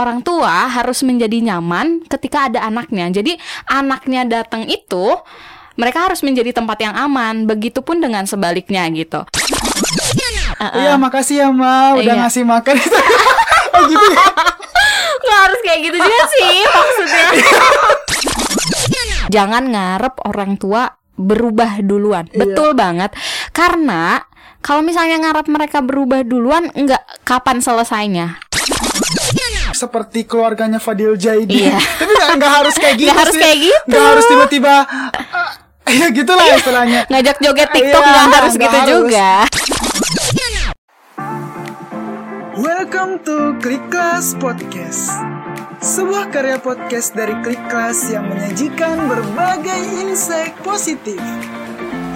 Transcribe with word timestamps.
orang 0.00 0.24
tua 0.24 0.66
harus 0.72 1.04
menjadi 1.04 1.52
nyaman 1.52 2.08
ketika 2.08 2.48
ada 2.48 2.64
anaknya. 2.64 3.12
Jadi 3.12 3.36
anaknya 3.68 4.24
datang 4.24 4.64
itu 4.64 5.14
mereka 5.76 6.08
harus 6.08 6.20
menjadi 6.24 6.56
tempat 6.56 6.80
yang 6.80 6.94
aman. 6.96 7.44
Begitupun 7.44 8.00
dengan 8.00 8.24
sebaliknya 8.24 8.88
gitu. 8.92 9.24
Iya, 10.60 11.00
makasih 11.00 11.36
ya, 11.40 11.48
Ma, 11.48 11.96
udah 11.96 12.04
Iya. 12.04 12.20
ngasih 12.26 12.44
makan. 12.44 12.76
oh, 13.76 13.80
gitu 13.88 14.06
ya. 14.12 14.24
Nggak 15.20 15.40
harus 15.46 15.60
kayak 15.64 15.80
gitu 15.88 15.96
juga 15.96 16.24
sih 16.36 16.56
maksudnya. 16.68 17.26
Jangan 19.34 19.62
ngarep 19.70 20.14
orang 20.26 20.58
tua 20.60 20.90
berubah 21.16 21.80
duluan. 21.84 22.28
Iya. 22.32 22.40
Betul 22.44 22.76
banget. 22.76 23.14
Karena 23.56 24.20
kalau 24.60 24.84
misalnya 24.84 25.16
ngarep 25.24 25.46
mereka 25.48 25.80
berubah 25.80 26.20
duluan, 26.26 26.68
nggak 26.72 27.24
kapan 27.24 27.64
selesainya. 27.64 28.36
Seperti 29.80 30.28
keluarganya 30.28 30.76
Fadil 30.76 31.16
Jaidi. 31.16 31.64
Iya. 31.64 31.80
Tapi 31.80 32.12
nggak 32.36 32.52
harus 32.52 32.76
kayak 32.76 33.00
gitu 33.00 33.08
Nggak 33.08 33.20
harus 33.24 33.36
kayak 33.40 33.58
gitu. 33.64 33.88
Nggak 33.88 34.04
harus 34.12 34.24
tiba-tiba 34.28 34.74
eh, 35.88 35.94
ya 35.96 36.06
gitulah 36.12 36.46
istilahnya. 36.52 37.00
Ngajak 37.08 37.36
joget 37.40 37.70
TikTok 37.72 38.02
Iya, 38.04 38.12
nggak 38.12 38.40
harus 38.44 38.52
nggak 38.60 38.68
gitu 38.68 38.76
harus. 38.76 38.92
juga. 38.92 39.28
Welcome 42.60 43.24
to 43.24 43.56
Klik 43.64 43.80
Kelas 43.88 44.36
Podcast. 44.36 45.16
Sebuah 45.80 46.28
karya 46.28 46.60
podcast 46.60 47.16
dari 47.16 47.32
Klik 47.40 47.64
Kelas 47.72 48.04
yang 48.12 48.28
menyajikan 48.28 49.08
berbagai 49.08 49.80
insight 49.96 50.52
positif 50.60 51.16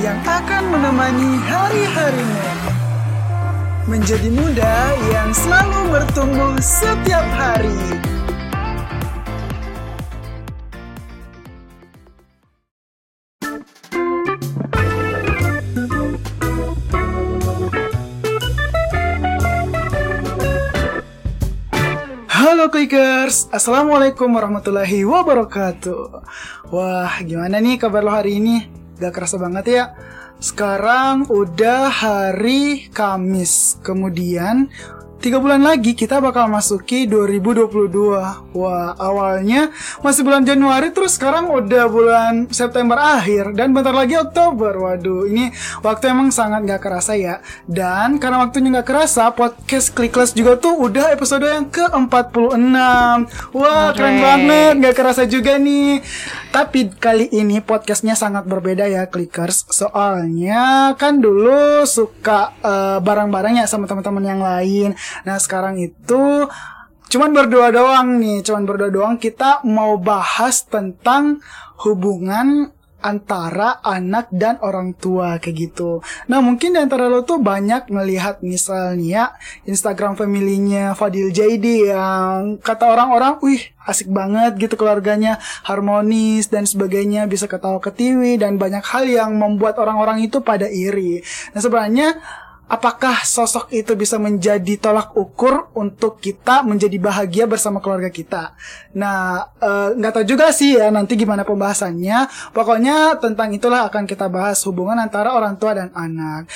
yang 0.05 0.21
akan 0.21 0.69
menemani 0.69 1.41
hari-harimu. 1.49 2.84
Menjadi 3.85 4.33
muda 4.33 4.97
yang 5.13 5.29
selalu 5.37 5.93
bertumbuh 5.93 6.57
setiap 6.57 7.21
hari. 7.37 7.77
Halo 22.33 22.73
Clickers, 22.73 23.53
Assalamualaikum 23.53 24.33
warahmatullahi 24.33 25.05
wabarakatuh 25.05 26.25
Wah 26.73 27.21
gimana 27.21 27.61
nih 27.61 27.77
kabar 27.77 28.01
lo 28.01 28.17
hari 28.17 28.41
ini? 28.41 28.65
Gak 28.97 29.13
kerasa 29.13 29.37
banget 29.37 29.65
ya 29.69 29.85
Sekarang 30.45 31.25
udah 31.33 31.89
hari 31.89 32.93
Kamis. 32.93 33.81
Kemudian 33.81 34.69
Tiga 35.25 35.41
bulan 35.41 35.65
lagi 35.65 35.97
kita 35.97 36.21
bakal 36.21 36.53
masuki 36.53 37.09
2022 37.09 37.89
Wah 38.53 38.93
awalnya 39.01 39.73
masih 40.05 40.21
bulan 40.21 40.45
Januari 40.45 40.93
Terus 40.93 41.17
sekarang 41.17 41.49
udah 41.49 41.89
bulan 41.89 42.45
September 42.53 43.01
akhir 43.01 43.57
Dan 43.57 43.73
bentar 43.73 43.97
lagi 43.97 44.21
Oktober. 44.21 44.77
Waduh 44.77 45.25
ini 45.25 45.49
waktu 45.81 46.13
emang 46.13 46.29
sangat 46.29 46.69
gak 46.69 46.85
kerasa 46.85 47.17
ya. 47.17 47.41
Dan 47.65 48.21
karena 48.21 48.45
waktunya 48.45 48.69
gak 48.77 48.85
kerasa 48.85 49.33
Podcast 49.33 49.97
Clickless 49.97 50.37
juga 50.37 50.61
tuh 50.61 50.77
udah 50.77 51.17
episode 51.17 51.49
yang 51.49 51.73
ke-46 51.73 52.61
Wah 53.57 53.97
keren 53.97 54.21
Oke. 54.21 54.25
banget 54.29 54.75
Gak 54.77 54.97
kerasa 55.01 55.25
juga 55.25 55.57
nih. 55.57 56.05
Tapi 56.53 56.93
kali 57.01 57.33
ini 57.33 57.65
podcastnya 57.65 58.13
sangat 58.13 58.45
berbeda 58.45 58.85
ya 58.93 59.09
Clickers. 59.09 59.73
Soalnya 59.73 60.93
kan 61.01 61.17
dulu 61.17 61.89
suka 61.89 62.53
eh, 62.61 63.01
bareng-bareng 63.01 63.65
ya 63.65 63.65
sama 63.65 63.89
teman-teman 63.89 64.25
yang 64.29 64.45
lain 64.45 64.93
Nah 65.23 65.39
sekarang 65.39 65.79
itu 65.79 66.51
cuman 67.05 67.31
berdua 67.31 67.71
doang 67.71 68.19
nih 68.19 68.43
Cuman 68.43 68.67
berdua 68.67 68.91
doang 68.91 69.15
kita 69.23 69.63
mau 69.63 69.95
bahas 70.03 70.67
tentang 70.67 71.39
hubungan 71.87 72.75
antara 73.05 73.85
anak 73.85 74.33
dan 74.33 74.57
orang 74.65 74.97
tua 74.97 75.37
kayak 75.37 75.69
gitu. 75.69 76.01
Nah 76.25 76.41
mungkin 76.41 76.73
di 76.73 76.81
antara 76.81 77.13
lo 77.13 77.21
tuh 77.21 77.37
banyak 77.37 77.93
ngelihat 77.93 78.41
misalnya 78.41 79.37
Instagram 79.69 80.17
familynya 80.17 80.97
Fadil 80.97 81.29
Jaidi 81.29 81.93
yang 81.93 82.57
kata 82.65 82.89
orang-orang, 82.89 83.37
wih 83.45 83.61
asik 83.85 84.09
banget 84.09 84.57
gitu 84.57 84.81
keluarganya 84.81 85.37
harmonis 85.69 86.49
dan 86.49 86.65
sebagainya 86.65 87.29
bisa 87.29 87.45
ketawa 87.45 87.77
ketiwi 87.85 88.41
dan 88.41 88.57
banyak 88.57 88.81
hal 88.81 89.05
yang 89.05 89.37
membuat 89.37 89.77
orang-orang 89.77 90.25
itu 90.25 90.41
pada 90.41 90.65
iri. 90.65 91.21
Nah 91.53 91.61
sebenarnya 91.61 92.17
apakah 92.69 93.23
sosok 93.23 93.71
itu 93.73 93.93
bisa 93.95 94.17
menjadi 94.17 94.81
tolak 94.81 95.13
ukur 95.15 95.69
untuk 95.77 96.19
kita 96.21 96.65
menjadi 96.65 96.97
bahagia 96.97 97.45
bersama 97.45 97.79
keluarga 97.85 98.09
kita? 98.09 98.57
Nah, 98.97 99.49
eh, 99.61 99.89
nggak 99.97 100.13
tahu 100.21 100.25
juga 100.25 100.51
sih 100.51 100.77
ya 100.81 100.89
nanti 100.89 101.15
gimana 101.15 101.45
pembahasannya. 101.45 102.53
Pokoknya 102.57 103.21
tentang 103.21 103.53
itulah 103.53 103.89
akan 103.89 104.09
kita 104.09 104.27
bahas 104.33 104.61
hubungan 104.65 104.97
antara 104.97 105.37
orang 105.37 105.61
tua 105.61 105.77
dan 105.77 105.93
anak. 105.93 106.49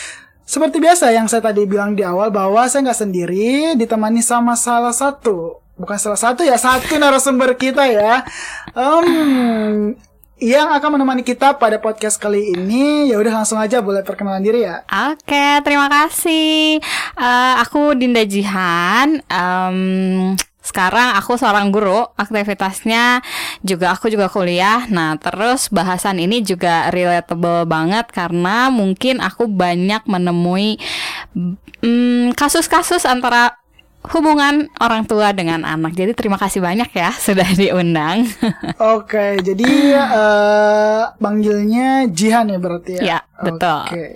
Seperti 0.48 0.80
biasa 0.80 1.12
yang 1.12 1.28
saya 1.28 1.44
tadi 1.44 1.68
bilang 1.68 1.92
di 1.92 2.00
awal 2.00 2.32
bahwa 2.32 2.64
saya 2.72 2.88
nggak 2.88 3.00
sendiri, 3.04 3.76
ditemani 3.76 4.24
sama 4.24 4.56
salah 4.56 4.96
satu, 4.96 5.60
bukan 5.76 6.00
salah 6.00 6.16
satu 6.16 6.40
ya 6.40 6.56
satu 6.56 6.96
narasumber 6.96 7.52
kita 7.52 7.84
ya. 7.84 8.24
Em, 8.72 9.92
yang 10.38 10.70
akan 10.70 10.98
menemani 10.98 11.26
kita 11.26 11.58
pada 11.58 11.82
podcast 11.82 12.14
kali 12.18 12.54
ini, 12.54 13.10
ya 13.10 13.18
udah 13.18 13.42
langsung 13.42 13.58
aja 13.58 13.82
boleh 13.82 14.06
perkenalan 14.06 14.42
diri 14.42 14.62
ya. 14.62 14.86
Oke, 14.86 15.62
terima 15.66 15.90
kasih. 15.90 16.78
Eh, 17.18 17.54
aku 17.58 17.98
Dinda 17.98 18.22
Jihan. 18.22 19.18
Em, 19.26 19.78
sekarang 20.62 21.16
aku 21.18 21.34
seorang 21.34 21.74
guru, 21.74 22.06
aktivitasnya 22.14 23.24
juga 23.66 23.96
aku 23.96 24.12
juga 24.12 24.30
kuliah. 24.30 24.86
Nah, 24.92 25.18
terus 25.18 25.72
bahasan 25.74 26.22
ini 26.22 26.44
juga 26.44 26.92
relatable 26.94 27.66
banget 27.66 28.06
karena 28.14 28.70
mungkin 28.70 29.18
aku 29.18 29.50
banyak 29.50 30.06
menemui 30.06 30.78
mm, 31.82 32.36
kasus-kasus 32.38 33.08
antara 33.08 33.58
hubungan 34.12 34.68
orang 34.82 35.06
tua 35.06 35.30
dengan 35.32 35.62
anak. 35.64 35.94
Jadi 35.94 36.12
terima 36.12 36.36
kasih 36.36 36.60
banyak 36.60 36.90
ya 36.92 37.10
sudah 37.26 37.48
diundang. 37.54 38.28
Oke, 38.76 39.40
jadi 39.40 39.70
eh 39.96 41.02
panggilnya 41.16 42.10
Jihan 42.10 42.50
ya 42.50 42.58
berarti 42.58 42.92
ya? 42.98 43.02
Ya, 43.02 43.18
betul. 43.40 43.80
Oke. 43.88 44.06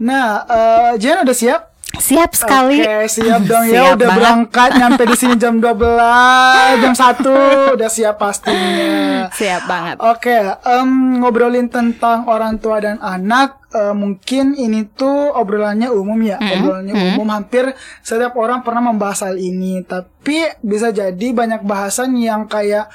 Nah, 0.00 0.42
eh 0.48 0.92
Jihan 0.98 1.22
udah 1.22 1.36
siap? 1.36 1.75
Siap 1.96 2.30
sekali. 2.32 2.80
Oke, 2.80 3.08
siap 3.08 3.42
dong 3.44 3.64
ya. 3.66 3.72
Siap 3.72 3.94
Udah 3.96 4.08
banget. 4.08 4.18
berangkat 4.20 4.70
nyampe 4.76 5.02
di 5.04 5.16
sini 5.16 5.34
jam 5.34 5.58
12, 5.58 6.82
jam 6.82 6.94
1 6.94 7.74
udah 7.74 7.90
siap 7.90 8.16
pastinya. 8.16 9.26
Siap 9.32 9.62
banget. 9.64 9.96
Oke, 10.00 10.36
em, 10.62 10.90
ngobrolin 11.18 11.66
tentang 11.66 12.28
orang 12.28 12.56
tua 12.56 12.78
dan 12.78 13.00
anak, 13.00 13.58
eh, 13.72 13.92
mungkin 13.92 14.54
ini 14.54 14.86
tuh 14.86 15.32
obrolannya 15.34 15.90
umum 15.90 16.20
ya, 16.22 16.36
obrolannya 16.38 16.94
umum. 17.16 17.26
Hampir 17.26 17.74
setiap 18.00 18.36
orang 18.38 18.62
pernah 18.62 18.92
membahas 18.92 19.26
hal 19.26 19.36
ini, 19.36 19.82
tapi 19.82 20.46
bisa 20.60 20.88
jadi 20.88 21.26
banyak 21.32 21.64
bahasan 21.64 22.14
yang 22.16 22.46
kayak 22.46 22.86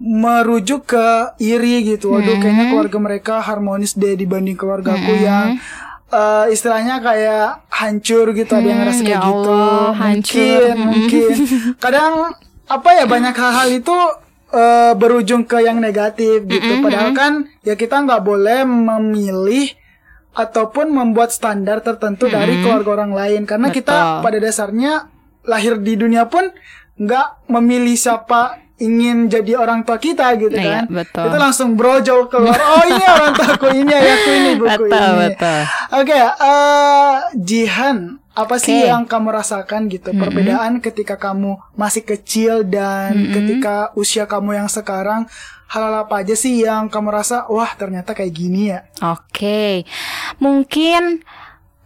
merujuk 0.00 0.88
ke 0.88 1.06
iri 1.38 1.84
gitu. 1.84 2.16
Waduh, 2.16 2.40
kayaknya 2.40 2.72
keluarga 2.72 2.98
mereka 2.98 3.34
harmonis 3.44 3.92
deh 3.92 4.16
dibanding 4.16 4.56
keluargaku 4.56 5.12
yang 5.20 5.60
eh, 6.10 6.46
istilahnya 6.50 6.98
kayak 6.98 7.64
hancur 7.70 8.30
gitu. 8.30 8.50
Ada 8.50 8.66
yang 8.66 8.80
ngerasa 8.82 8.98
Hmm, 8.98 9.06
kayak 9.06 9.16
ya 9.16 9.24
gitu. 9.24 9.50
Allah, 9.50 9.86
hancur. 9.94 10.40
Mungkin, 10.42 10.74
Hmm. 10.76 10.86
mungkin. 10.90 11.34
Kadang 11.84 12.12
apa 12.66 12.88
ya 12.94 13.04
banyak 13.06 13.34
hal-hal 13.34 13.68
itu 13.72 13.96
eh, 14.50 14.92
berujung 14.98 15.46
ke 15.46 15.62
yang 15.62 15.78
negatif 15.78 16.42
gitu. 16.44 16.82
Padahal 16.82 17.14
kan 17.14 17.32
ya 17.62 17.74
kita 17.74 18.02
nggak 18.02 18.18
boleh 18.20 18.66
memilih 18.66 19.70
ataupun 20.30 20.90
membuat 20.90 21.30
standar 21.30 21.82
tertentu 21.82 22.26
dari 22.26 22.58
keluarga 22.58 23.02
orang 23.02 23.12
lain 23.14 23.42
karena 23.46 23.70
kita 23.70 23.94
Betul. 23.94 24.22
pada 24.22 24.38
dasarnya 24.38 24.92
lahir 25.42 25.78
di 25.78 25.94
dunia 25.94 26.26
pun 26.26 26.50
nggak 26.94 27.46
memilih 27.46 27.94
siapa 27.94 28.58
ingin 28.80 29.28
jadi 29.28 29.54
orang 29.54 29.84
tua 29.84 29.96
kita 29.96 30.32
gitu 30.34 30.52
Iya, 30.52 30.82
kan. 30.82 30.84
betul. 30.88 31.24
Itu 31.28 31.36
langsung 31.36 31.68
brojol 31.74 32.26
keluar. 32.26 32.56
Oh 32.72 32.82
ini 32.82 33.04
orang 33.04 33.32
tuaku 33.32 33.66
ini 33.70 33.92
ayahku 33.92 34.30
ini 34.32 34.50
buku 34.56 34.68
Betul, 34.88 34.88
ini. 35.06 35.20
betul. 35.28 35.60
Oke, 35.94 36.16
eh 36.16 37.14
Jihan, 37.36 37.98
apa 38.32 38.56
sih 38.56 38.78
Oke. 38.78 38.88
yang 38.88 39.04
kamu 39.04 39.28
rasakan 39.30 39.86
gitu? 39.86 40.10
Perbedaan 40.12 40.80
ketika 40.80 41.14
kamu 41.14 41.60
masih 41.74 42.02
kecil 42.02 42.64
dan 42.64 43.12
ketika 43.28 43.92
usia 43.92 44.24
kamu 44.24 44.56
yang 44.56 44.68
sekarang, 44.68 45.28
hal-hal 45.66 46.02
apa 46.02 46.20
aja 46.20 46.32
sih 46.32 46.60
yang 46.60 46.88
kamu 46.88 47.12
rasa, 47.12 47.44
wah 47.46 47.70
ternyata 47.74 48.10
kayak 48.10 48.32
gini 48.32 48.72
ya? 48.72 48.88
Oke, 49.04 49.84
mungkin 50.36 51.20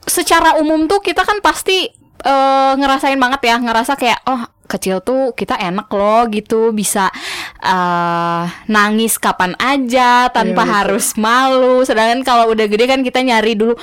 secara 0.01 0.57
umum 0.57 0.85
tuh 0.85 1.01
kita 1.01 1.25
kan 1.25 1.41
pasti 1.41 1.91
eh, 2.21 2.73
ngerasain 2.77 3.19
banget 3.19 3.41
ya, 3.45 3.57
ngerasa 3.59 3.97
kayak 3.97 4.21
oh 4.25 4.41
kecil 4.65 5.05
tuh 5.05 5.37
kita 5.37 5.61
enak 5.61 5.89
loh 5.93 6.25
gitu 6.33 6.73
bisa 6.73 7.13
uh, 7.61 8.49
nangis 8.67 9.21
kapan 9.21 9.53
aja 9.61 10.33
tanpa 10.33 10.65
Iya, 10.65 10.69
betul. 10.69 10.75
harus 10.77 11.07
malu. 11.21 11.77
Sedangkan 11.85 12.21
kalau 12.25 12.51
udah 12.53 12.67
gede 12.67 12.85
kan 12.89 13.01
kita 13.05 13.21
nyari 13.21 13.53
dulu 13.55 13.75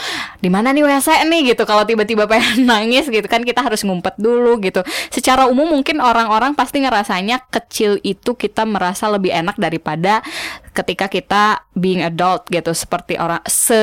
di 0.41 0.49
mana 0.49 0.73
nih 0.73 0.83
WC 0.85 1.21
nih 1.27 1.41
gitu. 1.53 1.63
Kalau 1.69 1.85
tiba-tiba 1.85 2.25
pengen 2.31 2.65
nangis 2.65 3.07
gitu 3.07 3.25
kan 3.29 3.45
kita 3.45 3.61
harus 3.61 3.85
ngumpet 3.85 4.17
dulu 4.17 4.57
gitu. 4.63 4.81
Secara 5.13 5.45
umum 5.45 5.69
mungkin 5.69 6.01
orang-orang 6.01 6.57
pasti 6.57 6.81
ngerasanya 6.81 7.45
kecil 7.53 8.01
itu 8.01 8.33
kita 8.33 8.65
merasa 8.65 9.07
lebih 9.07 9.31
enak 9.31 9.55
daripada 9.61 10.25
ketika 10.71 11.11
kita 11.11 11.43
being 11.75 12.01
adult 12.01 12.47
gitu 12.47 12.71
seperti 12.71 13.19
orang 13.19 13.43
se 13.45 13.77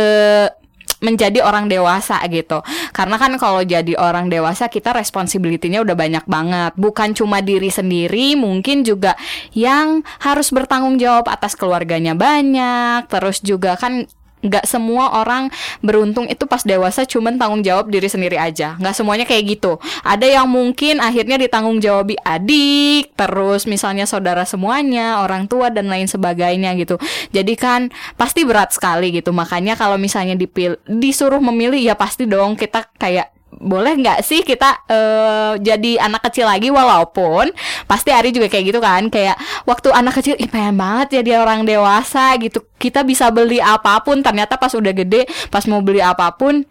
menjadi 0.99 1.43
orang 1.43 1.71
dewasa 1.71 2.19
gitu. 2.27 2.62
Karena 2.91 3.17
kan 3.17 3.35
kalau 3.39 3.62
jadi 3.62 3.95
orang 3.99 4.27
dewasa 4.31 4.67
kita 4.67 4.91
responsibility-nya 4.95 5.83
udah 5.83 5.95
banyak 5.95 6.25
banget. 6.27 6.73
Bukan 6.75 7.15
cuma 7.15 7.39
diri 7.43 7.71
sendiri, 7.71 8.35
mungkin 8.35 8.83
juga 8.83 9.15
yang 9.55 10.03
harus 10.23 10.50
bertanggung 10.50 10.99
jawab 10.99 11.31
atas 11.31 11.55
keluarganya 11.55 12.19
banyak. 12.19 13.06
Terus 13.06 13.39
juga 13.43 13.79
kan 13.79 14.11
nggak 14.43 14.64
semua 14.69 15.20
orang 15.20 15.50
beruntung 15.81 16.26
itu 16.31 16.44
pas 16.46 16.62
dewasa 16.62 17.05
cuman 17.08 17.38
tanggung 17.40 17.62
jawab 17.62 17.90
diri 17.90 18.06
sendiri 18.06 18.37
aja. 18.37 18.76
Nggak 18.79 18.94
semuanya 18.94 19.25
kayak 19.25 19.58
gitu. 19.58 19.79
Ada 20.05 20.26
yang 20.40 20.46
mungkin 20.50 20.99
akhirnya 21.02 21.38
ditanggung 21.38 21.79
jawabi 21.79 22.19
adik 22.23 23.14
terus 23.14 23.64
misalnya 23.64 24.05
saudara 24.05 24.44
semuanya 24.44 25.23
orang 25.23 25.46
tua 25.46 25.70
dan 25.70 25.88
lain 25.90 26.06
sebagainya 26.06 26.75
gitu. 26.79 27.00
Jadi 27.31 27.55
kan 27.55 27.90
pasti 28.19 28.43
berat 28.43 28.75
sekali 28.75 29.14
gitu. 29.14 29.31
Makanya 29.35 29.75
kalau 29.79 29.96
misalnya 29.96 30.35
dipil 30.35 30.79
disuruh 30.87 31.41
memilih 31.41 31.79
ya 31.79 31.94
pasti 31.94 32.26
dong 32.29 32.55
kita 32.58 32.87
kayak 32.99 33.38
boleh 33.49 33.97
nggak 33.97 34.21
sih 34.21 34.45
kita 34.45 34.85
eh, 34.87 35.53
jadi 35.59 36.05
anak 36.05 36.29
kecil 36.29 36.45
lagi 36.45 36.69
walaupun 36.69 37.49
pasti 37.89 38.12
Ari 38.12 38.31
juga 38.31 38.53
kayak 38.53 38.65
gitu 38.69 38.81
kan 38.85 39.09
kayak 39.09 39.41
waktu 39.65 39.89
anak 39.89 40.21
kecil 40.21 40.37
ih 40.37 40.47
pengen 40.47 40.77
banget 40.77 41.21
jadi 41.21 41.41
orang 41.41 41.65
dewasa 41.65 42.37
gitu. 42.39 42.61
Kita 42.79 43.03
bisa 43.03 43.33
beli 43.33 43.59
apa 43.59 43.99
pun 44.05 44.21
ternyata 44.23 44.55
pas 44.61 44.71
udah 44.71 44.93
gede 44.93 45.27
pas 45.49 45.65
mau 45.67 45.81
beli 45.81 45.99
apa 46.05 46.31
pun 46.37 46.62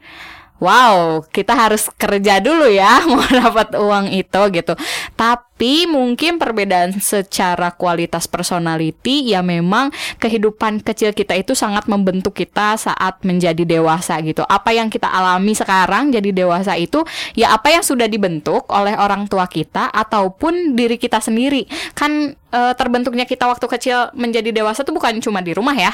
Wow, 0.58 1.22
kita 1.30 1.54
harus 1.54 1.86
kerja 2.02 2.42
dulu 2.42 2.66
ya 2.66 3.02
mau 3.10 3.22
dapat 3.22 3.78
uang 3.78 4.10
itu 4.10 4.42
gitu. 4.58 4.74
Tapi 5.14 5.86
mungkin 5.86 6.42
perbedaan 6.42 6.98
secara 6.98 7.70
kualitas 7.78 8.26
personality 8.26 9.30
ya 9.30 9.46
memang 9.46 9.94
kehidupan 10.18 10.82
kecil 10.82 11.14
kita 11.14 11.38
itu 11.38 11.54
sangat 11.54 11.86
membentuk 11.86 12.34
kita 12.34 12.74
saat 12.74 13.22
menjadi 13.22 13.70
dewasa 13.70 14.18
gitu. 14.26 14.42
Apa 14.50 14.74
yang 14.74 14.90
kita 14.90 15.06
alami 15.06 15.54
sekarang 15.54 16.10
jadi 16.10 16.34
dewasa 16.34 16.74
itu 16.74 17.06
ya 17.38 17.54
apa 17.54 17.78
yang 17.78 17.86
sudah 17.86 18.10
dibentuk 18.10 18.66
oleh 18.74 18.98
orang 18.98 19.30
tua 19.30 19.46
kita 19.46 19.94
ataupun 19.94 20.74
diri 20.74 20.98
kita 20.98 21.22
sendiri. 21.22 21.70
Kan 21.94 22.34
e, 22.34 22.62
terbentuknya 22.74 23.30
kita 23.30 23.46
waktu 23.46 23.66
kecil 23.70 24.10
menjadi 24.18 24.50
dewasa 24.50 24.82
tuh 24.82 24.98
bukan 24.98 25.22
cuma 25.22 25.46
di 25.46 25.54
rumah 25.54 25.78
ya. 25.78 25.94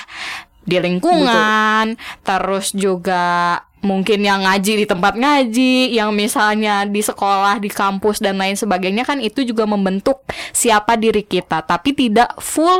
Di 0.63 0.79
lingkungan, 0.79 1.99
terus 2.23 2.71
juga 2.71 3.59
mungkin 3.83 4.23
yang 4.23 4.47
ngaji 4.47 4.79
di 4.79 4.85
tempat 4.87 5.19
ngaji, 5.19 5.91
yang 5.91 6.15
misalnya 6.15 6.87
di 6.87 7.03
sekolah, 7.03 7.59
di 7.59 7.67
kampus 7.67 8.23
dan 8.23 8.39
lain 8.39 8.55
sebagainya 8.55 9.03
kan 9.03 9.19
itu 9.19 9.43
juga 9.43 9.67
membentuk 9.67 10.23
siapa 10.55 10.95
diri 10.95 11.21
kita, 11.27 11.61
tapi 11.67 11.91
tidak 11.91 12.31
full 12.39 12.79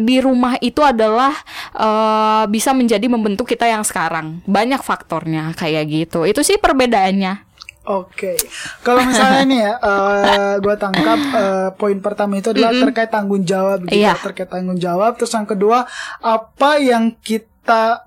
di 0.00 0.16
rumah 0.16 0.56
itu 0.64 0.80
adalah 0.80 1.36
uh, 1.76 2.48
bisa 2.48 2.72
menjadi 2.72 3.04
membentuk 3.04 3.44
kita 3.44 3.68
yang 3.68 3.84
sekarang. 3.84 4.40
Banyak 4.48 4.80
faktornya 4.80 5.52
kayak 5.52 5.84
gitu. 5.92 6.24
Itu 6.24 6.40
sih 6.40 6.56
perbedaannya. 6.56 7.49
Oke, 7.80 8.36
kalau 8.84 9.02
misalnya 9.08 9.42
nih 9.48 9.60
ya, 9.64 9.72
uh, 9.80 10.54
gue 10.60 10.74
tangkap 10.76 11.16
uh, 11.32 11.68
poin 11.80 11.96
pertama 11.98 12.36
itu 12.36 12.52
adalah 12.52 12.76
terkait 12.76 13.08
tanggung 13.08 13.40
jawab, 13.42 13.88
gitu 13.88 13.96
Iya. 13.96 14.14
ya, 14.14 14.20
terkait 14.20 14.52
tanggung 14.52 14.76
jawab. 14.76 15.16
Terus 15.16 15.32
yang 15.32 15.48
kedua, 15.48 15.88
apa 16.20 16.70
yang 16.76 17.16
kita 17.18 17.49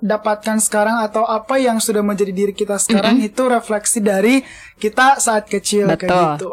dapatkan 0.01 0.57
sekarang 0.59 0.99
atau 0.99 1.23
apa 1.23 1.55
yang 1.61 1.77
sudah 1.79 2.03
menjadi 2.03 2.33
diri 2.33 2.53
kita 2.53 2.75
sekarang 2.75 3.21
itu 3.23 3.47
refleksi 3.47 4.03
dari 4.03 4.43
kita 4.75 5.21
saat 5.21 5.47
kecil 5.47 5.87
kayak 5.95 6.09
Betul. 6.09 6.27
gitu. 6.35 6.51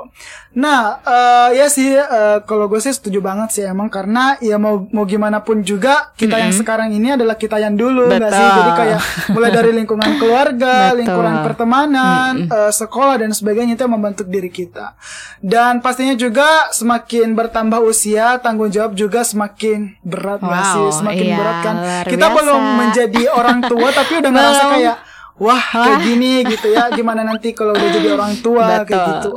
Nah, 0.50 0.98
eh, 1.02 1.62
ya 1.62 1.66
sih, 1.70 1.94
eh, 1.94 2.38
kalau 2.42 2.66
gue 2.66 2.82
sih 2.82 2.90
setuju 2.90 3.22
banget 3.22 3.54
sih 3.54 3.62
emang 3.66 3.86
karena 3.86 4.34
ya 4.42 4.58
mau 4.58 4.82
mau 4.90 5.06
gimana 5.06 5.38
pun 5.42 5.62
juga 5.62 6.10
kita 6.18 6.42
yang 6.42 6.50
sekarang 6.50 6.90
ini 6.90 7.14
adalah 7.14 7.38
kita 7.38 7.62
yang 7.62 7.78
dulu, 7.78 8.10
nggak 8.10 8.30
sih? 8.30 8.48
Jadi 8.58 8.70
kayak 8.74 9.00
mulai 9.30 9.50
dari 9.54 9.70
lingkungan 9.74 10.10
keluarga, 10.18 10.74
Betul. 10.90 10.98
lingkungan 11.06 11.34
pertemanan, 11.46 12.32
eh, 12.50 12.72
sekolah 12.74 13.22
dan 13.22 13.30
sebagainya 13.30 13.78
itu 13.78 13.82
yang 13.86 13.94
membentuk 13.94 14.26
diri 14.26 14.50
kita. 14.50 14.98
Dan 15.38 15.78
pastinya 15.78 16.18
juga 16.18 16.70
semakin 16.74 17.34
bertambah 17.38 17.78
usia, 17.86 18.38
tanggung 18.42 18.74
jawab 18.74 18.98
juga 18.98 19.22
semakin 19.22 19.98
berat 20.02 20.42
Wow, 20.42 20.50
sih? 20.90 20.98
Semakin 20.98 21.26
iya, 21.30 21.36
berat 21.38 21.58
kan. 21.62 21.74
Kita 22.10 22.26
biasa. 22.26 22.36
belum 22.42 22.62
menjadi 22.90 23.22
orang 23.38 23.62
tua 23.62 23.88
tapi 23.94 24.12
udah 24.18 24.30
ngerasa 24.34 24.64
kayak 24.74 24.96
wah 25.40 25.64
kayak 25.72 25.98
gini 26.04 26.44
gitu 26.44 26.68
ya. 26.76 26.92
Gimana 26.92 27.24
nanti 27.24 27.56
kalau 27.56 27.72
udah 27.72 27.88
jadi 27.88 28.08
orang 28.12 28.34
tua 28.44 28.84
kayak 28.84 28.86
Betul. 28.86 29.08
gitu. 29.08 29.30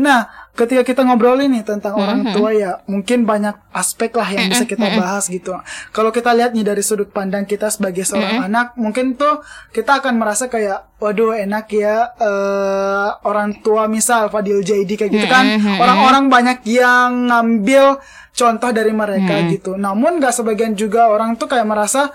Nah, 0.00 0.24
ketika 0.56 0.82
kita 0.84 1.00
ngobrolin 1.04 1.52
nih 1.52 1.64
tentang 1.64 1.92
orang 1.96 2.32
tua 2.32 2.56
ya, 2.56 2.80
mungkin 2.88 3.28
banyak 3.28 3.52
aspek 3.72 4.16
lah 4.16 4.28
yang 4.32 4.48
bisa 4.48 4.64
kita 4.64 4.96
bahas 4.96 5.28
gitu. 5.28 5.52
Kalau 5.92 6.08
kita 6.08 6.32
lihat 6.32 6.56
nih 6.56 6.64
dari 6.64 6.80
sudut 6.80 7.12
pandang 7.12 7.44
kita 7.44 7.68
sebagai 7.68 8.08
seorang 8.08 8.48
anak, 8.48 8.72
mungkin 8.80 9.20
tuh 9.20 9.44
kita 9.76 10.00
akan 10.00 10.16
merasa 10.16 10.48
kayak, 10.48 10.96
waduh 10.96 11.36
enak 11.36 11.66
ya 11.68 12.16
eh, 12.16 13.08
orang 13.28 13.60
tua 13.60 13.88
misal 13.92 14.32
Fadil 14.32 14.64
JD 14.64 14.96
kayak 14.96 15.12
gitu 15.12 15.28
kan, 15.28 15.60
orang-orang 15.76 16.32
banyak 16.32 16.58
yang 16.64 17.28
ngambil 17.28 18.00
contoh 18.32 18.70
dari 18.72 18.92
mereka 18.96 19.44
gitu. 19.52 19.76
Namun 19.76 20.16
gak 20.16 20.32
sebagian 20.32 20.72
juga 20.72 21.12
orang 21.12 21.36
tuh 21.36 21.48
kayak 21.48 21.68
merasa 21.68 22.08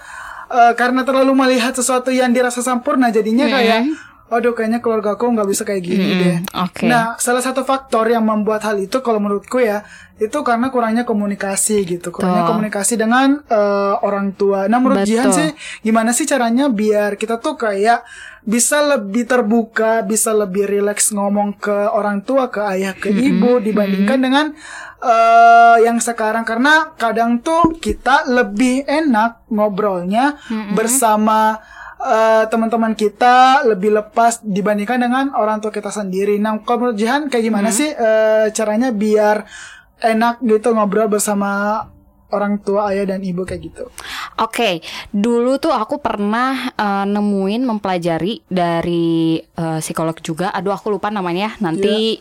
eh, 0.51 0.73
karena 0.75 1.03
terlalu 1.03 1.33
melihat 1.35 1.75
sesuatu 1.75 2.09
yang 2.11 2.31
dirasa 2.31 2.63
sempurna 2.63 3.11
jadinya 3.11 3.47
kayak 3.47 3.91
Waduh 4.27 4.51
kayaknya 4.51 4.83
keluarga 4.83 5.15
aku 5.15 5.23
nggak 5.31 5.47
bisa 5.47 5.63
kayak 5.63 5.83
gini 5.87 6.07
deh. 6.19 6.37
oke. 6.51 6.83
Nah, 6.83 7.15
salah 7.15 7.39
satu 7.39 7.63
faktor 7.63 8.11
yang 8.11 8.27
membuat 8.27 8.59
hal 8.67 8.75
itu 8.75 8.99
kalau 8.99 9.23
menurutku 9.23 9.63
ya 9.63 9.87
itu 10.19 10.35
karena 10.43 10.67
kurangnya 10.67 11.07
komunikasi 11.07 11.87
gitu, 11.87 12.11
kurangnya 12.11 12.43
Betul. 12.43 12.51
komunikasi 12.59 12.93
dengan 12.99 13.39
eh, 13.47 13.95
orang 14.03 14.35
tua. 14.35 14.67
Nah, 14.67 14.83
menurut 14.83 15.07
Betul. 15.07 15.15
Jihan 15.15 15.29
sih 15.31 15.49
gimana 15.79 16.11
sih 16.11 16.27
caranya 16.27 16.67
biar 16.67 17.15
kita 17.15 17.39
tuh 17.39 17.55
kayak 17.55 18.03
bisa 18.43 18.83
lebih 18.83 19.23
terbuka, 19.31 20.03
bisa 20.03 20.35
lebih 20.35 20.67
rileks 20.67 21.15
ngomong 21.15 21.55
ke 21.55 21.87
orang 21.95 22.19
tua, 22.19 22.51
ke 22.51 22.59
ayah, 22.67 22.99
ke 22.99 23.07
ibu 23.07 23.63
dibandingkan 23.63 24.19
dengan 24.19 24.45
eh 24.97 25.77
yang 25.85 26.01
sekarang 26.01 26.41
karena 26.41 26.97
kadang 26.97 27.37
tuh 27.39 27.77
kita 27.77 28.25
lebih 28.25 28.81
enak 28.89 29.45
ngobrolnya 29.53 30.41
bersama 30.73 31.61
eh, 32.01 32.43
teman-teman 32.49 32.97
kita 32.97 33.61
lebih 33.65 33.93
lepas 33.93 34.41
dibandingkan 34.41 35.01
dengan 35.01 35.25
orang 35.37 35.61
tua 35.61 35.69
kita 35.69 35.93
sendiri. 35.93 36.41
Nah, 36.41 36.61
kalau 36.65 36.89
menurut 36.89 36.97
Jihan 36.97 37.29
kayak 37.29 37.45
gimana 37.45 37.69
sih 37.69 37.89
eh, 37.93 38.49
caranya 38.53 38.89
biar 38.89 39.45
enak 40.01 40.41
gitu 40.45 40.73
ngobrol 40.77 41.09
bersama 41.09 41.81
orang 42.27 42.59
tua 42.59 42.91
ayah 42.91 43.15
dan 43.15 43.23
ibu 43.23 43.47
kayak 43.47 43.61
gitu? 43.71 43.83
Oke, 44.37 44.83
dulu 45.09 45.57
tuh 45.57 45.71
aku 45.71 45.97
pernah 46.03 46.73
eh, 46.75 47.05
nemuin 47.07 47.63
mempelajari 47.65 48.45
dari 48.49 49.39
eh, 49.39 49.79
psikolog 49.79 50.17
juga. 50.21 50.51
Aduh, 50.53 50.75
aku 50.75 50.91
lupa 50.93 51.07
namanya. 51.09 51.55
Nanti 51.63 52.19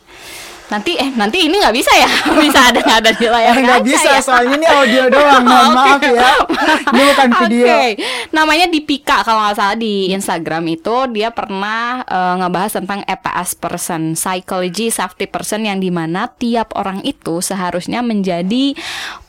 nanti 0.66 0.99
eh 0.99 1.14
nanti 1.14 1.46
ini 1.46 1.62
nggak 1.62 1.76
bisa 1.76 1.92
ya? 1.94 2.11
bisa 2.44 2.58
ada 2.75 2.78
nggak 2.82 2.99
ada 3.04 3.11
di 3.14 3.26
layar 3.30 3.54
Eh, 3.54 3.62
nggak 3.62 3.82
bisa 3.87 4.11
ya? 4.16 4.20
soalnya 4.23 4.54
ini 4.58 4.66
audio 4.66 5.02
doang. 5.14 5.44
Mohon 5.46 5.70
maaf 5.76 6.02
ya. 6.02 6.30
Ini 6.96 7.02
bukan 7.12 7.30
video. 7.44 7.66
Oke, 7.66 7.87
namanya 8.32 8.66
Dipika 8.70 9.20
kalau 9.23 9.42
nggak 9.46 9.56
salah 9.58 9.76
di 9.76 10.11
Instagram 10.11 10.64
itu 10.70 10.96
dia 11.12 11.28
pernah 11.30 12.02
eh, 12.02 12.35
ngebahas 12.40 12.73
tentang 12.82 13.00
EPS 13.04 13.50
person, 13.58 14.02
psychology 14.16 14.88
safety 14.88 15.28
person 15.28 15.68
yang 15.68 15.78
di 15.78 15.92
mana 15.92 16.30
tiap 16.35 16.73
orang 16.75 17.04
itu 17.04 17.44
seharusnya 17.44 18.00
menjadi 18.00 18.73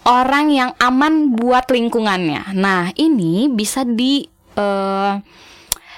orang 0.07 0.49
yang 0.49 0.71
aman 0.79 1.35
buat 1.35 1.67
lingkungannya. 1.67 2.55
Nah 2.55 2.95
ini 2.95 3.51
bisa 3.51 3.83
di 3.83 4.25
eh, 4.55 5.13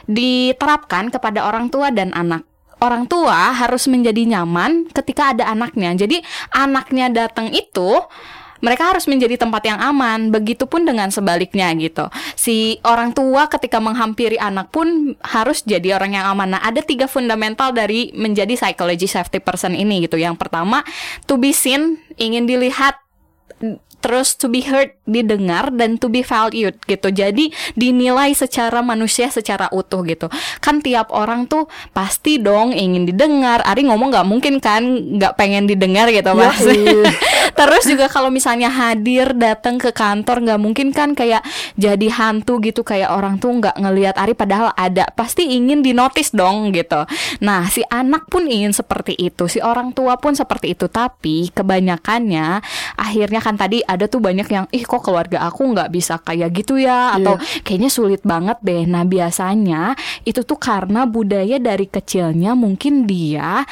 diterapkan 0.10 1.14
kepada 1.14 1.46
orang 1.46 1.70
tua 1.70 1.94
dan 1.94 2.10
anak. 2.18 2.49
Orang 2.80 3.12
tua 3.12 3.52
harus 3.52 3.86
menjadi 3.92 4.24
nyaman 4.24 4.88
ketika 4.92 5.36
ada 5.36 5.52
anaknya. 5.52 5.92
Jadi 5.96 6.24
anaknya 6.56 7.12
datang 7.12 7.52
itu 7.52 8.00
mereka 8.60 8.92
harus 8.92 9.08
menjadi 9.08 9.40
tempat 9.40 9.64
yang 9.68 9.80
aman. 9.80 10.32
Begitupun 10.32 10.88
dengan 10.88 11.12
sebaliknya 11.12 11.72
gitu. 11.76 12.08
Si 12.36 12.80
orang 12.88 13.12
tua 13.16 13.48
ketika 13.52 13.80
menghampiri 13.80 14.40
anak 14.40 14.72
pun 14.72 15.16
harus 15.24 15.64
jadi 15.64 15.96
orang 15.96 16.16
yang 16.16 16.26
aman. 16.32 16.56
Nah, 16.56 16.62
ada 16.64 16.84
tiga 16.84 17.08
fundamental 17.08 17.72
dari 17.76 18.12
menjadi 18.16 18.56
psychology 18.56 19.08
safety 19.08 19.40
person 19.44 19.76
ini 19.76 20.08
gitu. 20.08 20.20
Yang 20.20 20.40
pertama, 20.40 20.84
to 21.28 21.40
be 21.40 21.52
seen, 21.56 22.00
ingin 22.20 22.48
dilihat 22.48 23.00
terus 24.00 24.40
to 24.40 24.48
be 24.48 24.64
heard 24.64 24.96
didengar 25.04 25.74
dan 25.76 26.00
to 26.00 26.08
be 26.08 26.24
valued 26.24 26.80
gitu. 26.88 27.12
Jadi 27.12 27.52
dinilai 27.76 28.32
secara 28.32 28.80
manusia 28.80 29.28
secara 29.28 29.68
utuh 29.76 30.06
gitu. 30.08 30.32
Kan 30.64 30.80
tiap 30.80 31.12
orang 31.12 31.50
tuh 31.52 31.68
pasti 31.92 32.40
dong 32.40 32.72
ingin 32.72 33.04
didengar. 33.10 33.60
Ari 33.68 33.90
ngomong 33.92 34.14
nggak 34.16 34.28
mungkin 34.28 34.64
kan 34.64 34.86
nggak 35.20 35.36
pengen 35.36 35.68
didengar 35.68 36.08
gitu 36.14 36.32
mas. 36.32 36.64
Terus 37.60 37.84
juga 37.90 38.08
kalau 38.08 38.32
misalnya 38.32 38.72
hadir 38.72 39.36
datang 39.36 39.76
ke 39.82 39.92
kantor 39.92 40.48
nggak 40.48 40.60
mungkin 40.62 40.96
kan 40.96 41.12
kayak 41.12 41.44
jadi 41.76 42.08
hantu 42.08 42.64
gitu 42.64 42.88
kayak 42.88 43.12
orang 43.12 43.42
tuh 43.42 43.52
nggak 43.52 43.76
ngelihat 43.76 44.16
Ari 44.16 44.38
padahal 44.38 44.72
ada. 44.80 45.12
Pasti 45.12 45.50
ingin 45.52 45.84
dinotis 45.84 46.32
dong 46.32 46.72
gitu. 46.72 47.04
Nah 47.44 47.68
si 47.68 47.84
anak 47.92 48.32
pun 48.32 48.48
ingin 48.48 48.72
seperti 48.72 49.18
itu 49.18 49.52
si 49.52 49.60
orang 49.60 49.92
tua 49.92 50.16
pun 50.22 50.38
seperti 50.38 50.78
itu. 50.78 50.88
Tapi 50.88 51.52
kebanyakannya 51.52 52.64
akhirnya 52.96 53.42
kan 53.44 53.60
tadi 53.60 53.84
ada 53.90 54.06
tuh 54.06 54.22
banyak 54.22 54.46
yang 54.46 54.66
ih 54.70 54.86
kok 54.86 55.02
keluarga 55.02 55.50
aku 55.50 55.74
nggak 55.74 55.90
bisa 55.90 56.22
kayak 56.22 56.54
gitu 56.54 56.78
ya? 56.78 57.18
Atau 57.18 57.42
yeah. 57.42 57.66
kayaknya 57.66 57.90
sulit 57.90 58.22
banget 58.22 58.62
deh. 58.62 58.86
Nah 58.86 59.02
biasanya 59.02 59.98
itu 60.30 60.46
tuh 60.46 60.62
karena 60.62 61.10
budaya 61.10 61.58
dari 61.58 61.90
kecilnya 61.90 62.54
mungkin 62.54 63.10
dia 63.10 63.66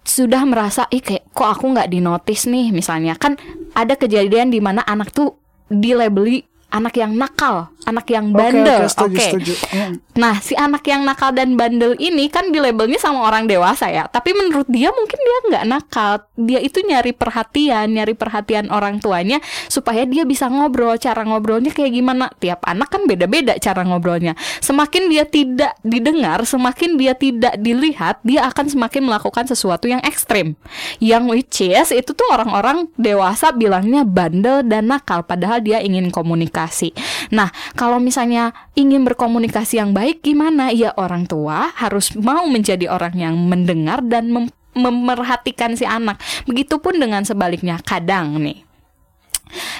sudah 0.00 0.42
merasa 0.48 0.88
ih 0.88 1.04
kayak 1.04 1.28
kok 1.36 1.60
aku 1.60 1.76
nggak 1.76 1.92
dinotis 1.92 2.48
nih? 2.48 2.72
Misalnya 2.72 3.20
kan 3.20 3.36
ada 3.76 3.92
kejadian 3.94 4.48
di 4.48 4.64
mana 4.64 4.80
anak 4.88 5.12
tuh 5.12 5.36
dilabeli 5.68 6.48
anak 6.70 6.94
yang 6.98 7.18
nakal, 7.18 7.70
anak 7.90 8.06
yang 8.10 8.30
bandel. 8.30 8.86
Oke. 8.86 9.18
Okay, 9.18 9.28
okay, 9.34 9.54
okay. 9.58 9.88
Nah, 10.16 10.38
si 10.38 10.54
anak 10.54 10.86
yang 10.86 11.02
nakal 11.02 11.34
dan 11.34 11.58
bandel 11.58 11.98
ini 11.98 12.30
kan 12.30 12.54
di 12.54 12.58
labelnya 12.62 12.98
sama 13.00 13.26
orang 13.26 13.50
dewasa 13.50 13.90
ya. 13.90 14.06
Tapi 14.06 14.30
menurut 14.36 14.68
dia 14.70 14.94
mungkin 14.94 15.18
dia 15.18 15.36
nggak 15.50 15.64
nakal. 15.66 16.12
Dia 16.38 16.60
itu 16.62 16.82
nyari 16.84 17.12
perhatian, 17.16 17.90
nyari 17.90 18.14
perhatian 18.14 18.68
orang 18.68 19.02
tuanya 19.02 19.42
supaya 19.66 20.06
dia 20.06 20.22
bisa 20.22 20.46
ngobrol. 20.46 20.94
Cara 21.00 21.26
ngobrolnya 21.26 21.74
kayak 21.74 21.92
gimana? 21.92 22.30
Tiap 22.38 22.62
anak 22.64 22.88
kan 22.92 23.04
beda-beda 23.08 23.56
cara 23.58 23.82
ngobrolnya. 23.82 24.38
Semakin 24.62 25.08
dia 25.10 25.24
tidak 25.26 25.74
didengar, 25.82 26.44
semakin 26.46 27.00
dia 27.00 27.16
tidak 27.16 27.54
dilihat, 27.58 28.20
dia 28.22 28.46
akan 28.46 28.66
semakin 28.70 29.02
melakukan 29.06 29.44
sesuatu 29.48 29.88
yang 29.90 30.02
ekstrim. 30.04 30.54
Yang 31.02 31.24
which 31.30 31.58
is 31.64 31.88
itu 31.90 32.12
tuh 32.12 32.28
orang-orang 32.30 32.86
dewasa 32.94 33.50
bilangnya 33.56 34.04
bandel 34.04 34.62
dan 34.66 34.92
nakal 34.92 35.24
padahal 35.24 35.64
dia 35.64 35.80
ingin 35.80 36.12
komunikasi. 36.12 36.92
Nah, 37.32 37.48
kalau 37.80 37.96
misalnya 37.96 38.52
ingin 38.76 39.08
berkomunikasi 39.08 39.80
yang 39.80 39.96
baik 39.96 40.20
gimana? 40.20 40.68
Ya 40.68 40.92
orang 41.00 41.24
tua 41.24 41.72
harus 41.72 42.12
mau 42.12 42.44
menjadi 42.44 42.92
orang 42.92 43.16
yang 43.16 43.40
mendengar 43.40 44.04
dan 44.04 44.28
mem 44.28 44.52
memerhatikan 44.76 45.72
si 45.80 45.88
anak. 45.88 46.20
Begitupun 46.44 47.00
dengan 47.00 47.24
sebaliknya. 47.24 47.80
Kadang 47.80 48.36
nih 48.36 48.68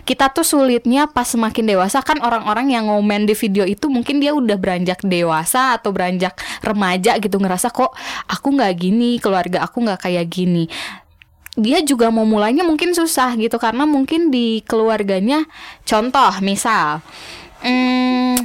kita 0.02 0.34
tuh 0.34 0.42
sulitnya 0.42 1.06
pas 1.06 1.30
semakin 1.30 1.62
dewasa 1.62 2.02
kan 2.02 2.18
orang-orang 2.18 2.74
yang 2.74 2.90
ngomen 2.90 3.22
di 3.22 3.38
video 3.38 3.62
itu 3.62 3.86
mungkin 3.86 4.18
dia 4.18 4.34
udah 4.34 4.58
beranjak 4.58 4.98
dewasa 5.06 5.78
atau 5.78 5.94
beranjak 5.94 6.34
remaja 6.66 7.14
gitu 7.22 7.38
ngerasa 7.38 7.70
kok 7.70 7.94
aku 8.26 8.48
nggak 8.58 8.74
gini 8.74 9.22
keluarga 9.22 9.62
aku 9.62 9.86
nggak 9.86 10.10
kayak 10.10 10.26
gini 10.26 10.66
dia 11.54 11.82
juga 11.82 12.10
mau 12.10 12.26
mulainya 12.26 12.62
mungkin 12.62 12.94
susah 12.94 13.34
gitu 13.38 13.58
karena 13.58 13.86
mungkin 13.86 14.30
di 14.30 14.62
keluarganya 14.66 15.46
contoh 15.82 16.30
misal 16.42 17.02
hmm, 17.62 18.36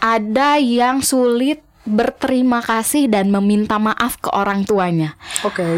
ada 0.00 0.56
yang 0.56 1.04
sulit 1.04 1.60
berterima 1.88 2.60
kasih 2.60 3.08
dan 3.08 3.32
meminta 3.32 3.80
maaf 3.80 4.20
ke 4.20 4.28
orang 4.32 4.64
tuanya. 4.68 5.16
Oke. 5.42 5.60
Okay. 5.60 5.76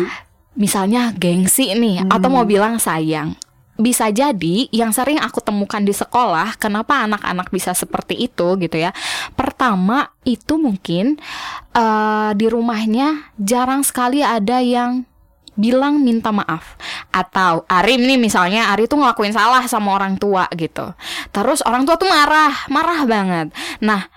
Misalnya 0.52 1.14
gengsi 1.16 1.72
nih 1.72 2.04
hmm. 2.04 2.12
atau 2.12 2.28
mau 2.28 2.44
bilang 2.44 2.76
sayang. 2.76 3.38
Bisa 3.80 4.12
jadi 4.12 4.68
yang 4.68 4.92
sering 4.92 5.16
aku 5.16 5.40
temukan 5.40 5.80
di 5.80 5.96
sekolah, 5.96 6.60
kenapa 6.60 7.08
anak-anak 7.08 7.48
bisa 7.48 7.72
seperti 7.72 8.28
itu 8.28 8.54
gitu 8.60 8.76
ya. 8.76 8.92
Pertama 9.32 10.12
itu 10.28 10.60
mungkin 10.60 11.16
uh, 11.72 12.36
di 12.36 12.46
rumahnya 12.52 13.32
jarang 13.40 13.80
sekali 13.80 14.20
ada 14.20 14.60
yang 14.60 15.08
bilang 15.56 16.00
minta 16.00 16.32
maaf. 16.32 16.76
Atau 17.12 17.68
Ari 17.68 18.00
nih 18.00 18.16
misalnya 18.16 18.72
Ari 18.72 18.88
tuh 18.88 19.00
ngelakuin 19.00 19.36
salah 19.36 19.64
sama 19.68 19.92
orang 19.96 20.16
tua 20.16 20.48
gitu. 20.56 20.96
Terus 21.32 21.60
orang 21.64 21.84
tua 21.84 21.96
tuh 22.00 22.08
marah 22.08 22.52
marah 22.72 23.04
banget. 23.04 23.46
Nah 23.84 24.08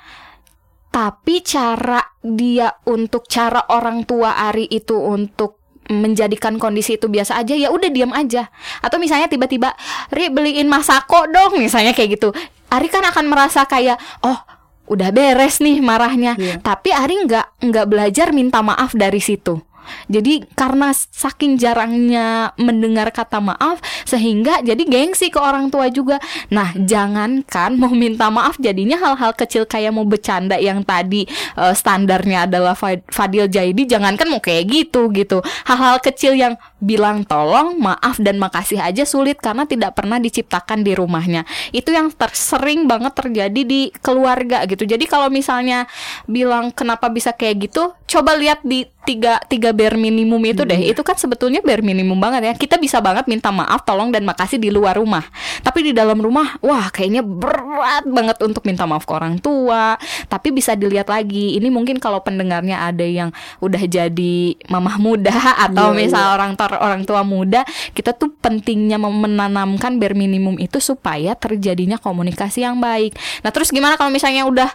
tapi 0.96 1.44
cara 1.44 2.00
dia 2.24 2.72
untuk 2.88 3.28
cara 3.28 3.68
orang 3.68 4.08
tua 4.08 4.48
Ari 4.48 4.72
itu 4.72 4.96
untuk 4.96 5.60
menjadikan 5.86 6.58
kondisi 6.58 6.98
itu 6.98 7.06
biasa 7.06 7.38
aja 7.38 7.54
ya 7.54 7.70
udah 7.70 7.90
diam 7.92 8.16
aja. 8.16 8.48
Atau 8.80 8.98
misalnya 8.98 9.28
tiba-tiba 9.28 9.76
Ri 10.10 10.32
beliin 10.32 10.72
masako 10.72 11.28
dong 11.28 11.60
misalnya 11.60 11.92
kayak 11.92 12.16
gitu. 12.16 12.32
Ari 12.72 12.88
kan 12.88 13.04
akan 13.04 13.28
merasa 13.28 13.68
kayak 13.68 14.00
oh 14.24 14.40
udah 14.86 15.10
beres 15.12 15.60
nih 15.60 15.82
marahnya. 15.82 16.38
Yeah. 16.38 16.62
tapi 16.62 16.94
Ari 16.96 17.28
nggak 17.28 17.60
nggak 17.60 17.86
belajar 17.90 18.28
minta 18.32 18.62
maaf 18.62 18.94
dari 18.96 19.20
situ 19.20 19.60
jadi 20.08 20.46
karena 20.54 20.92
saking 20.94 21.58
jarangnya 21.58 22.54
mendengar 22.60 23.10
kata 23.10 23.42
maaf 23.42 23.80
sehingga 24.06 24.62
jadi 24.62 24.84
gengsi 24.86 25.34
ke 25.34 25.40
orang 25.42 25.70
tua 25.74 25.90
juga. 25.90 26.22
Nah, 26.54 26.72
jangankan 26.76 27.76
mau 27.76 27.92
minta 27.92 28.30
maaf 28.30 28.58
jadinya 28.62 29.00
hal-hal 29.02 29.34
kecil 29.34 29.66
kayak 29.66 29.92
mau 29.92 30.06
bercanda 30.06 30.56
yang 30.60 30.86
tadi 30.86 31.26
uh, 31.58 31.74
standarnya 31.74 32.46
adalah 32.48 32.78
Fadil 33.10 33.50
Jaidi 33.50 33.90
jangankan 33.90 34.30
mau 34.30 34.42
kayak 34.42 34.64
gitu 34.70 35.10
gitu. 35.12 35.42
Hal-hal 35.66 36.00
kecil 36.00 36.38
yang 36.38 36.56
bilang 36.86 37.26
tolong, 37.26 37.82
maaf 37.82 38.22
dan 38.22 38.38
makasih 38.38 38.78
aja 38.78 39.04
sulit 39.04 39.42
karena 39.42 39.66
tidak 39.66 39.98
pernah 39.98 40.22
diciptakan 40.22 40.86
di 40.86 40.94
rumahnya. 40.94 41.44
Itu 41.74 41.90
yang 41.90 42.14
tersering 42.14 42.86
banget 42.86 43.18
terjadi 43.18 43.62
di 43.66 43.90
keluarga 44.00 44.64
gitu. 44.70 44.86
Jadi 44.86 45.10
kalau 45.10 45.34
misalnya 45.34 45.90
bilang 46.30 46.70
kenapa 46.70 47.10
bisa 47.10 47.34
kayak 47.34 47.70
gitu, 47.70 47.92
coba 48.06 48.38
lihat 48.38 48.62
di 48.62 48.86
tiga 49.06 49.38
tiga 49.46 49.70
bare 49.76 50.00
minimum 50.00 50.40
itu 50.48 50.64
deh. 50.64 50.80
Hmm. 50.80 50.92
Itu 50.96 51.04
kan 51.04 51.20
sebetulnya 51.20 51.60
bare 51.60 51.84
minimum 51.84 52.16
banget 52.18 52.48
ya. 52.48 52.54
Kita 52.56 52.80
bisa 52.80 53.04
banget 53.04 53.28
minta 53.28 53.52
maaf, 53.52 53.84
tolong 53.84 54.10
dan 54.10 54.24
makasih 54.24 54.58
di 54.58 54.72
luar 54.72 54.96
rumah. 54.96 55.28
Tapi 55.62 55.92
di 55.92 55.92
dalam 55.92 56.18
rumah, 56.18 56.56
wah 56.64 56.88
kayaknya 56.90 57.22
berat 57.22 58.08
banget 58.08 58.40
untuk 58.42 58.64
minta 58.64 58.88
maaf 58.88 59.04
ke 59.04 59.14
orang 59.14 59.38
tua. 59.44 60.00
Tapi 60.32 60.56
bisa 60.56 60.74
dilihat 60.74 61.12
lagi. 61.12 61.60
Ini 61.60 61.68
mungkin 61.68 62.00
kalau 62.00 62.24
pendengarnya 62.24 62.88
ada 62.88 63.04
yang 63.04 63.36
udah 63.60 63.84
jadi 63.84 64.56
mamah 64.72 64.98
muda 64.98 65.36
atau 65.68 65.92
yeah, 65.92 66.00
misal 66.00 66.24
yeah. 66.24 66.36
orang 66.40 66.52
tor 66.56 66.72
orang 66.80 67.04
tua 67.04 67.22
muda, 67.28 67.68
kita 67.92 68.16
tuh 68.16 68.32
pentingnya 68.40 68.96
menanamkan 68.98 70.00
bare 70.00 70.16
minimum 70.16 70.56
itu 70.58 70.80
supaya 70.80 71.36
terjadinya 71.36 72.00
komunikasi 72.00 72.64
yang 72.64 72.80
baik. 72.80 73.18
Nah, 73.44 73.52
terus 73.52 73.70
gimana 73.70 74.00
kalau 74.00 74.14
misalnya 74.14 74.48
udah 74.48 74.72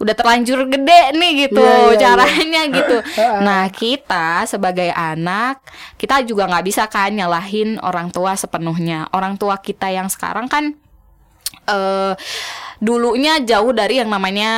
udah 0.00 0.14
terlanjur 0.16 0.64
gede 0.64 1.12
nih 1.12 1.32
gitu 1.46 1.60
yeah, 1.60 1.76
yeah, 1.76 1.92
iya. 1.92 2.00
caranya 2.00 2.62
yeah. 2.64 2.74
gitu. 2.80 2.96
Nah 3.44 3.62
kita 3.68 4.48
sebagai 4.48 4.88
anak 4.96 5.60
kita 6.00 6.24
juga 6.24 6.48
nggak 6.48 6.64
bisa 6.64 6.88
kan 6.88 7.12
nyalahin 7.12 7.76
orang 7.84 8.08
tua 8.08 8.32
sepenuhnya. 8.34 9.12
Orang 9.12 9.36
tua 9.36 9.60
kita 9.60 9.92
yang 9.92 10.08
sekarang 10.08 10.48
kan 10.48 10.72
uh, 11.68 12.16
dulunya 12.80 13.44
jauh 13.44 13.76
dari 13.76 14.00
yang 14.00 14.08
namanya 14.08 14.52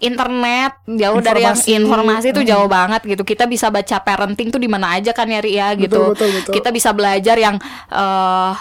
internet, 0.00 0.80
jauh 0.88 1.20
informasi. 1.20 1.28
dari 1.28 1.40
yang 1.44 1.58
informasi 1.60 2.26
itu 2.32 2.42
jauh 2.48 2.68
banget 2.72 3.04
gitu. 3.04 3.22
Kita 3.22 3.44
bisa 3.44 3.68
baca 3.68 4.00
parenting 4.00 4.48
tuh 4.48 4.60
di 4.60 4.66
mana 4.66 4.96
aja 4.96 5.12
kan 5.12 5.28
ya 5.28 5.44
Ria 5.44 5.56
ya, 5.60 5.68
gitu. 5.76 6.16
Betul, 6.16 6.16
betul, 6.16 6.28
betul. 6.40 6.52
Kita 6.56 6.68
bisa 6.72 6.90
belajar 6.96 7.36
yang 7.36 7.60
uh, 7.92 8.56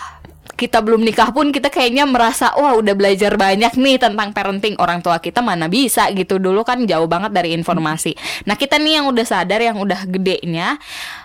kita 0.54 0.80
belum 0.80 1.02
nikah 1.02 1.34
pun 1.34 1.50
kita 1.50 1.74
kayaknya 1.74 2.06
merasa 2.06 2.54
wah 2.56 2.78
udah 2.78 2.94
belajar 2.94 3.34
banyak 3.36 3.75
nih 3.75 3.98
tentang 3.98 4.32
parenting 4.32 4.78
orang 4.78 5.02
tua 5.02 5.18
kita 5.18 5.42
mana 5.42 5.66
bisa 5.66 6.08
gitu 6.14 6.38
dulu 6.38 6.62
kan 6.62 6.86
jauh 6.86 7.10
banget 7.10 7.34
dari 7.34 7.58
informasi. 7.58 8.14
Nah 8.46 8.54
kita 8.54 8.78
nih 8.78 9.02
yang 9.02 9.06
udah 9.10 9.25
sadar 9.25 9.60
yang 9.60 9.82
udah 9.82 10.06
gedenya 10.06 10.80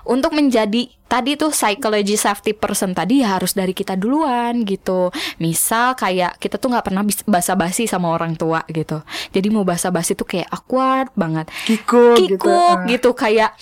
untuk 0.08 0.34
menjadi 0.34 0.90
tadi 1.06 1.34
tuh 1.34 1.50
psychology 1.50 2.14
safety 2.14 2.54
person 2.54 2.94
tadi 2.94 3.22
ya 3.22 3.38
harus 3.38 3.54
dari 3.54 3.70
kita 3.70 3.94
duluan 3.94 4.66
gitu. 4.66 5.14
Misal 5.38 5.94
kayak 5.94 6.40
kita 6.42 6.58
tuh 6.58 6.74
nggak 6.74 6.86
pernah 6.90 7.06
basa-basi 7.28 7.86
sama 7.86 8.10
orang 8.10 8.34
tua 8.34 8.66
gitu. 8.72 9.04
Jadi 9.30 9.46
mau 9.52 9.62
basa-basi 9.62 10.18
tuh 10.18 10.26
kayak 10.26 10.50
awkward 10.50 11.14
banget. 11.14 11.46
Kikuk, 11.70 12.18
Kikuk 12.18 12.88
gitu, 12.88 13.10
gitu 13.10 13.10
kayak 13.14 13.54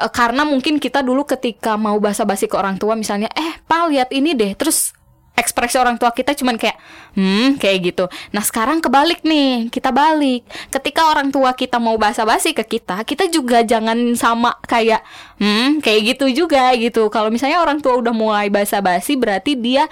uh, 0.00 0.08
karena 0.08 0.48
mungkin 0.48 0.80
kita 0.80 1.04
dulu 1.04 1.28
ketika 1.28 1.76
mau 1.76 2.00
basa-basi 2.00 2.48
ke 2.48 2.56
orang 2.56 2.80
tua 2.80 2.96
misalnya 2.96 3.28
eh 3.36 3.60
pal 3.68 3.92
lihat 3.92 4.08
ini 4.16 4.32
deh 4.32 4.56
terus 4.56 4.96
ekspresi 5.38 5.80
orang 5.80 5.96
tua 5.96 6.12
kita 6.12 6.36
cuman 6.36 6.60
kayak 6.60 6.76
hmm 7.16 7.56
kayak 7.56 7.78
gitu. 7.90 8.04
Nah 8.30 8.44
sekarang 8.44 8.84
kebalik 8.84 9.24
nih 9.24 9.72
kita 9.72 9.88
balik. 9.90 10.44
Ketika 10.68 11.08
orang 11.08 11.32
tua 11.32 11.56
kita 11.56 11.80
mau 11.80 11.96
basa-basi 11.96 12.52
ke 12.52 12.62
kita, 12.78 13.02
kita 13.08 13.26
juga 13.32 13.64
jangan 13.64 13.96
sama 14.14 14.54
kayak 14.68 15.00
hmm 15.40 15.80
kayak 15.80 16.16
gitu 16.16 16.44
juga 16.44 16.70
gitu. 16.76 17.08
Kalau 17.08 17.32
misalnya 17.32 17.58
orang 17.62 17.80
tua 17.80 17.96
udah 17.98 18.12
mulai 18.12 18.52
basa-basi 18.52 19.16
berarti 19.16 19.56
dia 19.56 19.88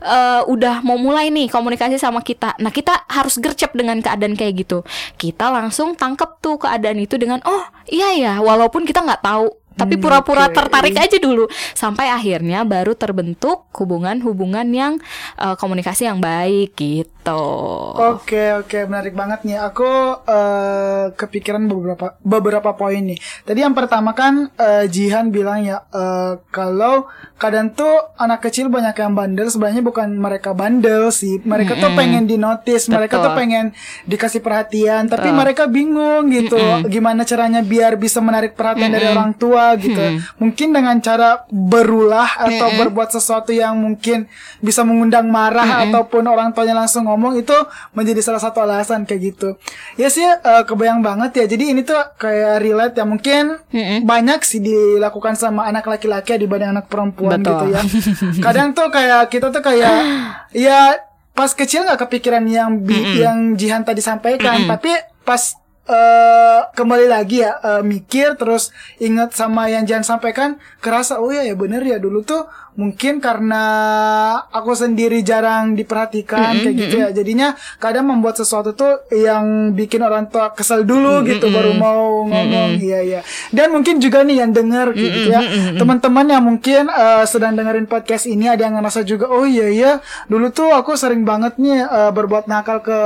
uh, 0.00 0.46
udah 0.46 0.80
mau 0.86 0.96
mulai 0.96 1.28
nih 1.34 1.50
komunikasi 1.50 1.98
sama 1.98 2.22
kita. 2.22 2.54
Nah 2.62 2.70
kita 2.70 3.04
harus 3.10 3.36
gercep 3.42 3.74
dengan 3.74 3.98
keadaan 3.98 4.38
kayak 4.38 4.64
gitu. 4.64 4.86
Kita 5.18 5.50
langsung 5.50 5.98
tangkep 5.98 6.38
tuh 6.38 6.56
keadaan 6.62 7.02
itu 7.02 7.18
dengan 7.18 7.42
oh 7.44 7.64
iya 7.90 8.14
ya 8.14 8.34
walaupun 8.38 8.86
kita 8.86 9.02
nggak 9.02 9.22
tahu 9.24 9.61
tapi 9.72 9.94
Hmm, 9.94 10.02
pura-pura 10.02 10.50
oke. 10.50 10.54
tertarik 10.54 10.96
aja 10.96 11.16
dulu 11.16 11.46
sampai 11.72 12.10
akhirnya 12.10 12.66
baru 12.66 12.92
terbentuk 12.92 13.70
hubungan-hubungan 13.72 14.66
yang 14.72 14.92
eh, 15.38 15.54
komunikasi 15.54 16.10
yang 16.10 16.18
baik 16.18 16.74
gitu. 16.74 17.21
Oke 18.18 18.50
oke 18.58 18.78
menarik 18.90 19.14
banget 19.14 19.46
nih. 19.46 19.62
Aku 19.62 19.86
eh, 20.26 21.14
kepikiran 21.14 21.62
beberapa 21.70 22.18
beberapa 22.18 22.70
poin 22.74 22.98
nih. 22.98 23.18
Tadi 23.46 23.62
yang 23.62 23.78
pertama 23.78 24.10
kan 24.10 24.50
eh, 24.58 24.90
Jihan 24.90 25.30
bilang 25.30 25.62
ya 25.62 25.86
eh, 25.94 26.42
kalau 26.50 27.06
kadang 27.38 27.70
tuh 27.70 28.10
anak 28.18 28.42
kecil 28.42 28.66
banyak 28.66 28.98
yang 28.98 29.14
bandel. 29.14 29.46
Sebenarnya 29.46 29.82
bukan 29.86 30.08
mereka 30.18 30.50
bandel 30.50 31.14
sih. 31.14 31.38
Mereka 31.46 31.78
tuh 31.78 31.94
pengen 31.94 32.26
dinotis. 32.26 32.90
Mereka 32.90 33.22
tuh 33.22 33.30
Betul. 33.30 33.38
pengen 33.38 33.64
dikasih 34.10 34.42
perhatian. 34.42 35.06
Tapi 35.06 35.30
mereka 35.30 35.70
bingung 35.70 36.26
gitu. 36.34 36.58
Gimana 36.90 37.22
caranya 37.22 37.62
biar 37.62 37.94
bisa 37.94 38.18
menarik 38.18 38.58
perhatian 38.58 38.90
dari 38.90 39.06
orang 39.06 39.30
tua 39.38 39.78
gitu. 39.78 40.18
Mungkin 40.42 40.74
dengan 40.74 40.98
cara 40.98 41.46
berulah 41.50 42.50
atau 42.50 42.68
berbuat 42.82 43.14
sesuatu 43.14 43.54
yang 43.54 43.78
mungkin 43.78 44.26
bisa 44.58 44.82
mengundang 44.82 45.30
marah 45.30 45.86
ataupun 45.86 46.26
orang 46.26 46.50
tuanya 46.50 46.82
langsung 46.82 47.11
ngomong 47.12 47.36
itu 47.36 47.52
menjadi 47.92 48.24
salah 48.24 48.40
satu 48.40 48.64
alasan 48.64 49.04
kayak 49.04 49.20
gitu. 49.36 49.60
Ya 49.94 50.08
sih 50.08 50.24
eh, 50.24 50.62
kebayang 50.64 51.04
banget 51.04 51.44
ya. 51.44 51.44
Jadi 51.52 51.76
ini 51.76 51.84
tuh 51.84 52.00
kayak 52.16 52.64
relate 52.64 52.96
ya 52.96 53.04
mungkin 53.04 53.60
banyak 54.02 54.40
sih 54.40 54.58
dilakukan 54.58 55.36
sama 55.36 55.68
anak 55.68 55.84
laki-laki 55.84 56.40
dibanding 56.40 56.72
anak 56.72 56.88
perempuan 56.88 57.38
Betul. 57.38 57.52
gitu 57.52 57.66
ya. 57.76 57.82
Kadang 58.48 58.72
tuh 58.72 58.88
kayak 58.88 59.28
kita 59.28 59.52
tuh 59.52 59.60
kayak 59.60 59.94
ya 60.50 60.96
pas 61.32 61.52
kecil 61.52 61.84
nggak 61.84 62.08
kepikiran 62.08 62.44
yang 62.44 62.80
bi- 62.80 63.20
yang 63.20 63.56
Jihan 63.56 63.84
tadi 63.84 64.00
sampaikan, 64.00 64.68
tapi 64.68 64.92
pas 65.22 65.56
eh 65.82 66.60
kembali 66.78 67.10
lagi 67.10 67.42
ya 67.42 67.58
eh, 67.58 67.82
mikir 67.82 68.38
terus 68.38 68.70
ingat 69.02 69.34
sama 69.34 69.66
yang 69.66 69.82
Jihan 69.82 70.06
sampaikan 70.06 70.54
kerasa 70.78 71.18
oh 71.18 71.34
ya 71.34 71.42
ya 71.42 71.58
bener 71.58 71.82
ya 71.82 71.98
dulu 71.98 72.22
tuh 72.22 72.46
mungkin 72.72 73.20
karena 73.20 73.64
aku 74.48 74.72
sendiri 74.72 75.20
jarang 75.20 75.76
diperhatikan 75.76 76.56
kayak 76.56 76.76
gitu 76.76 76.96
ya. 77.04 77.08
jadinya 77.12 77.52
kadang 77.76 78.08
membuat 78.08 78.40
sesuatu 78.40 78.72
tuh 78.72 79.04
yang 79.12 79.76
bikin 79.76 80.00
orang 80.00 80.32
tua 80.32 80.56
kesel 80.56 80.80
dulu 80.88 81.20
gitu 81.28 81.52
baru 81.52 81.76
mau 81.76 82.24
ngomong. 82.24 82.80
Iya 82.80 83.00
iya. 83.04 83.20
Dan 83.52 83.76
mungkin 83.76 84.00
juga 84.00 84.24
nih 84.24 84.40
yang 84.40 84.50
denger 84.56 84.96
gitu 84.96 85.28
ya. 85.28 85.40
teman-teman 85.76 86.26
yang 86.32 86.42
mungkin 86.42 86.88
eh, 86.88 87.24
sedang 87.28 87.52
dengerin 87.52 87.84
podcast 87.84 88.24
ini 88.24 88.48
ada 88.48 88.64
yang 88.64 88.80
ngerasa 88.80 89.04
juga 89.04 89.28
oh 89.28 89.44
iya 89.44 89.68
iya. 89.68 89.92
Dulu 90.32 90.48
tuh 90.48 90.72
aku 90.72 90.96
sering 90.96 91.28
banget 91.28 91.60
nih 91.60 91.84
eh, 91.84 92.10
berbuat 92.16 92.48
nakal 92.48 92.80
ke 92.80 92.98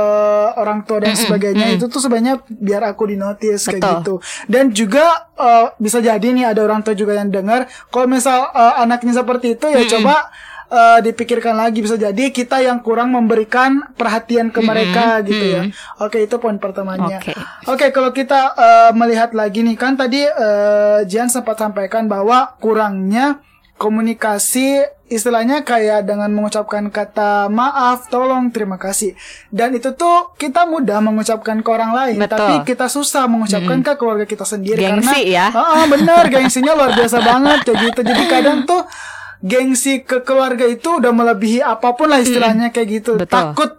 orang 0.55 0.87
tua 0.87 1.03
dan 1.03 1.11
sebagainya. 1.19 1.75
itu 1.75 1.91
tuh 1.91 1.99
sebenarnya 1.99 2.39
biar 2.47 2.87
aku 2.87 3.11
dinotis 3.11 3.67
kayak 3.67 3.83
gitu. 3.99 4.23
Dan 4.47 4.71
juga 4.71 5.27
eh, 5.35 5.75
bisa 5.75 5.99
jadi 5.99 6.23
nih 6.23 6.55
ada 6.55 6.63
orang 6.63 6.79
tua 6.79 6.95
juga 6.95 7.19
yang 7.19 7.27
dengar 7.27 7.67
kalau 7.91 8.07
misal 8.07 8.47
eh, 8.55 8.73
anaknya 8.79 9.11
seperti 9.11 9.56
itu 9.57 9.65
ya 9.67 9.81
coba 9.97 10.15
eh, 10.69 10.99
dipikirkan 11.01 11.57
lagi 11.57 11.81
bisa 11.81 11.97
jadi 11.97 12.29
kita 12.29 12.61
yang 12.61 12.79
kurang 12.85 13.11
memberikan 13.11 13.89
perhatian 13.97 14.53
ke 14.53 14.61
mereka 14.61 15.25
gitu 15.25 15.41
ya 15.41 15.61
oke 15.97 16.21
itu 16.21 16.37
poin 16.37 16.61
pertamanya 16.61 17.17
Oke. 17.17 17.33
Oke, 17.67 17.85
kalau 17.91 18.13
kita 18.13 18.53
eh, 18.55 18.91
melihat 18.93 19.33
lagi 19.33 19.65
nih 19.65 19.75
kan 19.75 19.97
tadi 19.97 20.23
eh, 20.23 20.99
Jian 21.09 21.27
sempat 21.27 21.59
sampaikan 21.59 22.05
bahwa 22.05 22.55
kurangnya 22.61 23.41
komunikasi 23.77 24.87
istilahnya 25.07 25.63
kayak 25.63 26.03
dengan 26.03 26.27
mengucapkan 26.35 26.91
kata 26.91 27.47
maaf, 27.47 28.11
tolong, 28.11 28.51
terima 28.51 28.75
kasih. 28.75 29.15
Dan 29.47 29.71
itu 29.71 29.95
tuh 29.95 30.35
kita 30.35 30.67
mudah 30.67 30.99
mengucapkan 30.99 31.63
ke 31.63 31.69
orang 31.71 31.95
lain, 31.95 32.19
Betul. 32.19 32.35
tapi 32.35 32.53
kita 32.67 32.91
susah 32.91 33.23
mengucapkan 33.31 33.79
ke 33.79 33.95
keluarga 33.95 34.27
kita 34.27 34.43
sendiri 34.43 34.83
Gengsi 34.83 35.07
karena 35.07 35.15
ya. 35.23 35.45
Ah, 35.55 35.83
ah, 35.83 35.85
bener, 35.87 36.23
gengsinya 36.33 36.75
luar 36.75 36.91
biasa 36.91 37.17
banget 37.23 37.59
kayak 37.63 37.79
gitu. 37.87 37.99
Jadi 38.03 38.23
kadang 38.27 38.67
tuh 38.67 38.83
gengsi 39.39 40.01
ke 40.01 40.21
keluarga 40.21 40.65
itu 40.65 40.97
udah 40.97 41.11
melebihi 41.11 41.59
apa 41.59 41.93
pun 41.93 42.09
lah 42.09 42.19
istilahnya 42.19 42.69
kayak 42.69 42.87
gitu. 43.01 43.11
Betul. 43.15 43.33
Takut 43.53 43.71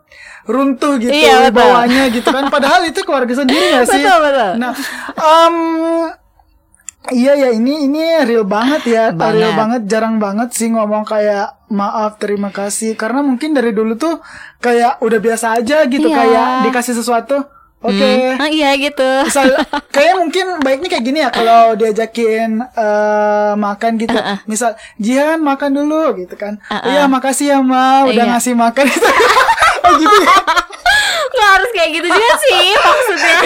runtuh 0.45 0.97
gitu 0.97 1.13
Iya, 1.13 1.53
betul. 1.53 1.61
bawahnya 1.61 2.03
gitu 2.09 2.29
kan 2.29 2.49
padahal 2.49 2.81
itu 2.83 3.05
keluarga 3.05 3.35
sendiri 3.35 3.69
gak 3.75 3.87
sih? 3.87 4.01
Betul, 4.01 4.19
betul. 4.23 4.51
Nah, 4.57 4.73
em, 5.15 5.57
iya 7.13 7.33
ya 7.37 7.49
ini 7.51 7.85
ini 7.85 8.01
real 8.25 8.45
banget 8.45 8.83
ya, 8.85 9.05
Banget. 9.13 9.35
real 9.35 9.53
banget, 9.53 9.81
jarang 9.87 10.17
banget 10.17 10.49
sih 10.53 10.69
ngomong 10.69 11.05
kayak 11.05 11.53
maaf, 11.69 12.17
terima 12.17 12.49
kasih, 12.49 12.97
karena 12.97 13.21
mungkin 13.21 13.53
dari 13.53 13.73
dulu 13.73 13.97
tuh 13.97 14.25
kayak 14.59 15.01
udah 15.01 15.21
biasa 15.21 15.57
aja 15.57 15.85
gitu 15.85 16.09
Iya. 16.09 16.17
kayak 16.17 16.47
dikasih 16.65 16.95
sesuatu, 16.97 17.45
oke. 17.81 18.11
Ah, 18.37 18.49
iya 18.49 18.75
gitu. 18.75 19.07
Misal 19.23 19.55
kayak 19.95 20.15
mungkin 20.17 20.47
baiknya 20.61 20.89
kayak 20.89 21.05
gini 21.05 21.19
ya 21.21 21.31
kalau 21.31 21.75
diajakin 21.75 22.59
eh, 22.61 23.53
makan 23.55 23.93
gitu. 23.97 24.17
Misal 24.45 24.75
Jihan 24.97 25.39
makan 25.39 25.71
dulu 25.75 26.17
gitu 26.17 26.35
kan. 26.35 26.59
Iya 26.69 27.07
makasih 27.07 27.47
ya 27.49 27.59
Ma 27.59 28.03
udah 28.05 28.15
Iya. 28.19 28.33
ngasih 28.33 28.55
makan 28.55 28.85
gitu. 28.93 29.09
oh 29.85 29.93
gitu 29.95 30.17
ya. 30.19 30.35
Nggak 31.29 31.51
harus 31.55 31.71
kayak 31.71 31.91
gitu 31.93 32.07
juga 32.07 32.31
sih 32.41 32.67
maksudnya. 32.87 33.37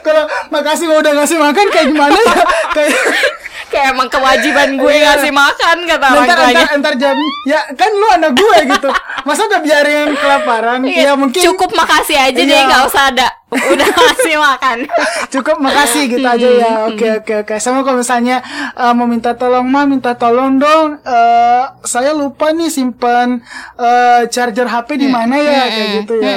Kalau 0.00 0.24
makasih 0.48 0.86
Ma 0.86 0.96
udah 0.98 1.12
ngasih 1.14 1.36
makan 1.36 1.66
kayak 1.68 1.86
gimana 1.88 2.14
ya? 2.14 2.36
Kayak 2.70 2.94
Kayak 3.66 3.86
emang 3.92 4.06
kewajiban 4.06 4.68
gue 4.74 4.92
Iya. 4.92 5.04
ngasih 5.10 5.32
makan 5.32 5.76
kata 5.84 6.06
orang 6.06 6.22
Ntar, 6.24 6.38
tuanya. 6.38 6.56
ntar, 6.62 6.78
ntar 6.78 6.94
jam 6.96 7.16
Ya 7.44 7.60
kan 7.72 7.90
lu 7.90 8.06
anak 8.08 8.32
gue 8.32 8.58
gitu 8.68 8.88
Masa 9.22 9.42
udah 9.44 9.60
biarin 9.60 10.08
kelaparan 10.12 10.80
Iya, 10.82 11.02
Ya 11.02 11.12
mungkin 11.12 11.40
cukup 11.42 11.70
makasih 11.72 12.14
aja 12.16 12.36
deh 12.36 12.46
Iya. 12.46 12.62
nggak 12.64 12.82
usah 12.84 13.02
ada 13.10 13.26
udah 13.46 13.88
ngasih 13.88 14.36
makan. 14.36 14.78
Cukup 15.32 15.62
makasih 15.62 16.10
gitu 16.10 16.26
aja 16.26 16.48
ya. 16.48 16.72
Oke 16.90 17.06
oke 17.14 17.46
oke. 17.46 17.54
Sama 17.56 17.86
kalau 17.86 18.02
misalnya 18.02 18.42
eh, 18.74 18.90
Mau 18.90 19.06
minta 19.06 19.32
tolong 19.32 19.62
Ma 19.62 19.86
Minta 19.86 20.18
tolong 20.18 20.58
dong. 20.58 20.98
Eh, 20.98 21.62
Saya 21.82 22.10
lupa 22.10 22.50
nih 22.50 22.66
simpan 22.66 23.38
eh, 23.78 24.26
Charger 24.26 24.66
HP 24.66 24.98
di 24.98 25.06
mana 25.06 25.38
ya 25.38 25.62
Kayak 25.66 25.88
gitu 26.02 26.14
ya. 26.18 26.36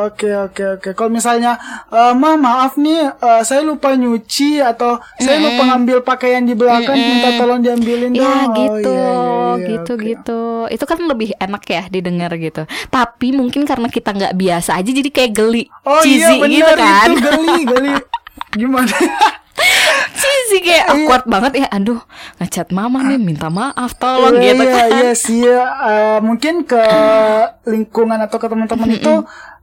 Oke 0.00 0.30
oke 0.32 0.64
oke. 0.80 0.88
Kalau 0.96 1.12
misalnya 1.12 1.60
eh, 1.88 2.12
Ma 2.16 2.34
maaf 2.34 2.80
nih 2.80 3.12
eh, 3.12 3.42
Saya 3.44 3.60
lupa 3.60 3.92
nyuci 3.92 4.64
Atau 4.64 4.96
saya 5.20 5.36
lupa 5.38 5.68
ngambil 5.68 6.00
pakaian 6.00 6.40
di 6.42 6.56
belakang 6.56 6.96
Minta 6.96 7.36
tolong 7.36 7.60
diambilin 7.60 8.16
Ya 8.16 8.24
dong. 8.24 8.40
Oh, 8.48 8.56
gitu, 8.56 8.88
iya, 8.88 9.04
iya, 9.04 9.20
iya, 9.58 9.66
gitu, 9.68 9.92
oke. 9.92 10.04
gitu. 10.04 10.40
Itu 10.70 10.84
kan 10.84 10.98
lebih 11.02 11.30
enak 11.36 11.62
ya 11.64 11.82
didengar 11.88 12.32
gitu. 12.34 12.64
Tapi 12.88 13.28
mungkin 13.32 13.64
karena 13.64 13.88
kita 13.88 14.10
nggak 14.10 14.32
biasa 14.32 14.76
aja, 14.76 14.90
jadi 14.90 15.08
kayak 15.08 15.32
geli, 15.34 15.64
Oh 15.82 16.00
cheesy. 16.00 16.20
iya 16.22 16.37
gitu 16.46 16.72
kan. 16.74 17.08
itu 17.08 17.18
geli 17.20 17.56
geli 17.64 17.92
Gimana 18.50 18.88
cheesy 20.18 20.58
kayak 20.60 20.84
Iya. 20.84 20.92
awkward 20.96 21.24
banget 21.26 21.52
ya. 21.58 21.68
Aduh, 21.70 22.00
ngechat 22.38 22.70
mama 22.70 23.02
nih, 23.04 23.18
minta 23.18 23.48
maaf, 23.48 23.94
tolong 23.94 24.34
Iya, 24.34 24.54
gitu 24.54 24.64
iya, 24.64 24.72
kan. 24.72 24.88
Iya 24.90 25.12
sih. 25.14 25.42
Eh, 25.44 26.18
mungkin 26.20 26.62
ke 26.62 26.82
lingkungan 27.64 28.18
atau 28.18 28.38
ke 28.38 28.46
teman-teman 28.46 28.88
itu 28.90 29.14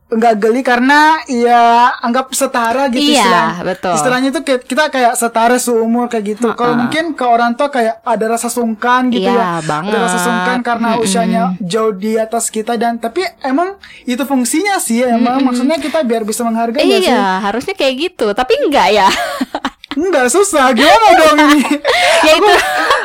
nggak 0.06 0.38
geli 0.38 0.62
karena 0.62 1.18
ya 1.26 1.90
anggap 1.98 2.30
setara 2.30 2.86
gitu 2.88 3.02
Iya, 3.02 3.26
istilah. 3.26 3.52
betul. 3.66 3.94
Istilahnya 3.98 4.30
itu 4.30 4.40
kita 4.62 4.84
kayak 4.88 5.14
setara 5.14 5.58
seumur 5.58 6.06
kayak 6.06 6.38
gitu. 6.38 6.54
Kalau 6.54 6.78
mungkin 6.78 7.12
ke 7.12 7.26
orang 7.26 7.54
tua 7.54 7.68
kayak 7.68 8.00
ada 8.00 8.26
rasa 8.30 8.46
sungkan 8.46 9.10
gitu 9.10 9.26
Iya, 9.26 9.34
ya. 9.34 9.66
banget. 9.66 9.92
Ada 9.92 10.00
rasa 10.06 10.20
sungkan 10.22 10.58
karena 10.62 10.90
usianya 10.96 11.44
jauh 11.58 11.90
di 11.92 12.16
atas 12.16 12.48
kita 12.48 12.76
dan 12.76 12.96
tapi 12.96 13.26
emang 13.42 13.76
itu 14.04 14.22
fungsinya 14.22 14.78
sih 14.78 15.02
emang 15.02 15.42
maksudnya 15.42 15.78
kita 15.78 16.02
biar 16.02 16.22
bisa 16.22 16.46
menghargai 16.46 16.86
nggak 16.86 17.02
sih? 17.02 17.10
Iya, 17.10 17.26
harusnya 17.42 17.74
kayak 17.74 17.96
gitu. 17.98 18.30
Tapi 18.32 18.54
enggak 18.62 18.88
ya. 18.92 19.10
Enggak 19.96 20.28
susah 20.28 20.76
gimana 20.76 21.08
dong 21.16 21.38
ini? 21.50 21.60
ya 22.28 22.32
itu. 22.36 22.54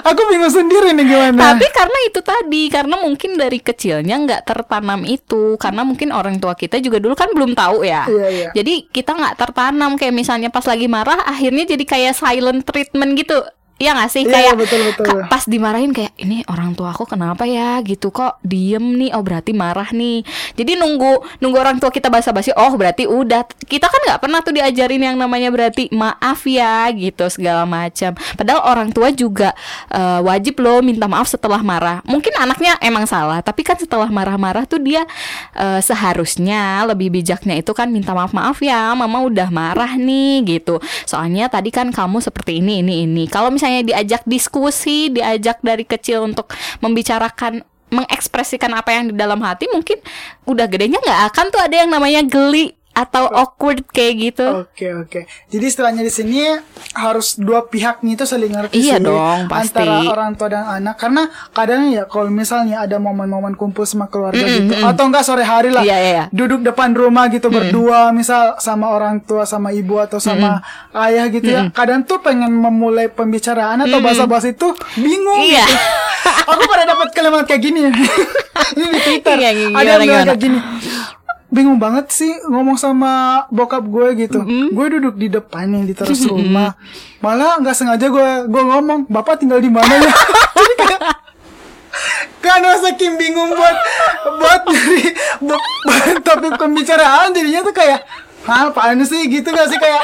Aku 0.00 0.20
bingung 0.26 0.50
sendiri 0.50 0.90
nih 0.96 1.06
gimana. 1.06 1.54
Tapi 1.54 1.66
karena 1.70 1.98
itu 2.08 2.20
tadi, 2.24 2.62
karena 2.66 2.96
mungkin 2.98 3.38
dari 3.38 3.58
kecilnya 3.62 4.16
nggak 4.26 4.42
tertanam 4.48 5.06
itu, 5.06 5.54
karena 5.60 5.86
mungkin 5.86 6.10
orang 6.10 6.42
tua 6.42 6.58
kita 6.58 6.82
juga 6.82 6.98
dulu 6.98 7.14
kan 7.14 7.30
belum 7.30 7.54
tahu 7.54 7.86
ya. 7.86 8.08
Iya, 8.10 8.26
iya. 8.28 8.48
Jadi 8.56 8.90
kita 8.90 9.14
nggak 9.14 9.36
tertanam 9.38 9.94
kayak 9.94 10.14
misalnya 10.14 10.48
pas 10.50 10.66
lagi 10.66 10.90
marah, 10.90 11.22
akhirnya 11.28 11.68
jadi 11.68 11.84
kayak 11.86 12.14
silent 12.18 12.66
treatment 12.66 13.14
gitu. 13.14 13.38
Iya 13.80 13.96
gak 13.96 14.12
sih? 14.12 14.28
Iya, 14.28 14.32
kayak 14.36 14.54
betul, 14.60 14.80
betul. 14.92 15.04
ka- 15.08 15.24
pas 15.32 15.40
dimarahin 15.48 15.96
kayak 15.96 16.12
ini 16.20 16.44
orang 16.52 16.76
tua 16.76 16.92
aku 16.92 17.08
kenapa 17.08 17.48
ya? 17.48 17.80
Gitu 17.80 18.12
kok 18.12 18.36
diem 18.44 19.00
nih? 19.00 19.16
Oh 19.16 19.24
berarti 19.24 19.56
marah 19.56 19.88
nih. 19.88 20.20
Jadi 20.52 20.76
nunggu 20.76 21.40
nunggu 21.40 21.56
orang 21.56 21.80
tua 21.80 21.88
kita 21.88 22.12
basa-basi 22.12 22.52
oh 22.52 22.76
berarti 22.76 23.08
udah. 23.08 23.48
Kita 23.64 23.88
kan 23.88 24.00
nggak 24.04 24.20
pernah 24.20 24.44
tuh 24.44 24.52
diajarin 24.52 25.00
yang 25.00 25.16
namanya 25.16 25.48
berarti 25.48 25.88
maaf 25.96 26.44
ya 26.44 26.92
gitu 26.92 27.24
segala 27.32 27.64
macam. 27.64 28.12
Padahal 28.36 28.68
orang 28.68 28.92
tua 28.92 29.08
juga 29.16 29.56
eh, 29.88 30.20
wajib 30.28 30.60
loh 30.60 30.84
minta 30.84 31.08
maaf 31.08 31.32
setelah 31.32 31.64
marah. 31.64 32.04
Mungkin 32.04 32.36
anaknya 32.36 32.76
emang 32.84 33.08
salah 33.08 33.40
tapi 33.40 33.64
kan 33.64 33.80
setelah 33.80 34.12
marah-marah 34.12 34.68
tuh 34.68 34.76
dia 34.76 35.08
eh, 35.56 35.80
seharusnya 35.80 36.84
lebih 36.84 37.08
bijaknya 37.08 37.56
itu 37.56 37.72
kan 37.72 37.88
minta 37.88 38.12
maaf 38.12 38.36
maaf 38.36 38.60
ya 38.60 38.92
mama 38.92 39.24
udah 39.24 39.48
marah 39.48 39.96
nih 39.96 40.44
gitu. 40.44 40.84
Soalnya 41.08 41.48
tadi 41.48 41.72
kan 41.72 41.88
kamu 41.88 42.20
seperti 42.20 42.60
ini 42.60 42.84
ini 42.84 43.08
ini. 43.08 43.24
Kalau 43.24 43.48
misalnya 43.48 43.69
diajak 43.86 44.22
diskusi 44.26 45.10
diajak 45.10 45.62
dari 45.62 45.86
kecil 45.86 46.26
untuk 46.26 46.50
membicarakan 46.82 47.62
mengekspresikan 47.90 48.70
apa 48.74 48.94
yang 48.94 49.10
di 49.10 49.14
dalam 49.18 49.42
hati 49.42 49.66
mungkin 49.70 49.98
udah 50.46 50.66
gedenya 50.70 51.02
nggak 51.02 51.20
akan 51.34 51.46
tuh 51.50 51.60
ada 51.60 51.74
yang 51.74 51.90
namanya 51.90 52.22
geli 52.22 52.79
atau 52.90 53.24
awkward 53.26 53.86
kayak 53.86 54.14
gitu. 54.20 54.66
Oke 54.66 54.90
oke. 54.92 55.20
Jadi 55.46 55.64
istilahnya 55.64 56.02
di 56.02 56.10
sini 56.10 56.42
harus 56.92 57.34
dua 57.34 57.64
pihak 57.64 58.00
nih 58.00 58.12
itu 58.12 58.24
saling 58.24 58.50
ngerti 58.50 58.74
Iya 58.76 58.98
sih 58.98 59.06
dong, 59.06 59.46
pasti. 59.46 59.78
antara 59.78 59.96
orang 60.04 60.30
tua 60.34 60.48
dan 60.48 60.64
anak 60.66 60.96
karena 60.96 61.22
kadang 61.50 61.86
ya 61.88 62.04
kalau 62.04 62.26
misalnya 62.28 62.80
ada 62.80 62.98
momen-momen 62.98 63.54
kumpul 63.54 63.84
sama 63.84 64.04
keluarga 64.04 64.42
gitu 64.42 64.74
atau 64.76 65.04
enggak 65.06 65.22
sore 65.22 65.42
hari 65.42 65.70
lah 65.70 65.80
Iya, 65.80 65.96
iya, 65.96 66.10
iya. 66.10 66.24
duduk 66.28 66.60
depan 66.60 66.90
rumah 66.90 67.28
gitu 67.28 67.46
berdua 67.46 68.10
misal 68.10 68.58
sama 68.58 68.90
orang 68.90 69.20
tua 69.20 69.44
sama 69.44 69.70
ibu 69.70 69.96
atau 69.96 70.18
sama 70.18 70.58
ayah 70.92 71.26
gitu 71.26 71.46
ya 71.46 71.70
kadang 71.70 72.02
tuh 72.02 72.18
pengen 72.18 72.50
memulai 72.50 73.06
pembicaraan 73.06 73.80
atau 73.80 73.98
bahasa-bahasa 73.98 74.50
itu 74.50 74.66
bingung 74.96 75.40
Iya. 75.40 75.62
gitu. 75.62 75.78
Aku 76.50 76.66
pada 76.66 76.84
dapat 76.84 77.08
kalimat 77.10 77.46
kayak 77.46 77.62
gini 77.62 77.80
ini 78.74 78.86
di 78.88 79.00
Twitter 79.00 79.36
Iya, 79.38 79.50
ada 79.70 79.88
yang 79.88 80.02
bilang 80.02 80.26
kayak 80.26 80.40
gini 80.40 80.58
bingung 81.50 81.76
banget 81.76 82.08
sih 82.08 82.30
ngomong 82.44 82.74
sama 82.74 83.12
bokap 83.48 83.82
gue 83.82 84.08
gitu. 84.20 84.38
Gue 84.70 84.86
duduk 84.88 85.14
di 85.14 85.28
depan 85.28 85.66
di 85.80 85.92
teras 85.92 86.22
rumah. 86.22 86.78
Malah 87.18 87.58
nggak 87.58 87.74
sengaja 87.74 88.06
gue 88.06 88.28
gue 88.46 88.62
ngomong, 88.64 89.04
"Bapak 89.04 89.36
tinggal 89.36 89.58
di 89.58 89.68
mana 89.68 89.90
ya?" 89.90 90.14
Jadi 90.56 90.74
kayak 90.78 91.00
karena 92.40 92.78
saking 92.78 93.14
bingung 93.14 93.50
buat 93.50 93.76
buat 94.36 94.62
bu- 95.40 95.66
buat 95.84 96.16
topik 96.22 96.54
pembicaraan 96.56 97.30
jadinya 97.30 97.60
tuh 97.60 97.74
kayak 97.74 98.00
Hah, 98.40 98.72
apaan 98.72 98.96
sih 99.04 99.28
gitu 99.28 99.52
gak 99.52 99.68
sih 99.68 99.76
kayak 99.76 100.00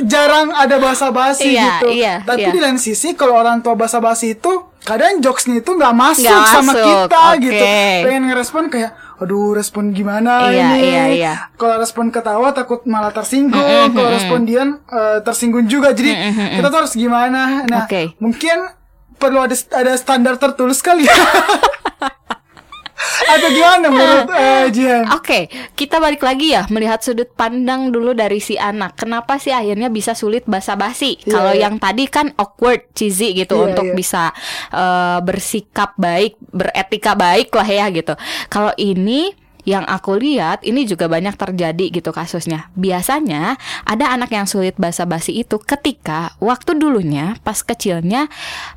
jarang 0.00 0.54
ada 0.54 0.78
bahasa 0.78 1.10
basi 1.10 1.52
Iya, 1.52 1.82
gitu. 1.82 1.86
iya, 1.90 2.14
Tapi 2.22 2.38
iya. 2.40 2.54
di 2.54 2.60
lain 2.60 2.78
sisi 2.78 3.12
kalau 3.12 3.34
orang 3.34 3.58
tua 3.58 3.74
bahasa 3.74 3.98
basi 3.98 4.32
itu 4.32 4.52
kadang 4.78 5.18
jokesnya 5.18 5.58
itu 5.58 5.70
nggak 5.70 5.90
masuk 5.92 6.22
Nggak 6.24 6.46
sama 6.48 6.70
masuk, 6.70 6.86
kita 6.86 7.18
oke. 7.18 7.38
gitu. 7.40 7.66
Pengen 8.00 8.22
ngerespon 8.24 8.64
kayak 8.68 8.90
aduh 9.22 9.52
respon 9.52 9.90
gimana 9.90 10.50
Iya, 10.50 10.68
ini. 10.74 10.82
iya, 10.84 11.04
iya. 11.08 11.32
Kalau 11.54 11.78
respon 11.78 12.10
ketawa 12.10 12.50
takut 12.50 12.82
malah 12.84 13.10
tersinggung. 13.10 13.90
Kalau 13.90 14.10
respon 14.10 14.42
dian 14.42 14.82
eh, 14.84 15.18
tersinggung 15.20 15.64
juga. 15.64 15.90
Jadi 15.90 16.10
kita 16.52 16.66
tuh 16.66 16.78
harus 16.82 16.92
gimana? 16.92 17.62
Nah, 17.64 17.86
Oke. 17.86 18.18
mungkin 18.18 18.66
perlu 19.14 19.38
ada 19.38 19.54
ada 19.72 19.94
standar 19.94 20.34
tertulis 20.36 20.78
kali 20.78 21.06
ya. 21.06 21.14
Atau 23.28 23.48
gimana 23.54 23.86
menurut 23.88 24.28
Jihan? 24.76 25.04
Oke, 25.14 25.50
kita 25.74 25.98
balik 25.98 26.22
lagi 26.22 26.54
ya 26.54 26.66
melihat 26.70 27.02
sudut 27.02 27.30
pandang 27.34 27.90
dulu 27.90 28.14
dari 28.14 28.38
si 28.38 28.58
anak. 28.58 28.98
Kenapa 28.98 29.36
sih 29.38 29.54
akhirnya 29.54 29.88
bisa 29.88 30.14
sulit 30.14 30.46
basa-basi? 30.46 31.18
Iya, 31.22 31.32
Kalau 31.32 31.52
iya. 31.54 31.68
yang 31.68 31.76
tadi 31.78 32.04
kan 32.08 32.30
awkward, 32.38 32.92
cheesy 32.94 33.34
gitu 33.36 33.58
Iya, 33.58 33.64
untuk 33.72 33.86
iya. 33.92 33.94
bisa 33.94 34.22
eh, 34.72 35.18
bersikap 35.22 35.94
baik, 35.98 36.38
beretika 36.50 37.12
baik 37.14 37.50
lah 37.52 37.68
ya 37.68 37.86
gitu. 37.90 38.14
Kalau 38.48 38.72
ini 38.78 39.41
yang 39.62 39.86
aku 39.86 40.18
lihat 40.18 40.66
ini 40.66 40.82
juga 40.88 41.06
banyak 41.06 41.38
terjadi 41.38 42.02
gitu 42.02 42.10
kasusnya. 42.10 42.70
Biasanya 42.74 43.56
ada 43.86 44.10
anak 44.10 44.34
yang 44.34 44.46
sulit 44.50 44.74
basa-basi 44.74 45.38
itu 45.38 45.62
ketika 45.62 46.34
waktu 46.42 46.74
dulunya 46.74 47.38
pas 47.46 47.58
kecilnya 47.62 48.26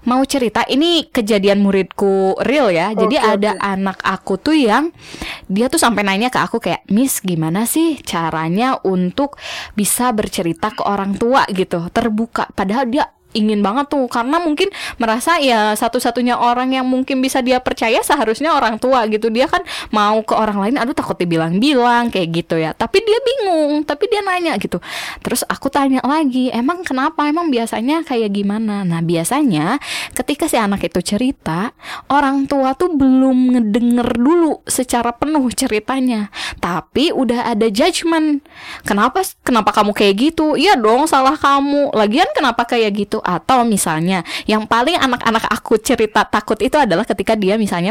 mau 0.06 0.22
cerita 0.24 0.62
ini 0.70 1.10
kejadian 1.10 1.66
muridku 1.66 2.38
real 2.46 2.70
ya. 2.70 2.94
Jadi 2.94 3.18
Oke, 3.18 3.26
ada 3.26 3.58
anak 3.58 3.98
aku 4.06 4.38
tuh 4.38 4.58
yang 4.58 4.94
dia 5.50 5.72
tuh 5.72 5.82
sampai 5.82 6.06
nanya 6.06 6.30
ke 6.30 6.38
aku 6.38 6.62
kayak 6.62 6.86
Miss 6.94 7.22
gimana 7.22 7.66
sih 7.66 7.98
caranya 8.06 8.78
untuk 8.86 9.42
bisa 9.74 10.14
bercerita 10.14 10.74
ke 10.74 10.86
orang 10.86 11.18
tua 11.18 11.46
gitu 11.50 11.90
terbuka 11.90 12.50
padahal 12.54 12.86
dia 12.90 13.15
ingin 13.36 13.60
banget 13.60 13.92
tuh. 13.92 14.08
Karena 14.08 14.40
mungkin 14.40 14.72
merasa 14.98 15.38
ya 15.44 15.76
satu-satunya 15.76 16.40
orang 16.40 16.72
yang 16.72 16.88
mungkin 16.88 17.20
bisa 17.20 17.44
dia 17.44 17.60
percaya 17.60 18.00
seharusnya 18.00 18.56
orang 18.56 18.80
tua 18.80 19.04
gitu. 19.12 19.28
Dia 19.28 19.52
kan 19.52 19.62
mau 19.92 20.24
ke 20.24 20.34
orang 20.34 20.64
lain 20.64 20.76
aduh 20.80 20.96
takut 20.96 21.20
dibilang-bilang 21.20 22.10
kayak 22.10 22.30
gitu 22.32 22.56
ya. 22.56 22.72
Tapi 22.72 23.04
dia 23.04 23.20
bingung 23.20 23.84
tapi 23.84 24.08
dia 24.08 24.24
nanya 24.24 24.56
gitu. 24.56 24.80
Terus 25.20 25.44
aku 25.46 25.68
tanya 25.68 26.00
lagi 26.02 26.50
emang 26.56 26.82
kenapa? 26.88 27.28
Emang 27.28 27.52
biasanya 27.52 28.02
kayak 28.08 28.32
gimana? 28.32 28.88
Nah 28.88 29.04
biasanya 29.04 29.78
ketika 30.16 30.48
si 30.48 30.56
anak 30.56 30.88
itu 30.88 31.04
cerita 31.04 31.76
orang 32.08 32.48
tua 32.48 32.72
tuh 32.74 32.96
belum 32.96 33.58
ngedenger 33.58 34.10
dulu 34.16 34.64
secara 34.64 35.12
penuh 35.12 35.44
ceritanya. 35.52 36.32
Tapi 36.64 37.12
udah 37.12 37.52
ada 37.52 37.68
judgement. 37.68 38.40
Kenapa 38.88 39.26
kenapa 39.44 39.76
kamu 39.76 39.92
kayak 39.92 40.16
gitu? 40.16 40.56
Iya 40.56 40.80
dong 40.80 41.10
salah 41.10 41.36
kamu. 41.36 41.92
Lagian 41.92 42.30
kenapa 42.32 42.64
kayak 42.64 42.92
gitu 42.96 43.18
atau 43.26 43.66
misalnya 43.66 44.22
yang 44.46 44.70
paling 44.70 44.94
anak-anak 45.02 45.50
aku 45.50 45.82
cerita 45.82 46.22
takut 46.30 46.62
itu 46.62 46.78
adalah 46.78 47.04
ketika 47.04 47.34
dia 47.34 47.58
misalnya 47.58 47.90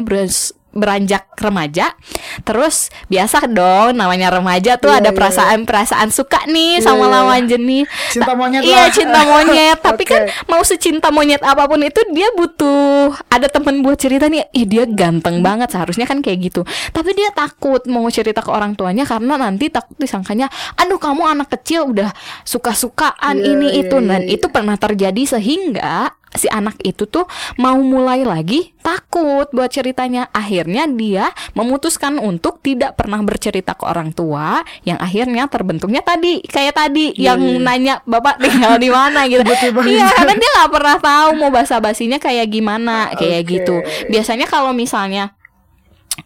beranjak 0.75 1.31
remaja. 1.39 1.95
Terus 2.43 2.91
biasa 3.07 3.47
dong 3.47 3.95
namanya 3.97 4.35
remaja 4.35 4.77
tuh 4.77 4.91
Iya, 4.91 4.99
ada 5.01 5.11
iya, 5.11 5.17
perasaan-perasaan 5.17 6.09
suka 6.11 6.45
nih 6.51 6.83
Iya, 6.83 6.85
sama 6.85 7.07
iya. 7.07 7.13
lawan 7.15 7.43
jenis. 7.47 7.87
Cinta 8.11 8.33
monyet 8.35 8.63
iya 8.67 8.83
lah. 8.87 8.93
cinta 8.93 9.21
monyet. 9.23 9.79
Tapi 9.87 10.03
Oke. 10.05 10.11
kan 10.11 10.23
mau 10.51 10.63
secinta 10.67 11.09
monyet 11.15 11.41
apa 11.41 11.65
pun 11.65 11.81
itu 11.81 12.03
dia 12.11 12.29
butuh 12.35 13.15
ada 13.31 13.47
temen 13.47 13.81
buat 13.81 13.97
cerita 13.97 14.27
nih 14.27 14.51
ih 14.51 14.67
dia 14.67 14.85
ganteng 14.85 15.41
banget 15.41 15.71
seharusnya 15.71 16.05
kan 16.05 16.21
kayak 16.21 16.51
gitu. 16.51 16.67
Tapi 16.91 17.11
dia 17.15 17.31
takut 17.31 17.81
mau 17.87 18.05
cerita 18.11 18.43
ke 18.43 18.51
orang 18.51 18.75
tuanya 18.75 19.07
karena 19.07 19.39
nanti 19.39 19.71
takut 19.71 19.95
disangkanya 19.97 20.51
aduh 20.75 20.99
kamu 20.99 21.23
anak 21.25 21.49
kecil 21.55 21.95
udah 21.95 22.11
suka-sukaan 22.45 23.39
Iya, 23.39 23.47
ini 23.55 23.67
iya, 23.75 23.81
itu. 23.87 23.97
Dan 24.03 24.23
iya, 24.27 24.35
itu 24.37 24.47
pernah 24.51 24.77
terjadi 24.77 25.23
sehingga 25.39 26.11
si 26.35 26.51
anak 26.51 26.77
itu 26.83 27.07
tuh 27.07 27.25
mau 27.63 27.79
mulai 27.79 28.27
lagi 28.27 28.75
takut 28.83 29.47
buat 29.55 29.71
ceritanya. 29.71 30.29
Akhirnya 30.35 30.85
dia 30.91 31.31
memutuskan 31.55 32.19
untuk 32.19 32.61
tidak 32.61 32.99
pernah 32.99 33.23
bercerita 33.23 33.79
ke 33.79 33.87
orang 33.87 34.11
tua 34.11 34.61
yang 34.83 34.99
akhirnya 34.99 35.47
terbentuknya 35.47 36.03
tadi 36.03 36.43
kayak 36.45 36.75
tadi 36.75 37.15
yang 37.17 37.41
nanya 37.63 38.03
bapak 38.05 38.43
tinggal 38.43 38.77
di 38.77 38.91
mana? 38.91 39.25
gitu. 39.31 39.47
Iya 39.87 40.11
karena 40.11 40.35
dia 40.37 40.51
nggak 40.61 40.73
pernah 40.75 40.97
tahu 40.99 41.29
mau 41.39 41.51
basa 41.55 41.79
basinya 41.79 42.19
kayak 42.19 42.51
gimana 42.51 43.15
kayak 43.15 43.41
Oke. 43.47 43.51
gitu. 43.55 43.77
Biasanya 44.11 44.51
kalau 44.51 44.75
misalnya 44.75 45.33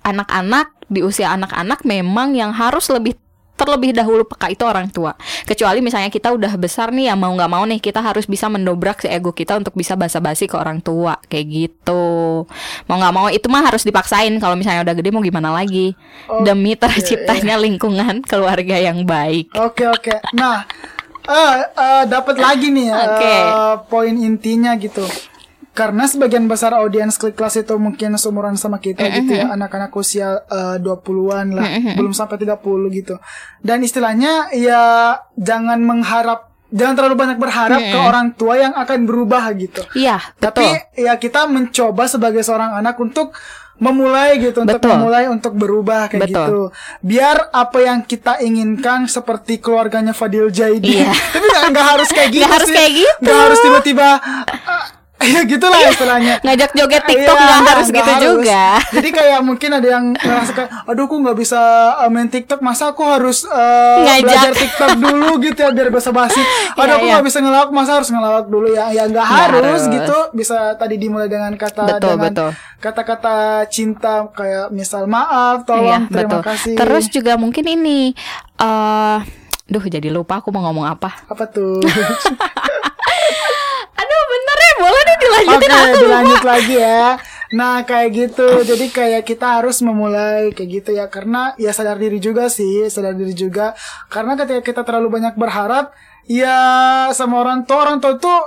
anak-anak 0.04 0.72
di 0.88 1.04
usia 1.04 1.36
anak-anak 1.36 1.84
memang 1.84 2.32
yang 2.32 2.56
harus 2.56 2.88
lebih 2.88 3.16
terlebih 3.58 3.90
dahulu 3.90 4.22
peka 4.22 4.54
itu 4.54 4.62
orang 4.62 4.86
tua 4.88 5.18
kecuali 5.44 5.82
misalnya 5.82 6.08
kita 6.08 6.30
udah 6.30 6.54
besar 6.54 6.94
nih 6.94 7.10
ya 7.10 7.14
mau 7.18 7.34
nggak 7.34 7.50
mau 7.50 7.66
nih 7.66 7.82
kita 7.82 7.98
harus 7.98 8.24
bisa 8.24 8.46
mendobrak 8.46 9.02
si 9.02 9.10
ego 9.10 9.34
kita 9.34 9.58
untuk 9.58 9.74
bisa 9.74 9.98
basa-basi 9.98 10.46
ke 10.46 10.54
orang 10.54 10.78
tua 10.78 11.18
kayak 11.26 11.46
gitu 11.50 12.46
mau 12.86 12.96
nggak 12.96 13.14
mau 13.14 13.26
itu 13.28 13.50
mah 13.50 13.66
harus 13.66 13.82
dipaksain 13.82 14.32
kalau 14.38 14.54
misalnya 14.54 14.86
udah 14.86 14.94
gede 14.94 15.10
mau 15.10 15.20
gimana 15.20 15.50
lagi 15.50 15.92
demi 16.46 16.78
terciptanya 16.78 17.58
lingkungan 17.58 18.22
keluarga 18.30 18.78
yang 18.78 19.02
baik 19.02 19.50
Oke 19.58 19.88
oke. 19.88 20.14
Nah, 20.36 20.62
eh 21.26 21.56
eh, 21.66 22.02
dapat 22.06 22.36
lagi 22.38 22.70
nih 22.70 22.92
ya 22.92 22.96
Oke. 22.96 23.26
eh, 23.26 23.74
poin 23.90 24.14
intinya 24.14 24.76
gitu. 24.78 25.02
Karena 25.78 26.10
sebagian 26.10 26.50
besar 26.50 26.74
audiens 26.74 27.14
klik 27.14 27.38
kelas 27.38 27.62
itu 27.62 27.78
mungkin 27.78 28.18
seumuran 28.18 28.58
sama 28.58 28.82
kita 28.82 29.06
gitu 29.14 29.38
ya, 29.38 29.54
anak-anak 29.54 29.94
usia 29.94 30.42
eh, 30.50 30.82
20-an 30.82 31.46
lah, 31.54 31.66
belum 31.94 32.10
sampai 32.10 32.34
30 32.42 32.58
gitu. 32.98 33.14
Dan 33.62 33.86
istilahnya 33.86 34.50
ya 34.50 35.14
jangan 35.38 35.78
mengharap 35.78 36.50
jangan 36.68 36.94
terlalu 37.00 37.16
banyak 37.16 37.38
berharap 37.40 37.80
ke 37.80 37.96
orang 37.96 38.34
tua 38.36 38.58
yang 38.58 38.74
akan 38.76 39.08
berubah 39.08 39.40
gitu. 39.56 39.80
iya 39.96 40.20
Tapi 40.36 40.66
betul 40.66 41.06
ya 41.06 41.12
kita 41.16 41.48
mencoba 41.48 42.04
sebagai 42.04 42.44
seorang 42.44 42.76
anak 42.76 42.98
untuk 43.00 43.32
memulai 43.78 44.42
gitu 44.42 44.66
untuk 44.66 44.82
Betul. 44.82 44.90
memulai 44.98 45.24
untuk 45.30 45.54
berubah 45.54 46.10
kayak 46.10 46.28
Betul. 46.28 46.34
gitu. 46.34 46.60
Biar 47.00 47.48
apa 47.54 47.78
yang 47.78 48.02
kita 48.02 48.42
inginkan 48.42 49.06
seperti 49.06 49.62
keluarganya 49.62 50.10
Fadil 50.10 50.50
Jaidi. 50.50 50.98
Iya. 50.98 51.14
Tapi 51.34 51.46
nggak 51.70 51.86
harus 51.86 52.08
kayak 52.10 52.30
gitu 52.34 52.42
Nggak 52.42 52.54
harus 52.58 52.70
kayak 52.74 52.92
gitu. 52.92 53.22
Nggak 53.22 53.38
harus 53.38 53.58
tiba-tiba 53.62 54.08
ya 55.34 55.40
gitulah 55.42 55.78
istilahnya. 55.90 56.34
ngajak 56.46 56.70
joget 56.72 57.02
TikTok 57.04 57.34
Iya, 57.34 57.42
nggak 57.42 57.58
harus 57.66 57.88
nggak 57.90 58.06
gitu 58.06 58.12
juga 58.22 58.62
Jadi 58.96 59.08
kayak 59.10 59.40
mungkin 59.42 59.70
ada 59.74 59.88
yang 59.88 60.04
kayak, 60.14 60.70
aduh, 60.86 61.04
aku 61.04 61.16
nggak 61.18 61.36
bisa 61.36 61.60
uh, 61.98 62.08
main 62.08 62.30
TikTok, 62.30 62.62
masa 62.62 62.90
aku 62.90 63.02
harus 63.02 63.42
uh, 63.44 64.06
Ngajak. 64.06 64.22
belajar 64.22 64.52
TikTok 64.54 64.90
dulu 64.96 65.30
gitu 65.42 65.58
ya 65.58 65.70
biar 65.74 65.88
bisa 65.90 66.10
basi. 66.14 66.38
Aduh, 66.38 66.86
Iya, 66.86 66.94
aku 66.94 67.04
iya. 67.04 67.12
nggak 67.18 67.26
bisa 67.26 67.38
ngelawak, 67.42 67.70
masa 67.70 67.90
harus 67.98 68.08
ngelawak 68.08 68.46
dulu 68.46 68.68
ya? 68.70 68.84
Ya 68.90 69.04
nggak 69.06 69.26
harus, 69.26 69.82
harus. 69.82 69.82
gitu. 69.90 70.16
Bisa 70.32 70.78
tadi 70.78 70.94
dimulai 70.96 71.26
dengan 71.26 71.50
kata 71.54 71.98
Betul, 71.98 72.14
dengan 72.14 72.24
betul. 72.30 72.50
kata-kata 72.78 73.36
cinta 73.66 74.30
kayak 74.30 74.70
misal 74.70 75.04
maaf, 75.04 75.66
tolong, 75.66 76.06
Iya, 76.06 76.14
terima 76.14 76.38
betul. 76.38 76.42
kasih. 76.46 76.74
Terus 76.78 77.04
juga 77.08 77.34
mungkin 77.34 77.64
ini 77.66 78.14
eh 78.58 79.18
Duh 79.68 79.84
jadi 79.84 80.08
lupa 80.08 80.40
aku 80.40 80.48
mau 80.48 80.64
ngomong 80.64 80.88
apa 80.88 81.12
apa 81.28 81.44
tuh? 81.44 81.76
Aduh 83.98 84.22
bener 84.24 84.56
ya 84.56 84.72
Oke, 85.48 85.66
aku 85.66 85.86
lupa 85.88 85.98
dilanjut 86.04 86.42
lagi 86.44 86.74
ya. 86.76 87.04
Nah, 87.56 87.80
kayak 87.88 88.08
gitu. 88.12 88.48
Jadi 88.64 88.86
kayak 88.92 89.22
kita 89.24 89.60
harus 89.60 89.80
memulai 89.80 90.52
kayak 90.52 90.70
gitu 90.82 90.90
ya 90.92 91.08
karena 91.08 91.56
ya 91.56 91.72
sadar 91.72 91.96
diri 91.96 92.20
juga 92.20 92.52
sih, 92.52 92.84
sadar 92.92 93.16
diri 93.16 93.32
juga. 93.32 93.72
Karena 94.12 94.36
ketika 94.36 94.60
kita 94.60 94.82
terlalu 94.84 95.20
banyak 95.20 95.34
berharap, 95.40 95.96
ya 96.28 96.58
sama 97.16 97.40
orang 97.40 97.64
tua, 97.64 97.88
orang 97.88 97.98
tua 98.04 98.20
tuh 98.20 98.40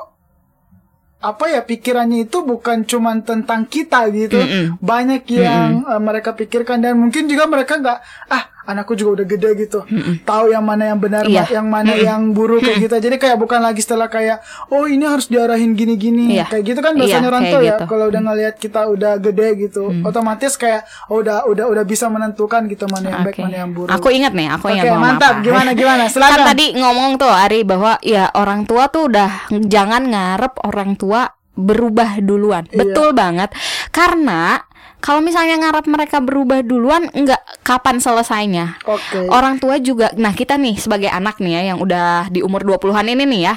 apa 1.21 1.53
ya 1.53 1.61
pikirannya 1.61 2.25
itu 2.25 2.41
bukan 2.41 2.81
cuman 2.85 3.21
tentang 3.21 3.65
kita 3.69 4.09
gitu. 4.13 4.41
Banyak 4.81 5.25
yang 5.29 5.85
eh, 5.85 6.01
mereka 6.01 6.33
pikirkan 6.33 6.81
dan 6.81 6.97
mungkin 6.97 7.29
juga 7.29 7.45
mereka 7.45 7.77
nggak 7.77 7.99
ah 8.29 8.43
anakku 8.63 8.93
juga 8.93 9.11
udah 9.15 9.27
gede 9.27 9.49
gitu 9.59 9.79
tahu 10.21 10.45
yang 10.47 10.61
mana 10.61 10.87
yang 10.87 10.97
benar 10.97 11.23
Iya. 11.23 11.47
yang 11.51 11.65
mana 11.65 11.93
yang 11.93 12.31
buruk 12.31 12.61
kayak 12.61 12.77
gitu 12.81 12.95
jadi 12.99 13.15
kayak 13.17 13.37
bukan 13.37 13.59
lagi 13.59 13.79
setelah 13.79 14.05
kayak 14.05 14.41
oh 14.67 14.85
ini 14.85 15.03
harus 15.03 15.25
diarahin 15.25 15.71
gini-gini 15.71 16.35
Iya. 16.35 16.45
kayak 16.47 16.63
gitu 16.65 16.79
kan 16.79 16.93
Iya, 16.93 16.99
biasanya 16.99 17.27
orang 17.27 17.43
kayak 17.43 17.51
tua 17.51 17.61
ya 17.61 17.71
gitu. 17.71 17.83
kalau 17.87 18.05
udah 18.07 18.21
ngelihat 18.23 18.55
kita 18.57 18.81
udah 18.85 19.13
gede 19.17 19.47
gitu 19.59 19.83
otomatis 20.01 20.53
kayak 20.55 20.81
oh, 21.07 21.19
udah 21.19 21.43
udah 21.43 21.65
udah 21.67 21.83
bisa 21.83 22.05
menentukan 22.07 22.65
gitu 22.65 22.85
mana 22.85 23.07
yang 23.07 23.21
baik 23.23 23.35
Oke. 23.35 23.43
mana 23.43 23.57
yang 23.57 23.71
buruk 23.71 23.89
Aku 23.91 24.07
ingat 24.09 24.31
nih, 24.31 24.47
aku 24.47 24.65
ingat 24.67 24.85
ngomong 24.87 25.03
mantap. 25.03 25.33
apa. 25.33 25.43
Gimana, 25.43 25.69
gimana? 25.73 26.03
Silakan. 26.11 26.31
Kan 26.31 26.41
tadi 26.47 26.65
ngomong 26.73 27.11
tuh 27.15 27.27
Ari 27.27 27.61
bahwa 27.61 27.99
ya 28.01 28.31
orang 28.31 28.63
tua 28.63 28.87
tuh 28.87 29.07
udah 29.07 29.29
jangan 29.61 30.07
ngarep 30.07 30.53
orang 30.63 30.95
tua 30.95 31.27
berubah 31.53 32.17
duluan. 32.19 32.65
Iya. 32.67 32.77
Betul 32.81 33.11
banget. 33.11 33.51
Karena 33.91 34.57
kalau 35.01 35.19
misalnya 35.19 35.57
ngarep 35.57 35.89
mereka 35.89 36.21
berubah 36.21 36.61
duluan, 36.61 37.09
enggak 37.11 37.41
kapan 37.65 37.97
selesainya. 37.97 38.77
Oke. 38.85 39.25
Orang 39.27 39.57
tua 39.57 39.81
juga, 39.81 40.13
nah 40.15 40.31
kita 40.31 40.55
nih 40.61 40.77
sebagai 40.77 41.09
anak 41.09 41.41
nih 41.41 41.57
ya 41.57 41.61
yang 41.73 41.81
udah 41.81 42.29
di 42.29 42.45
umur 42.45 42.61
20-an 42.61 43.09
ini 43.09 43.25
nih 43.25 43.41
ya, 43.49 43.53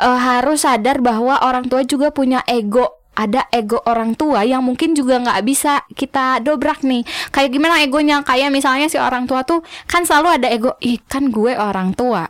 eh, 0.00 0.18
harus 0.18 0.64
sadar 0.64 1.04
bahwa 1.04 1.44
orang 1.44 1.68
tua 1.68 1.84
juga 1.84 2.08
punya 2.10 2.40
ego 2.48 3.02
ada 3.12 3.44
ego 3.52 3.76
orang 3.84 4.16
tua 4.16 4.40
yang 4.40 4.64
mungkin 4.64 4.96
juga 4.96 5.20
nggak 5.20 5.44
bisa 5.44 5.84
kita 5.92 6.40
dobrak 6.40 6.80
nih 6.80 7.04
kayak 7.28 7.52
gimana 7.52 7.84
egonya 7.84 8.24
kayak 8.24 8.48
misalnya 8.48 8.88
si 8.88 8.96
orang 8.96 9.28
tua 9.28 9.44
tuh 9.44 9.60
kan 9.84 10.08
selalu 10.08 10.40
ada 10.40 10.48
ego 10.48 10.72
ih 10.80 10.96
kan 11.04 11.28
gue 11.28 11.52
orang 11.52 11.92
tua 11.92 12.24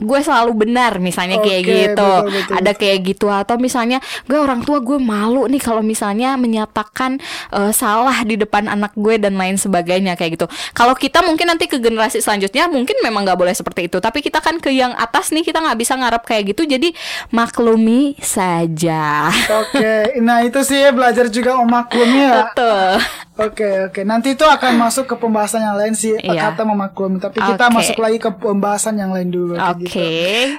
gue 0.00 0.20
selalu 0.24 0.66
benar 0.66 0.96
misalnya 0.98 1.38
kayak 1.44 1.62
Oke, 1.62 1.70
gitu. 1.70 2.10
betul, 2.10 2.32
betul. 2.32 2.54
ada 2.56 2.72
kayak 2.74 2.98
gitu. 3.04 3.26
Atau 3.28 3.56
misalnya 3.60 3.98
gue 4.26 4.38
orang 4.40 4.64
tua 4.64 4.80
gue 4.80 4.96
malu 4.96 5.46
nih 5.46 5.60
kalau 5.60 5.84
misalnya 5.84 6.34
menyatakan 6.40 7.20
eh, 7.52 7.72
salah 7.76 8.24
di 8.24 8.40
depan 8.40 8.66
anak 8.66 8.96
gue 8.96 9.20
dan 9.20 9.36
lain 9.36 9.60
sebagainya 9.60 10.16
kayak 10.16 10.40
gitu. 10.40 10.46
Kalau 10.72 10.96
kita 10.96 11.20
mungkin 11.22 11.52
nanti 11.52 11.68
ke 11.68 11.76
generasi 11.76 12.24
selanjutnya 12.24 12.66
mungkin 12.72 12.96
memang 13.04 13.28
nggak 13.28 13.38
boleh 13.38 13.54
seperti 13.54 13.86
itu. 13.86 14.00
Tapi 14.00 14.24
kita 14.24 14.40
kan 14.40 14.58
ke 14.58 14.72
yang 14.72 14.96
atas 14.96 15.30
nih 15.30 15.44
kita 15.44 15.60
nggak 15.60 15.78
bisa 15.78 15.94
ngarep 15.94 16.22
kayak 16.24 16.56
gitu. 16.56 16.64
Jadi 16.64 16.96
maklumi 17.30 18.16
saja. 18.18 19.28
Oke, 19.62 20.18
nah 20.24 20.40
itu 20.40 20.60
sih 20.64 20.80
belajar 20.90 21.28
juga 21.28 21.60
om 21.60 21.68
maklumi 21.68 22.18
ya. 22.18 22.32
betul 22.50 22.98
Oke 23.40 23.88
oke, 23.88 24.00
nanti 24.02 24.32
itu 24.32 24.44
akan 24.44 24.76
masuk 24.76 25.04
ke 25.04 25.16
pembahasan 25.16 25.62
yang 25.62 25.74
lain 25.74 25.92
sih 25.92 26.12
Iya. 26.14 26.52
kata 26.52 26.62
memaklumi. 26.62 27.16
Tapi 27.16 27.40
kita 27.40 27.64
Oke. 27.66 27.74
masuk 27.74 27.96
lagi 27.96 28.18
ke 28.18 28.30
pembahasan 28.30 28.94
yang 28.94 29.10
lain 29.10 29.28
dulu. 29.28 29.56
gitu. 29.78 29.96
oke 29.96 30.10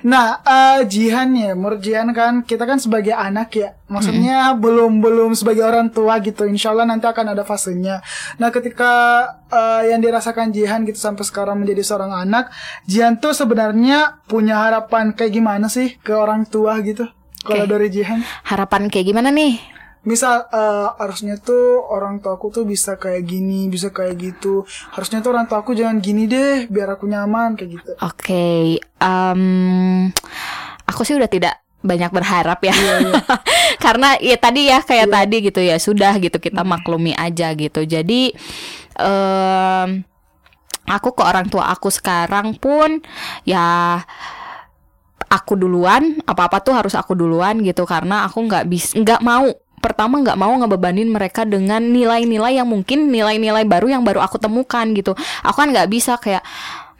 Nah, 0.02 0.42
eh, 0.42 0.80
Jihan 0.84 1.30
ya, 1.32 1.54
menurut 1.54 1.78
Jihan 1.78 2.10
kan 2.10 2.42
kita 2.42 2.66
kan 2.66 2.76
sebagai 2.76 3.14
anak 3.14 3.54
ya, 3.54 3.78
maksudnya 3.86 4.52
belum 4.56 4.98
belum 4.98 5.32
sebagai 5.32 5.62
orang 5.62 5.88
tua 5.88 6.18
gitu. 6.20 6.44
Insya 6.44 6.72
Allah 6.72 6.86
nanti 6.86 7.06
akan 7.06 7.32
ada 7.32 7.44
fasenya. 7.44 8.02
Nah, 8.36 8.50
ketika 8.50 8.92
eh, 9.48 9.92
yang 9.92 10.00
dirasakan 10.00 10.50
Jihan 10.50 10.82
gitu 10.84 10.98
sampai 10.98 11.22
sekarang 11.22 11.58
menjadi 11.58 11.86
seorang 11.86 12.12
anak, 12.12 12.50
Jihan 12.84 13.16
tuh 13.16 13.32
sebenarnya 13.32 14.18
punya 14.26 14.58
harapan 14.58 15.12
kayak 15.12 15.32
gimana 15.32 15.68
sih 15.68 15.96
ke 15.98 16.12
orang 16.12 16.44
tua 16.44 16.82
gitu? 16.82 17.06
Kalau 17.42 17.66
dari 17.66 17.90
Jihan? 17.90 18.22
harapan 18.44 18.86
kayak 18.86 19.06
gimana 19.08 19.30
nih 19.30 19.58
Misal 20.02 20.50
eh, 20.50 20.90
harusnya 20.98 21.38
tuh 21.38 21.86
orang 21.86 22.18
tua 22.20 22.34
aku 22.34 22.50
tuh 22.50 22.66
bisa 22.66 22.98
kayak 22.98 23.22
gini, 23.22 23.70
bisa 23.70 23.94
kayak 23.94 24.18
gitu. 24.18 24.66
Harusnya 24.94 25.22
tuh 25.22 25.38
orang 25.38 25.46
tua 25.46 25.62
aku 25.62 25.78
jangan 25.78 26.02
gini 26.02 26.26
deh, 26.26 26.66
biar 26.66 26.98
aku 26.98 27.06
nyaman 27.06 27.54
kayak 27.54 27.70
gitu. 27.78 27.92
Oke, 28.02 28.82
em, 28.82 29.42
aku 30.90 31.02
sih 31.06 31.14
udah 31.14 31.30
tidak 31.30 31.62
banyak 31.82 32.14
berharap 32.14 32.62
ya, 32.62 32.78
karena 33.86 34.14
ya 34.22 34.38
tadi 34.38 34.70
ya 34.70 34.86
kayak 34.86 35.10
tadi 35.10 35.38
gitu 35.50 35.62
ya 35.66 35.82
sudah 35.82 36.14
gitu 36.22 36.38
kita 36.38 36.62
maklumi 36.66 37.14
aja 37.14 37.54
gitu. 37.54 37.86
Jadi 37.86 38.34
em, 38.98 40.06
aku 40.90 41.14
ke 41.14 41.22
orang 41.22 41.46
tua 41.46 41.70
aku 41.70 41.94
sekarang 41.94 42.58
pun 42.58 43.06
ya 43.46 44.02
aku 45.32 45.56
duluan 45.56 46.20
apa 46.28 46.52
apa 46.52 46.60
tuh 46.60 46.76
harus 46.76 46.92
aku 46.98 47.16
duluan 47.16 47.64
gitu 47.64 47.88
karena 47.88 48.28
aku 48.28 48.44
nggak 48.50 48.68
bis 48.68 48.92
nggak 48.92 49.24
mau 49.24 49.48
pertama 49.82 50.22
nggak 50.22 50.38
mau 50.38 50.54
ngebebanin 50.62 51.10
mereka 51.10 51.44
dengan 51.44 51.82
nilai-nilai 51.82 52.62
yang 52.62 52.70
mungkin 52.70 53.10
nilai-nilai 53.10 53.66
baru 53.66 53.90
yang 53.92 54.06
baru 54.06 54.22
aku 54.22 54.38
temukan 54.38 54.86
gitu. 54.94 55.18
Aku 55.42 55.58
kan 55.58 55.74
nggak 55.74 55.90
bisa 55.90 56.16
kayak 56.22 56.46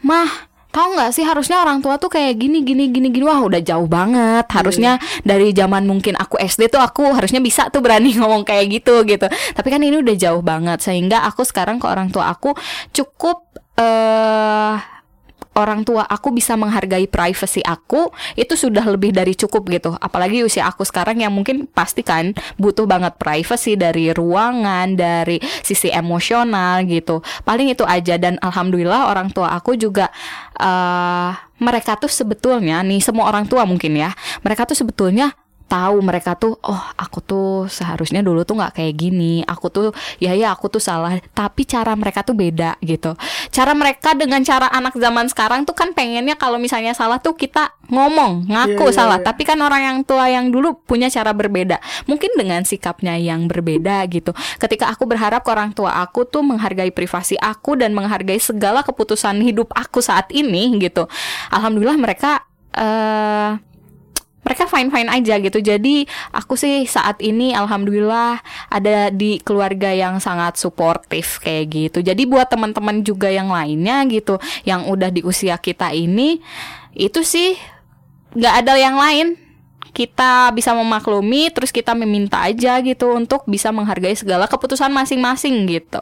mah 0.02 0.50
tahu 0.72 0.96
nggak 0.98 1.12
sih 1.12 1.28
harusnya 1.28 1.60
orang 1.62 1.84
tua 1.84 2.00
tuh 2.00 2.08
kayak 2.10 2.42
gini 2.42 2.66
gini 2.66 2.90
gini 2.90 3.14
gini. 3.14 3.24
Wah 3.24 3.46
udah 3.46 3.62
jauh 3.62 3.86
banget. 3.86 4.50
Harusnya 4.50 4.98
dari 5.22 5.54
zaman 5.54 5.86
mungkin 5.86 6.18
aku 6.18 6.42
SD 6.42 6.74
tuh 6.74 6.82
aku 6.82 7.14
harusnya 7.14 7.40
bisa 7.40 7.70
tuh 7.70 7.86
berani 7.86 8.16
ngomong 8.20 8.42
kayak 8.44 8.82
gitu 8.82 9.06
gitu. 9.06 9.30
Tapi 9.30 9.68
kan 9.70 9.80
ini 9.80 10.02
udah 10.02 10.16
jauh 10.18 10.42
banget 10.42 10.82
sehingga 10.82 11.24
aku 11.30 11.46
sekarang 11.46 11.78
ke 11.78 11.86
orang 11.86 12.10
tua 12.10 12.34
aku 12.34 12.58
cukup 12.92 13.46
eh 13.78 15.01
orang 15.56 15.84
tua 15.84 16.08
aku 16.08 16.32
bisa 16.32 16.56
menghargai 16.56 17.08
privacy 17.12 17.60
aku 17.64 18.08
itu 18.40 18.56
sudah 18.56 18.84
lebih 18.88 19.12
dari 19.12 19.36
cukup 19.36 19.68
gitu. 19.68 19.92
Apalagi 20.00 20.44
usia 20.48 20.68
aku 20.68 20.88
sekarang 20.88 21.20
yang 21.20 21.34
mungkin 21.34 21.68
pasti 21.68 22.04
kan 22.06 22.32
butuh 22.56 22.88
banget 22.88 23.20
privacy 23.20 23.76
dari 23.76 24.16
ruangan 24.16 24.96
dari 24.96 25.44
sisi 25.64 25.92
emosional 25.92 26.88
gitu. 26.88 27.20
Paling 27.44 27.72
itu 27.72 27.84
aja. 27.84 28.16
Dan 28.22 28.38
alhamdulillah 28.44 29.12
orang 29.12 29.32
tua 29.34 29.52
aku 29.56 29.76
juga 29.76 30.12
eh 30.60 31.32
mereka 31.62 31.94
tuh 31.94 32.10
sebetulnya 32.10 32.82
nih 32.82 32.98
semua 33.06 33.30
orang 33.30 33.46
tua 33.46 33.70
mungkin 33.70 33.94
ya 33.94 34.10
mereka 34.42 34.66
tuh 34.66 34.74
sebetulnya 34.74 35.30
tahu 35.72 36.04
mereka 36.04 36.36
tuh 36.36 36.60
oh 36.68 36.84
aku 37.00 37.24
tuh 37.24 37.72
seharusnya 37.72 38.20
dulu 38.20 38.44
tuh 38.44 38.60
nggak 38.60 38.84
kayak 38.84 38.94
gini. 39.00 39.40
Aku 39.48 39.72
tuh 39.72 39.96
ya 40.20 40.36
ya 40.36 40.52
aku 40.52 40.68
tuh 40.68 40.84
salah. 40.84 41.16
Tapi 41.32 41.64
cara 41.64 41.96
mereka 41.96 42.28
tuh 42.28 42.36
beda 42.36 42.76
gitu. 42.84 43.16
Cara 43.56 43.72
mereka 43.72 44.12
dengan 44.12 44.44
cara 44.44 44.68
anak 44.68 45.00
zaman 45.00 45.32
sekarang 45.32 45.64
tuh 45.64 45.72
kan 45.72 45.96
pengennya 45.96 46.36
kalau 46.36 46.60
misalnya 46.60 46.92
salah 46.92 47.24
tuh 47.24 47.40
kita 47.40 47.72
ngomong 47.88 48.52
ngaku 48.52 48.84
Iya, 48.88 48.92
iya, 48.92 48.96
salah. 48.96 49.20
iya. 49.20 49.28
tapi 49.28 49.44
kan 49.48 49.60
orang 49.60 49.84
yang 49.84 49.98
tua 50.04 50.28
yang 50.28 50.52
dulu 50.52 50.76
punya 50.84 51.08
cara 51.08 51.32
berbeda. 51.32 51.80
Mungkin 52.12 52.36
dengan 52.36 52.68
sikapnya 52.68 53.16
yang 53.16 53.48
berbeda 53.48 54.04
gitu. 54.12 54.36
Ketika 54.60 54.92
aku 54.92 55.08
berharap 55.08 55.40
ke 55.48 55.50
orang 55.56 55.72
tua 55.72 56.04
aku 56.04 56.28
tuh 56.28 56.44
menghargai 56.44 56.92
privasi 56.92 57.40
aku 57.40 57.80
dan 57.80 57.96
menghargai 57.96 58.40
segala 58.44 58.84
keputusan 58.84 59.40
hidup 59.40 59.72
aku 59.72 60.04
saat 60.04 60.28
ini 60.36 60.76
gitu. 60.84 61.08
Alhamdulillah 61.48 61.96
mereka 61.96 62.44
eh 62.76 63.71
mereka 64.42 64.66
fine 64.66 64.90
fine 64.90 65.10
aja 65.10 65.38
gitu. 65.38 65.60
Jadi 65.62 66.06
aku 66.34 66.58
sih 66.58 66.86
saat 66.90 67.22
ini 67.22 67.54
alhamdulillah 67.54 68.42
ada 68.74 69.14
di 69.14 69.38
keluarga 69.42 69.94
yang 69.94 70.18
sangat 70.18 70.58
suportif 70.58 71.42
kayak 71.42 71.66
gitu. 71.70 72.00
Jadi 72.02 72.26
buat 72.26 72.50
teman-teman 72.50 73.06
juga 73.06 73.30
yang 73.30 73.54
lainnya 73.54 74.06
gitu 74.10 74.42
yang 74.66 74.90
udah 74.90 75.14
di 75.14 75.22
usia 75.22 75.58
kita 75.62 75.94
ini 75.94 76.42
itu 76.98 77.22
sih 77.22 77.58
nggak 78.34 78.56
ada 78.66 78.74
yang 78.78 78.98
lain. 78.98 79.28
Kita 79.92 80.56
bisa 80.56 80.72
memaklumi 80.72 81.52
terus 81.52 81.68
kita 81.76 81.92
meminta 81.92 82.40
aja 82.40 82.80
gitu 82.80 83.12
untuk 83.12 83.44
bisa 83.44 83.76
menghargai 83.76 84.16
segala 84.16 84.48
keputusan 84.48 84.88
masing-masing 84.88 85.68
gitu 85.68 86.00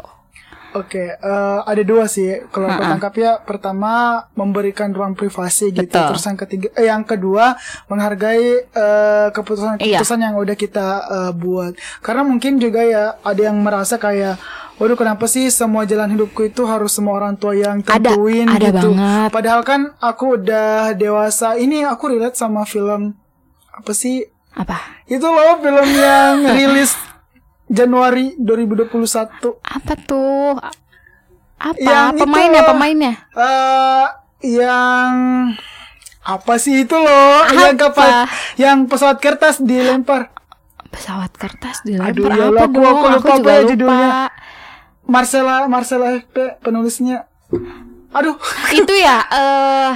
Oke, 0.77 1.17
eh, 1.17 1.59
ada 1.65 1.81
dua 1.81 2.05
sih. 2.05 2.45
Kalau 2.53 2.69
aku 2.69 2.83
tangkap 2.85 3.13
ya, 3.17 3.31
pertama 3.41 4.21
memberikan 4.37 4.93
ruang 4.93 5.17
privasi 5.17 5.73
gitu. 5.73 5.89
Betul. 5.89 6.13
Terus 6.13 6.23
yang 6.29 6.37
ketiga, 6.37 6.67
eh, 6.77 6.85
yang 6.85 7.01
kedua 7.01 7.57
menghargai 7.89 8.69
eh, 8.69 9.27
keputusan-keputusan 9.33 10.19
yang 10.21 10.37
udah 10.37 10.53
kita 10.53 10.87
eh, 11.09 11.31
buat. 11.33 11.73
Karena 12.05 12.21
mungkin 12.21 12.61
juga 12.61 12.85
ya 12.85 13.17
ada 13.25 13.41
yang 13.41 13.57
merasa 13.57 13.97
kayak, 13.97 14.37
waduh 14.77 14.93
kenapa 14.93 15.25
sih 15.25 15.49
semua 15.49 15.89
jalan 15.89 16.13
hidupku 16.13 16.45
itu 16.45 16.61
harus 16.69 16.93
semua 16.93 17.17
orang 17.17 17.33
tua 17.33 17.57
yang 17.57 17.81
Ada, 17.81 18.13
tentuin 18.13 18.45
ada 18.45 18.69
gitu. 18.69 18.93
banget. 18.93 19.29
Padahal 19.33 19.61
kan 19.65 19.81
aku 19.97 20.37
udah 20.37 20.93
dewasa. 20.93 21.57
Ini 21.57 21.89
aku 21.89 22.13
relate 22.13 22.37
sama 22.37 22.61
film 22.69 23.17
apa 23.73 23.91
sih? 23.97 24.21
apa 24.49 25.01
Itu 25.05 25.29
loh 25.29 25.61
film 25.61 25.89
yang 25.93 26.41
rilis 26.57 26.93
Januari 27.69 28.33
2021. 28.35 29.61
apa 29.61 29.93
tuh? 29.99 30.57
Apa? 31.55 31.77
Yang 31.77 32.07
itu 32.09 32.19
pemainnya 32.19 32.61
loh. 32.61 32.67
pemainnya? 32.67 33.13
eh 33.35 34.05
yang 34.57 35.11
apa 36.21 36.53
sih 36.55 36.83
itu 36.83 36.95
loh? 36.95 37.45
Yang 37.47 37.75
Apa? 37.75 37.83
kapal 37.85 38.09
yang 38.55 38.77
pesawat 38.85 39.17
kertas 39.17 39.59
dilempar. 39.59 40.33
Pesawat 40.89 41.29
kertas 41.31 41.83
Aduh, 41.83 42.25
dilempar 42.25 42.31
ya 42.31 42.45
apa 42.47 42.63
aku- 42.63 42.73
dong? 42.75 42.97
Aku 42.97 43.05
lupa 43.11 43.29
juga 43.35 43.51
apa 43.51 43.59
lupa. 43.59 43.69
judulnya. 43.69 44.09
Marcella 45.03 45.55
Marcella 45.65 46.07
FP 46.15 46.35
penulisnya. 46.59 47.25
Aduh. 48.09 48.37
Itu 48.71 48.93
ya 48.95 49.21
eh 49.27 49.91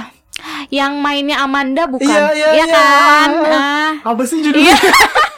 yang 0.68 0.98
mainnya 0.98 1.40
Amanda 1.40 1.86
bukan? 1.86 2.04
iya 2.04 2.28
iya 2.30 2.48
Iya. 2.52 2.52
iya 2.54 2.66
kan? 2.68 3.30
Ah. 3.46 3.92
apa 4.04 4.22
sih 4.22 4.38
judulnya 4.40 4.74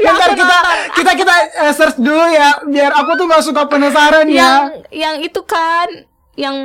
Bentar 0.00 0.28
aku 0.32 0.34
kita 0.38 0.58
kita 0.98 1.12
kita 1.14 1.34
eh, 1.68 1.72
search 1.74 1.98
dulu 1.98 2.24
ya 2.32 2.50
biar 2.66 2.90
aku 2.94 3.10
tuh 3.18 3.26
nggak 3.30 3.44
suka 3.44 3.62
penasaran 3.70 4.26
yang 4.26 4.82
ya. 4.90 5.10
yang 5.10 5.16
itu 5.22 5.40
kan 5.46 5.88
yang 6.34 6.56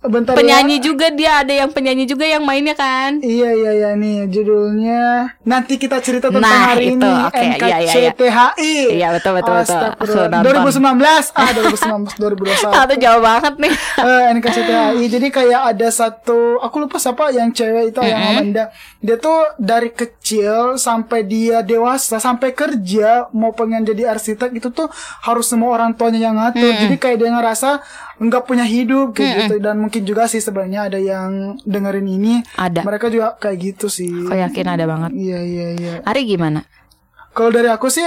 bentar 0.00 0.32
penyanyi 0.32 0.80
ya. 0.80 0.84
juga 0.88 1.12
dia 1.12 1.44
ada 1.44 1.52
yang 1.52 1.68
penyanyi 1.68 2.08
juga 2.08 2.24
yang 2.24 2.40
mainnya 2.40 2.72
kan 2.72 3.20
Iya 3.20 3.52
iya 3.52 3.70
iya 3.76 3.90
nih 3.92 4.32
judulnya 4.32 5.36
nanti 5.44 5.76
kita 5.76 6.00
cerita 6.00 6.32
tentang 6.32 6.40
Nah, 6.40 6.72
hari 6.72 6.96
itu, 6.96 7.04
ini 7.04 7.12
oke, 7.20 7.36
iya, 7.36 7.52
iya, 7.60 7.76
iya. 7.76 7.92
NKCTHI. 8.16 8.74
Iya, 8.96 9.08
betul, 9.12 9.32
betul, 9.36 9.54
betul. 9.60 9.76
Astagfirullah. 9.76 10.40
Aku 10.40 10.48
nonton. 10.48 10.72
2019 10.96 11.36
ah 11.36 11.50
2019 12.16 12.16
2021. 12.16 12.80
satu 12.80 12.94
jauh 12.96 13.20
banget 13.20 13.54
nih 13.60 13.72
Eh, 14.10 14.22
NKCTHI 14.32 15.04
jadi 15.06 15.26
kayak 15.28 15.60
ada 15.76 15.88
satu 15.90 16.38
aku 16.58 16.76
lupa 16.80 16.96
siapa 16.96 17.28
yang 17.30 17.52
cewek 17.52 17.92
itu 17.92 18.00
yang 18.00 18.20
Amanda 18.32 18.72
dia 18.98 19.16
tuh 19.16 19.52
dari 19.60 19.92
kecil 19.92 20.80
sampai 20.80 21.28
dia 21.28 21.60
dewasa 21.60 22.16
sampai 22.16 22.56
kerja 22.56 23.28
mau 23.36 23.52
pengen 23.52 23.84
jadi 23.84 24.08
arsitek 24.10 24.56
itu 24.56 24.72
tuh 24.72 24.88
harus 25.20 25.44
semua 25.44 25.76
orang 25.76 25.92
tuanya 25.92 26.20
yang 26.24 26.36
ngatur 26.36 26.72
jadi 26.80 26.96
kayak 26.96 27.16
dia 27.18 27.30
ngerasa 27.30 27.70
nggak 28.16 28.44
punya 28.44 28.64
hidup 28.64 29.12
kayak 29.12 29.32
gitu 29.46 29.56
dan 29.58 29.80
mungkin 29.90 30.06
juga 30.06 30.30
sih 30.30 30.38
sebenarnya 30.38 30.86
ada 30.86 31.02
yang 31.02 31.58
dengerin 31.66 32.06
ini. 32.06 32.46
Ada. 32.54 32.86
mereka 32.86 33.10
juga 33.10 33.34
kayak 33.42 33.58
gitu 33.58 33.90
sih. 33.90 34.06
Aku 34.06 34.38
yakin 34.38 34.66
ada 34.70 34.86
banget. 34.86 35.10
Iya 35.10 35.42
iya 35.42 35.68
iya. 35.74 35.94
Ari 36.06 36.30
gimana? 36.30 36.62
Kalau 37.34 37.50
dari 37.50 37.66
aku 37.66 37.90
sih 37.90 38.06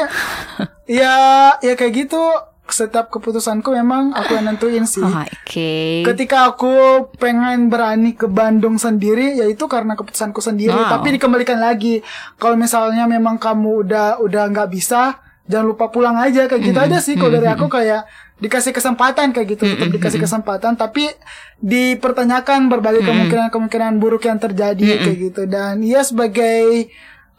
ya 0.88 1.15
ya 1.60 1.74
kayak 1.76 2.08
gitu. 2.08 2.24
Setiap 2.63 3.12
keputusanku 3.12 3.76
memang 3.76 4.15
aku 4.15 4.39
yang 4.39 4.48
nentuin 4.48 4.88
sih. 4.88 5.04
Oh, 5.04 5.12
oke. 5.43 5.76
Ketika 6.08 6.48
aku 6.56 6.72
pengen 7.19 7.67
berani 7.67 8.15
ke 8.15 8.32
Bandung 8.32 8.80
sendiri, 8.80 9.36
yaitu 9.36 9.67
karena 9.67 10.00
keputusanku 10.00 10.39
sendiri. 10.39 10.72
Wow. 10.72 10.96
Tapi 10.98 11.19
dikembalikan 11.19 11.60
lagi, 11.60 12.00
kalau 12.39 12.56
misalnya 12.56 13.04
memang 13.04 13.36
kamu 13.36 13.84
udah 13.84 14.24
udah 14.24 14.43
nggak 14.48 14.72
bisa, 14.72 15.19
jangan 15.43 15.76
lupa 15.76 15.91
pulang 15.91 16.15
aja. 16.15 16.48
Kayak 16.48 16.63
gitu 16.63 16.80
aja 16.80 16.98
sih. 17.04 17.19
Kalau 17.19 17.36
dari 17.36 17.52
aku 17.52 17.67
kayak 17.67 18.08
dikasih 18.41 18.74
kesempatan 18.74 19.36
kayak 19.36 19.48
gitu, 19.58 19.63
tetap 19.69 19.89
dikasih 19.93 20.19
kesempatan. 20.22 20.74
Tapi 20.80 21.10
dipertanyakan 21.62 22.67
berbagai 22.67 23.06
kemungkinan-kemungkinan 23.06 24.02
buruk 24.02 24.26
yang 24.26 24.41
terjadi 24.41 25.04
kayak 25.04 25.19
gitu. 25.32 25.41
Dan 25.46 25.86
ia 25.86 26.02
sebagai 26.02 26.89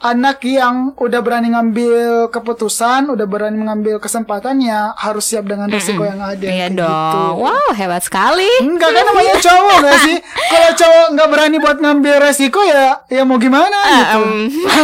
anak 0.03 0.43
yang 0.45 0.93
udah 0.99 1.21
berani 1.25 1.55
ngambil 1.55 2.29
keputusan, 2.29 3.09
udah 3.09 3.27
berani 3.31 3.57
mengambil 3.57 3.97
kesempatan 4.03 4.61
ya 4.61 4.93
harus 4.99 5.25
siap 5.31 5.47
dengan 5.49 5.71
risiko 5.71 6.05
yang 6.05 6.21
ada. 6.21 6.45
Iya 6.45 6.69
dong 6.75 6.85
gitu. 6.85 7.43
wow 7.47 7.69
hebat 7.73 8.03
sekali 8.05 8.51
Enggak 8.61 8.91
kan 8.93 9.05
namanya 9.07 9.35
cowok 9.41 9.77
gak 9.81 9.99
sih? 10.05 10.17
Kalau 10.51 10.71
cowok 10.77 11.07
nggak 11.17 11.29
berani 11.31 11.57
buat 11.63 11.79
ngambil 11.81 12.15
resiko 12.21 12.61
ya 12.67 13.01
ya 13.09 13.23
mau 13.25 13.41
gimana 13.41 13.79
gitu. 13.89 14.23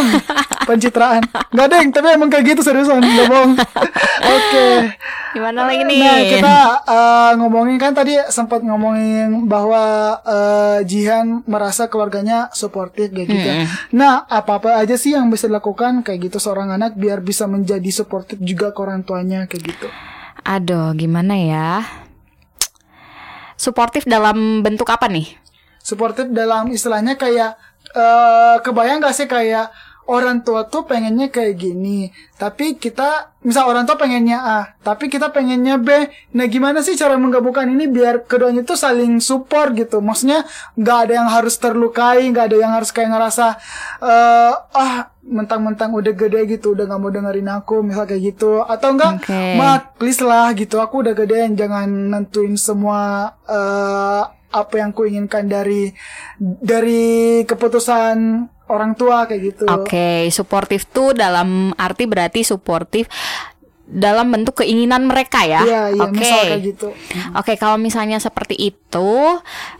Pencitraan. 0.69 1.23
Gak 1.51 1.65
ada 1.67 1.75
yang 1.83 1.91
tapi 1.91 2.07
emang 2.15 2.29
kayak 2.31 2.55
gitu 2.55 2.61
seriusan, 2.63 3.01
nggak 3.01 3.27
bohong. 3.27 3.53
Oke. 4.21 4.67
gimana 5.31 5.63
lagi 5.63 5.87
nih 5.87 5.99
Nah, 6.03 6.19
kita 6.27 6.57
eh, 6.91 7.31
ngomongin 7.39 7.79
kan 7.79 7.95
tadi 7.95 8.19
sempat 8.27 8.59
ngomongin 8.67 9.47
bahwa 9.47 10.17
eh, 10.27 10.77
Jihan 10.83 11.39
merasa 11.47 11.87
keluarganya 11.87 12.51
suportif 12.51 13.15
kayak 13.15 13.27
gitu. 13.31 13.49
Nah, 13.95 14.27
apa-apa 14.27 14.83
aja 14.83 14.99
sih 15.01 15.17
yang 15.17 15.33
bisa 15.33 15.49
dilakukan? 15.49 16.05
Kayak 16.05 16.29
gitu 16.29 16.37
seorang 16.37 16.69
anak 16.69 16.93
biar 16.93 17.25
bisa 17.25 17.49
menjadi 17.49 17.89
suportif 17.89 18.37
juga 18.37 18.69
ke 18.69 18.79
orang 18.85 19.01
tuanya 19.01 19.49
kayak 19.49 19.63
gitu. 19.73 19.89
aduh 20.45 20.93
gimana 20.93 21.33
ya? 21.37 21.69
Suportif 23.57 24.05
dalam 24.05 24.61
bentuk 24.61 24.89
apa 24.89 25.09
nih? 25.09 25.37
Suportif 25.81 26.29
dalam 26.29 26.69
istilahnya 26.69 27.17
kayak 27.17 27.57
eh 27.91 28.57
kebayang 28.61 29.01
gak 29.01 29.17
sih 29.17 29.25
kayak 29.25 29.73
orang 30.09 30.41
tua 30.41 30.65
tuh 30.65 30.87
pengennya 30.89 31.29
kayak 31.29 31.59
gini. 31.59 32.09
Tapi 32.39 32.79
kita 32.79 33.33
misal 33.41 33.69
orang 33.69 33.89
tua 33.89 33.97
pengennya 33.97 34.37
A 34.37 34.59
tapi 34.81 35.09
kita 35.09 35.33
pengennya 35.33 35.81
B. 35.81 35.89
Nah 36.37 36.45
gimana 36.45 36.85
sih 36.85 36.93
cara 36.93 37.17
menggabungkan 37.17 37.65
ini 37.69 37.89
biar 37.89 38.25
keduanya 38.25 38.61
tuh 38.65 38.77
saling 38.77 39.21
support 39.21 39.73
gitu? 39.77 40.01
Maksudnya 40.01 40.45
nggak 40.77 40.97
ada 41.07 41.13
yang 41.21 41.29
harus 41.29 41.57
terlukai 41.57 42.25
nggak 42.29 42.45
ada 42.53 42.57
yang 42.57 42.71
harus 42.73 42.89
kayak 42.93 43.13
ngerasa 43.13 43.45
eh 44.01 44.53
ah 44.73 44.93
mentang-mentang 45.21 45.93
udah 45.93 46.13
gede 46.17 46.49
gitu 46.57 46.73
udah 46.73 46.89
nggak 46.89 47.01
mau 47.01 47.13
dengerin 47.13 47.49
aku 47.61 47.75
misal 47.85 48.09
kayak 48.09 48.33
gitu. 48.33 48.61
Atau 48.65 48.97
enggak 48.97 49.21
Oke. 49.21 49.41
ma 49.57 49.77
please 49.97 50.21
lah 50.21 50.53
gitu 50.57 50.81
aku 50.81 51.05
udah 51.05 51.13
gedean 51.13 51.53
jangan 51.53 51.87
nentuin 51.87 52.57
semua 52.57 53.33
eh 53.45 54.23
apa 54.51 54.83
yang 54.83 54.91
ku 54.91 55.07
inginkan 55.07 55.47
dari 55.47 55.95
dari 56.39 57.41
keputusan 57.47 58.43
orang 58.71 58.95
tua 58.95 59.27
kayak 59.27 59.41
gitu. 59.43 59.63
Oke, 59.67 60.31
suportif 60.31 60.87
tuh 60.87 61.11
dalam 61.11 61.75
arti 61.75 62.07
berarti 62.07 62.47
suportif 62.47 63.11
dalam 63.91 64.31
bentuk 64.31 64.63
keinginan 64.63 65.03
mereka 65.03 65.43
ya. 65.43 65.61
Iya, 65.67 65.83
iya, 65.91 66.03
Oke. 66.07 66.23
kayak 66.23 66.63
gitu. 66.63 66.87
Oke, 67.35 67.59
kalau 67.59 67.75
misalnya 67.75 68.23
seperti 68.23 68.55
itu, 68.55 69.11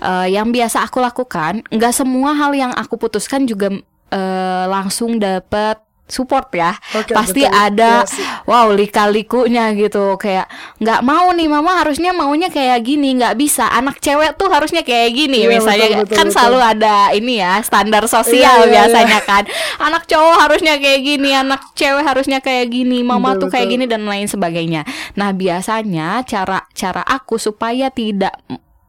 eh, 0.03 0.27
yang 0.35 0.51
biasa 0.51 0.83
aku 0.83 0.99
lakukan, 0.99 1.63
nggak 1.71 1.93
semua 1.95 2.35
hal 2.35 2.51
yang 2.51 2.75
aku 2.75 2.99
putuskan 2.99 3.47
juga 3.47 3.71
eh, 4.11 4.65
langsung 4.67 5.23
dapat 5.23 5.79
support 6.11 6.51
ya. 6.51 6.75
Oke, 6.93 7.15
Pasti 7.15 7.47
betul. 7.47 7.55
ada, 7.55 8.03
sih. 8.05 8.21
wow 8.45 8.69
lika-likunya 8.75 9.71
gitu, 9.73 10.19
kayak 10.19 10.51
nggak 10.83 11.01
mau 11.01 11.31
nih 11.31 11.47
mama 11.47 11.79
harusnya 11.79 12.11
maunya 12.11 12.51
kayak 12.51 12.83
gini, 12.83 13.15
nggak 13.17 13.39
bisa. 13.39 13.71
Anak 13.71 14.03
cewek 14.03 14.35
tuh 14.35 14.51
harusnya 14.51 14.83
kayak 14.83 15.15
gini, 15.15 15.47
Iya, 15.47 15.49
misalnya 15.49 15.87
betul, 15.87 16.03
betul, 16.05 16.17
kan 16.19 16.27
betul. 16.27 16.35
selalu 16.35 16.59
ada 16.59 16.95
ini 17.15 17.33
ya 17.39 17.53
standar 17.63 18.03
sosial 18.11 18.67
iya, 18.67 18.71
biasanya 18.75 19.19
kan. 19.23 19.43
Anak 19.79 20.03
cowok 20.05 20.35
harusnya 20.47 20.75
kayak 20.77 21.01
gini, 21.01 21.29
anak 21.31 21.61
cewek 21.73 22.03
harusnya 22.03 22.39
kayak 22.43 22.67
gini, 22.69 23.01
mama 23.01 23.33
Betul, 23.33 23.47
tuh 23.47 23.49
kayak 23.55 23.67
betul. 23.71 23.73
gini 23.79 23.85
dan 23.87 24.03
lain 24.03 24.27
sebagainya. 24.27 24.81
Nah, 25.15 25.31
biasanya 25.31 26.21
cara 26.27 26.67
cara 26.75 27.01
aku 27.07 27.39
supaya 27.39 27.87
tidak 27.87 28.35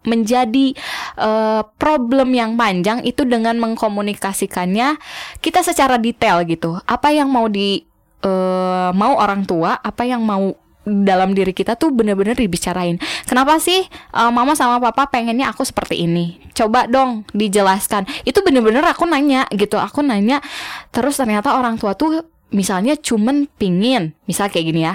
menjadi 0.02 0.74
eh, 1.18 1.62
problem 1.78 2.28
yang 2.34 2.58
panjang 2.58 3.02
itu 3.06 3.22
dengan 3.22 3.58
mengkomunikasikannya 3.62 4.98
kita 5.38 5.60
secara 5.62 5.98
detail 5.98 6.42
gitu. 6.46 6.78
Apa 6.86 7.14
yang 7.14 7.30
mau 7.30 7.46
di 7.46 7.82
eh, 8.22 8.90
mau 8.94 9.14
orang 9.18 9.46
tua, 9.46 9.78
apa 9.78 10.02
yang 10.06 10.22
mau 10.22 10.54
dalam 10.82 11.30
diri 11.30 11.54
kita 11.54 11.78
tuh 11.78 11.94
bener-bener 11.94 12.34
dibicarain. 12.34 12.98
Kenapa 13.26 13.62
sih 13.62 13.86
eh, 13.86 14.30
mama 14.34 14.58
sama 14.58 14.82
papa 14.82 15.06
pengennya 15.10 15.50
aku 15.50 15.62
seperti 15.62 16.06
ini? 16.06 16.42
Coba 16.52 16.90
dong 16.90 17.22
dijelaskan. 17.30 18.06
Itu 18.26 18.42
bener-bener 18.42 18.82
aku 18.82 19.06
nanya 19.06 19.46
gitu. 19.54 19.78
Aku 19.78 20.02
nanya 20.02 20.42
terus 20.90 21.18
ternyata 21.18 21.54
orang 21.54 21.78
tua 21.78 21.94
tuh 21.94 22.26
misalnya 22.52 22.98
cuman 23.00 23.48
pingin, 23.56 24.12
misal 24.28 24.52
kayak 24.52 24.66
gini 24.68 24.84
ya. 24.84 24.94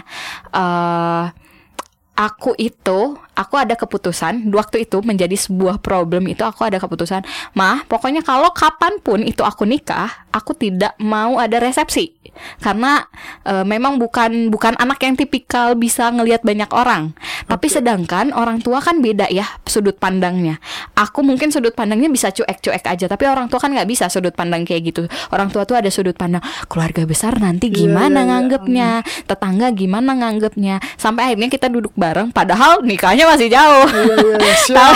eh 0.54 1.26
aku 2.18 2.58
itu, 2.58 3.14
aku 3.38 3.62
ada 3.62 3.78
keputusan 3.78 4.50
waktu 4.50 4.90
itu 4.90 5.06
menjadi 5.06 5.38
sebuah 5.38 5.78
problem 5.86 6.26
itu 6.26 6.42
aku 6.42 6.66
ada 6.66 6.82
keputusan, 6.82 7.22
mah 7.54 7.86
pokoknya 7.86 8.26
kalau 8.26 8.50
kapan 8.50 8.98
pun 8.98 9.22
itu 9.22 9.46
aku 9.46 9.70
nikah, 9.70 10.26
aku 10.34 10.58
tidak 10.58 10.98
mau 10.98 11.38
ada 11.38 11.62
resepsi 11.62 12.18
karena 12.62 13.06
e, 13.46 13.66
memang 13.66 13.98
bukan 13.98 14.50
bukan 14.54 14.74
anak 14.78 15.02
yang 15.04 15.18
tipikal 15.18 15.74
bisa 15.74 16.10
ngelihat 16.14 16.46
banyak 16.46 16.70
orang. 16.74 17.14
Tapi 17.48 17.68
sedangkan 17.70 18.34
orang 18.34 18.62
tua 18.62 18.82
kan 18.84 19.02
beda 19.02 19.30
ya 19.32 19.46
sudut 19.66 19.98
pandangnya. 19.98 20.62
Aku 20.98 21.26
mungkin 21.26 21.50
sudut 21.50 21.74
pandangnya 21.74 22.10
bisa 22.12 22.30
cuek-cuek 22.34 22.86
aja, 22.86 23.06
tapi 23.10 23.26
orang 23.26 23.50
tua 23.50 23.62
kan 23.62 23.74
nggak 23.74 23.90
bisa 23.90 24.10
sudut 24.10 24.34
pandang 24.34 24.64
kayak 24.66 24.94
gitu. 24.94 25.04
Orang 25.34 25.50
tua 25.54 25.66
tuh 25.66 25.78
ada 25.78 25.90
sudut 25.90 26.14
pandang 26.14 26.42
keluarga 26.70 27.06
besar 27.06 27.38
nanti 27.38 27.70
Iya, 27.70 27.84
gimana 27.84 28.08
iya, 28.08 28.24
iya. 28.24 28.30
nganggepnya, 28.32 28.90
tetangga 29.28 29.68
gimana 29.76 30.12
nganggepnya, 30.18 30.76
sampai 30.96 31.32
akhirnya 31.32 31.50
kita 31.52 31.68
duduk 31.68 31.94
bareng, 31.94 32.32
padahal 32.32 32.82
nikahnya 32.82 33.27
masih 33.28 33.48
jauh. 33.52 33.88
Iya 33.92 34.14
iya 34.16 34.36
iya. 34.40 34.56
Siap. 34.68 34.96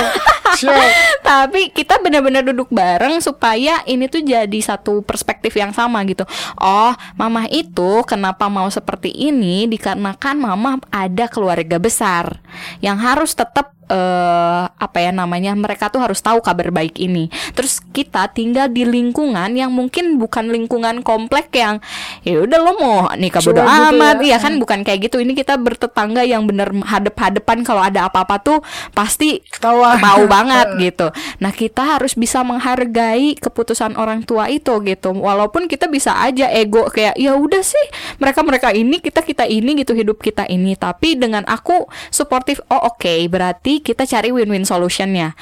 Siap. 0.58 0.90
Tapi 1.24 1.72
kita 1.72 2.00
benar-benar 2.00 2.44
duduk 2.48 2.72
bareng 2.72 3.20
supaya 3.20 3.84
ini 3.88 4.08
tuh 4.08 4.24
jadi 4.24 4.60
satu 4.64 5.04
perspektif 5.04 5.56
yang 5.56 5.72
sama 5.76 6.04
gitu. 6.08 6.24
Oh, 6.60 6.96
mama 7.20 7.48
itu 7.52 8.04
kenapa 8.08 8.48
mau 8.48 8.68
seperti 8.72 9.12
ini 9.12 9.68
dikarenakan 9.68 10.36
mama 10.40 10.70
ada 10.92 11.28
keluarga 11.28 11.78
besar 11.80 12.40
yang 12.80 13.00
harus 13.00 13.36
tetap 13.36 13.76
eh 13.92 14.64
apa 14.72 14.98
ya 15.04 15.12
namanya 15.12 15.52
mereka 15.52 15.92
tuh 15.92 16.00
harus 16.00 16.24
tahu 16.24 16.40
kabar 16.40 16.72
baik 16.72 16.96
ini. 16.96 17.28
Terus 17.52 17.84
kita 17.92 18.32
tinggal 18.32 18.72
di 18.72 18.88
lingkungan 18.88 19.52
yang 19.52 19.68
mungkin 19.76 20.16
bukan 20.16 20.48
lingkungan 20.48 21.04
komplek 21.04 21.52
yang 21.52 21.84
ya 22.24 22.40
udah 22.48 22.60
lo 22.62 22.72
mau 22.80 22.96
nikah 23.20 23.44
bodo 23.44 23.60
Cuek 23.60 23.68
gitu 23.68 23.96
amat, 24.00 24.16
ya. 24.24 24.26
iya 24.32 24.38
kan 24.40 24.54
bukan 24.56 24.80
kayak 24.88 25.12
gitu. 25.12 25.20
Ini 25.20 25.36
kita 25.36 25.60
bertetangga 25.60 26.24
yang 26.24 26.48
bener 26.48 26.72
hadep-hadepan 26.72 27.68
kalau 27.68 27.84
ada 27.84 28.08
apa-apa 28.08 28.40
tuh 28.40 28.60
pasti 28.96 29.44
Ketahuan. 29.44 30.00
tahu 30.00 30.24
banget 30.32 30.68
gitu. 30.88 31.08
Nah, 31.44 31.52
kita 31.52 31.98
harus 31.98 32.16
bisa 32.16 32.42
menghargai 32.48 33.36
keputusan 33.38 34.00
orang 34.00 34.24
tua 34.24 34.48
itu 34.48 34.72
gitu. 34.88 35.12
Walaupun 35.12 35.68
kita 35.68 35.92
bisa 35.92 36.16
aja 36.22 36.48
ego 36.48 36.88
kayak 36.88 37.20
ya 37.20 37.36
udah 37.36 37.62
sih, 37.62 37.86
mereka-mereka 38.22 38.72
ini, 38.72 39.04
kita 39.04 39.20
kita 39.26 39.44
ini 39.50 39.84
gitu 39.84 39.92
hidup 39.98 40.24
kita 40.24 40.48
ini. 40.48 40.78
Tapi 40.80 41.20
dengan 41.20 41.44
aku 41.50 41.90
suportif, 42.14 42.64
oh 42.72 42.94
oke, 42.94 43.28
berarti 43.28 43.81
kita 43.82 44.08
cari 44.08 44.30
win-win 44.30 44.64
solutionnya. 44.64 45.34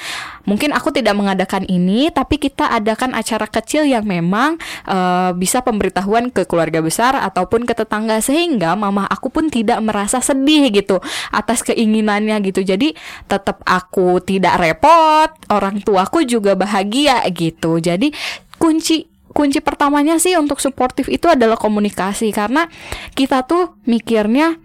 Mungkin 0.47 0.73
aku 0.73 0.89
tidak 0.95 1.13
mengadakan 1.13 1.67
ini, 1.69 2.09
tapi 2.09 2.41
kita 2.41 2.71
adakan 2.73 3.13
acara 3.13 3.45
kecil 3.45 3.85
yang 3.85 4.07
memang 4.07 4.57
uh, 4.89 5.35
bisa 5.37 5.61
pemberitahuan 5.61 6.33
ke 6.33 6.47
keluarga 6.49 6.81
besar 6.81 7.13
ataupun 7.19 7.69
ke 7.69 7.77
tetangga 7.77 8.17
sehingga 8.23 8.73
mama 8.73 9.05
aku 9.05 9.29
pun 9.29 9.51
tidak 9.51 9.77
merasa 9.83 10.23
sedih 10.23 10.71
gitu 10.73 10.97
atas 11.29 11.61
keinginannya 11.61 12.39
gitu. 12.49 12.65
Jadi 12.65 12.97
tetap 13.29 13.61
aku 13.67 14.23
tidak 14.23 14.57
repot, 14.57 15.29
orang 15.53 15.83
tuaku 15.85 16.25
juga 16.25 16.57
bahagia 16.57 17.21
gitu. 17.29 17.77
Jadi 17.77 18.09
kunci 18.57 19.05
kunci 19.29 19.61
pertamanya 19.61 20.17
sih 20.17 20.33
untuk 20.35 20.57
suportif 20.57 21.07
itu 21.07 21.29
adalah 21.29 21.55
komunikasi 21.55 22.33
karena 22.33 22.65
kita 23.13 23.45
tuh 23.45 23.77
mikirnya 23.85 24.57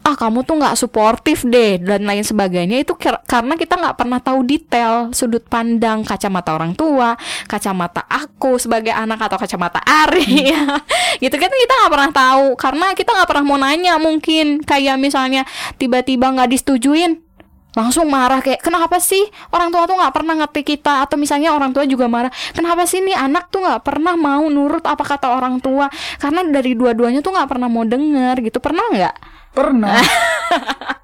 ah 0.00 0.16
kamu 0.16 0.48
tuh 0.48 0.56
nggak 0.56 0.80
suportif 0.80 1.44
deh 1.44 1.76
dan 1.76 2.08
lain 2.08 2.24
sebagainya. 2.24 2.80
Itu 2.80 2.96
karena 3.00 3.54
kita 3.54 3.76
nggak 3.76 3.96
pernah 4.00 4.18
tahu 4.18 4.40
detail 4.48 5.12
sudut 5.12 5.44
pandang 5.44 6.00
kacamata 6.02 6.56
orang 6.56 6.72
tua 6.72 7.20
kacamata 7.44 8.08
aku 8.08 8.56
sebagai 8.56 8.96
anak 8.96 9.20
atau 9.28 9.36
kacamata 9.36 9.80
Ari 9.84 10.50
ya. 10.50 10.80
Gitu 11.20 11.36
kan 11.36 11.52
kita 11.52 11.72
nggak 11.84 11.92
pernah 11.92 12.10
tahu 12.10 12.46
karena 12.56 12.86
kita 12.96 13.10
nggak 13.12 13.28
pernah 13.28 13.44
mau 13.44 13.58
nanya 13.60 14.00
mungkin. 14.00 14.64
Kayak 14.64 14.96
misalnya 14.96 15.44
tiba-tiba 15.76 16.32
nggak 16.32 16.48
disetujuin 16.48 17.28
langsung 17.70 18.10
marah 18.10 18.42
kayak 18.42 18.66
kenapa 18.66 18.98
sih 18.98 19.22
orang 19.54 19.70
tua 19.70 19.86
tuh 19.86 19.94
nggak 19.94 20.14
pernah 20.16 20.34
ngerti 20.42 20.64
kita? 20.64 21.04
Atau 21.04 21.20
misalnya 21.20 21.52
orang 21.52 21.70
tua 21.76 21.84
juga 21.84 22.08
marah 22.08 22.32
kenapa 22.56 22.88
sih 22.88 23.04
nih 23.04 23.14
anak 23.14 23.52
tuh 23.52 23.62
nggak 23.62 23.84
pernah 23.84 24.16
mau 24.16 24.48
nurut? 24.48 24.82
Apa 24.82 25.04
kata 25.04 25.28
orang 25.28 25.60
tua? 25.60 25.92
Karena 26.16 26.40
dari 26.48 26.72
dua-duanya 26.72 27.20
tuh 27.20 27.36
nggak 27.36 27.46
pernah 27.52 27.68
mau 27.68 27.84
denger 27.84 28.42
gitu. 28.42 28.58
Pernah 28.58 28.84
nggak 28.90 29.14
pernah. 29.54 30.00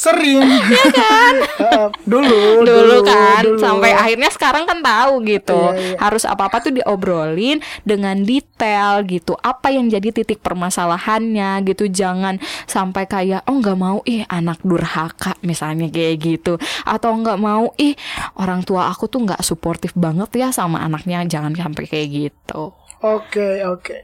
Sering. 0.00 0.40
Ya 0.48 0.84
kan? 0.96 1.34
Uh, 1.60 1.88
dulu, 2.08 2.64
dulu 2.64 3.04
kan 3.04 3.44
dulu. 3.44 3.60
sampai 3.60 3.92
akhirnya 3.92 4.32
sekarang 4.32 4.64
kan 4.64 4.80
tahu 4.80 5.20
gitu. 5.28 5.60
Iya, 5.76 5.76
iya. 5.76 5.96
harus 6.00 6.24
apa 6.24 6.48
apa 6.48 6.64
tuh 6.64 6.72
diobrolin 6.72 7.60
dengan 7.84 8.16
detail 8.24 9.04
gitu. 9.04 9.36
Apa 9.36 9.68
yang 9.68 9.92
jadi 9.92 10.08
titik 10.08 10.40
permasalahannya 10.40 11.60
gitu. 11.68 11.84
Jangan 11.92 12.40
sampai 12.64 13.04
kayak 13.04 13.44
oh 13.44 13.60
nggak 13.60 13.76
mau 13.76 14.00
ih 14.08 14.24
anak 14.32 14.64
durhaka 14.64 15.36
misalnya 15.44 15.92
kayak 15.92 16.16
gitu. 16.16 16.56
Atau 16.88 17.12
nggak 17.20 17.36
mau 17.36 17.68
ih 17.76 17.92
orang 18.40 18.64
tua 18.64 18.88
aku 18.88 19.04
tuh 19.04 19.28
nggak 19.28 19.44
suportif 19.44 19.92
banget 19.92 20.32
ya 20.32 20.48
sama 20.48 20.80
anaknya. 20.80 21.28
Jangan 21.28 21.52
sampai 21.52 21.84
kayak 21.84 22.08
gitu 22.08 22.72
oke 23.00 23.28
okay, 23.32 23.54
oke 23.64 23.82
okay. 23.82 24.00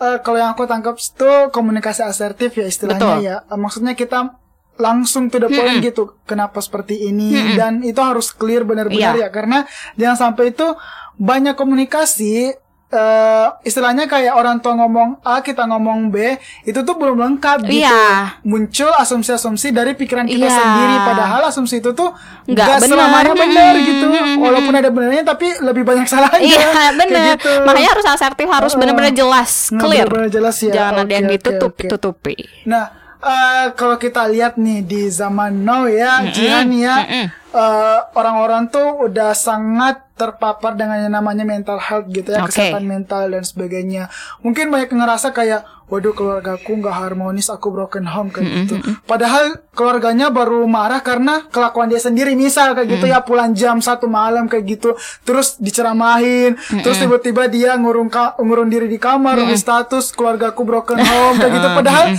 uh, 0.00 0.18
kalau 0.22 0.38
yang 0.40 0.50
aku 0.54 0.64
tangkap 0.64 0.96
itu 0.96 1.30
komunikasi 1.50 2.02
asertif 2.06 2.54
ya 2.56 2.66
istilahnya 2.66 3.16
Betul. 3.18 3.26
ya 3.26 3.36
uh, 3.46 3.58
maksudnya 3.58 3.94
kita 3.98 4.38
langsung 4.76 5.32
to 5.32 5.40
the 5.40 5.48
point 5.48 5.80
-hmm. 5.80 5.88
gitu 5.88 6.20
kenapa 6.28 6.60
seperti 6.60 7.08
ini 7.08 7.32
-hmm. 7.32 7.56
dan 7.56 7.72
itu 7.80 7.96
harus 7.96 8.28
clear 8.32 8.62
benar-benar 8.68 9.16
yeah. 9.16 9.28
ya 9.28 9.28
karena 9.32 9.64
jangan 9.96 10.30
sampai 10.30 10.52
itu 10.52 10.76
banyak 11.16 11.56
komunikasi 11.56 12.52
uh, 12.92 13.58
istilahnya 13.66 14.06
kayak 14.06 14.34
orang 14.36 14.62
tua 14.62 14.78
ngomong 14.78 15.18
A 15.26 15.42
kita 15.42 15.66
ngomong 15.66 16.10
B 16.12 16.38
itu 16.62 16.78
tuh 16.82 16.94
belum 16.94 17.18
lengkap 17.18 17.66
gitu 17.66 17.86
yeah. 17.86 18.38
muncul 18.46 18.90
asumsi-asumsi 18.94 19.74
dari 19.74 19.98
pikiran 19.98 20.26
kita 20.28 20.46
yeah. 20.46 20.54
sendiri 20.54 20.96
padahal 21.02 21.40
asumsi 21.50 21.82
itu 21.82 21.90
tuh 21.96 22.14
nggak 22.46 22.86
selamanya 22.86 23.34
benar 23.34 23.74
hmm. 23.74 23.86
gitu 23.86 24.06
walaupun 24.38 24.74
ada 24.74 24.90
benernya 24.92 25.22
tapi 25.26 25.46
lebih 25.58 25.82
banyak 25.82 26.06
salahnya 26.06 26.42
iya 26.42 26.62
yeah, 26.62 26.90
benar 26.94 27.34
gitu. 27.38 27.50
makanya 27.66 27.90
harus 27.98 28.06
asertif 28.06 28.46
harus 28.46 28.72
uh, 28.74 28.78
benar-benar 28.78 29.12
jelas 29.14 29.72
clear 29.74 30.06
bener 30.06 30.30
-bener 30.30 30.30
jelas 30.30 30.56
ya 30.62 30.72
jangan 30.72 30.94
okay, 30.94 31.02
ada 31.02 31.12
yang 31.12 31.26
ditutup 31.30 31.72
okay. 31.74 31.88
tutupi 31.90 32.36
nah 32.66 33.06
uh, 33.26 33.66
kalau 33.74 33.98
kita 33.98 34.30
lihat 34.30 34.54
nih 34.60 34.86
di 34.86 35.02
zaman 35.10 35.66
now 35.66 35.84
ya, 35.90 36.22
mm 36.22 36.24
-hmm. 36.26 36.34
Jihan 36.34 36.68
ya, 36.70 36.96
mm 37.02 37.06
-hmm. 37.06 37.26
uh, 37.50 37.98
orang-orang 38.14 38.70
tuh 38.70 38.86
udah 39.02 39.34
sangat 39.34 40.05
terpapar 40.16 40.74
dengan 40.74 41.04
yang 41.04 41.12
namanya 41.12 41.44
mental 41.44 41.76
health 41.76 42.08
gitu 42.08 42.32
ya, 42.32 42.44
okay. 42.44 42.72
kesehatan 42.72 42.84
mental 42.88 43.28
dan 43.28 43.44
sebagainya. 43.44 44.08
Mungkin 44.40 44.72
banyak 44.72 44.90
ngerasa 44.90 45.36
kayak, 45.36 45.68
waduh 45.86 46.16
keluargaku 46.16 46.80
nggak 46.80 46.96
harmonis, 46.96 47.52
aku 47.52 47.68
broken 47.70 48.08
home 48.08 48.32
kayak 48.32 48.48
mm 48.48 48.52
-hmm. 48.52 48.62
gitu. 48.64 48.74
Padahal 49.04 49.60
keluarganya 49.76 50.32
baru 50.32 50.64
marah 50.64 51.04
karena 51.04 51.44
kelakuan 51.52 51.92
dia 51.92 52.00
sendiri, 52.00 52.32
misal 52.32 52.72
kayak 52.72 52.96
gitu 52.96 53.06
mm 53.06 53.12
-hmm. 53.12 53.22
ya 53.22 53.28
pulang 53.28 53.52
jam 53.52 53.78
satu 53.78 54.08
malam 54.08 54.48
kayak 54.48 54.64
gitu, 54.80 54.96
terus 55.22 55.60
diceramahin, 55.60 56.56
mm 56.56 56.60
-hmm. 56.64 56.82
terus 56.82 56.96
tiba-tiba 56.98 57.46
dia 57.46 57.76
ngurung 57.76 58.08
ngurung 58.40 58.72
diri 58.72 58.88
di 58.88 58.96
kamar, 58.96 59.36
mm 59.36 59.52
-hmm. 59.52 59.60
status 59.60 60.16
keluargaku 60.16 60.64
broken 60.64 60.98
home 60.98 61.36
kayak 61.38 61.52
gitu. 61.60 61.68
Padahal 61.76 62.06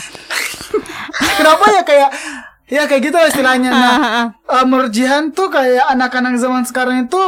Kenapa 1.37 1.65
ya 1.73 1.81
kayak 1.83 2.09
ya 2.67 2.83
kayak 2.85 3.01
gitu 3.09 3.17
istilahnya. 3.17 3.71
Nah, 3.71 3.97
uh, 4.45 4.65
menurut 4.69 4.91
Jihan 4.91 5.31
tuh 5.31 5.49
kayak 5.49 5.87
anak-anak 5.93 6.37
zaman 6.37 6.63
sekarang 6.67 7.07
itu 7.07 7.21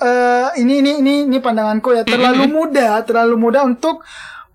uh, 0.00 0.48
ini 0.56 0.80
ini 0.84 0.92
ini 1.00 1.14
ini 1.28 1.38
pandanganku 1.40 1.92
ya 1.92 2.02
terlalu 2.04 2.48
muda, 2.48 3.00
terlalu 3.04 3.36
muda 3.36 3.64
untuk 3.64 4.04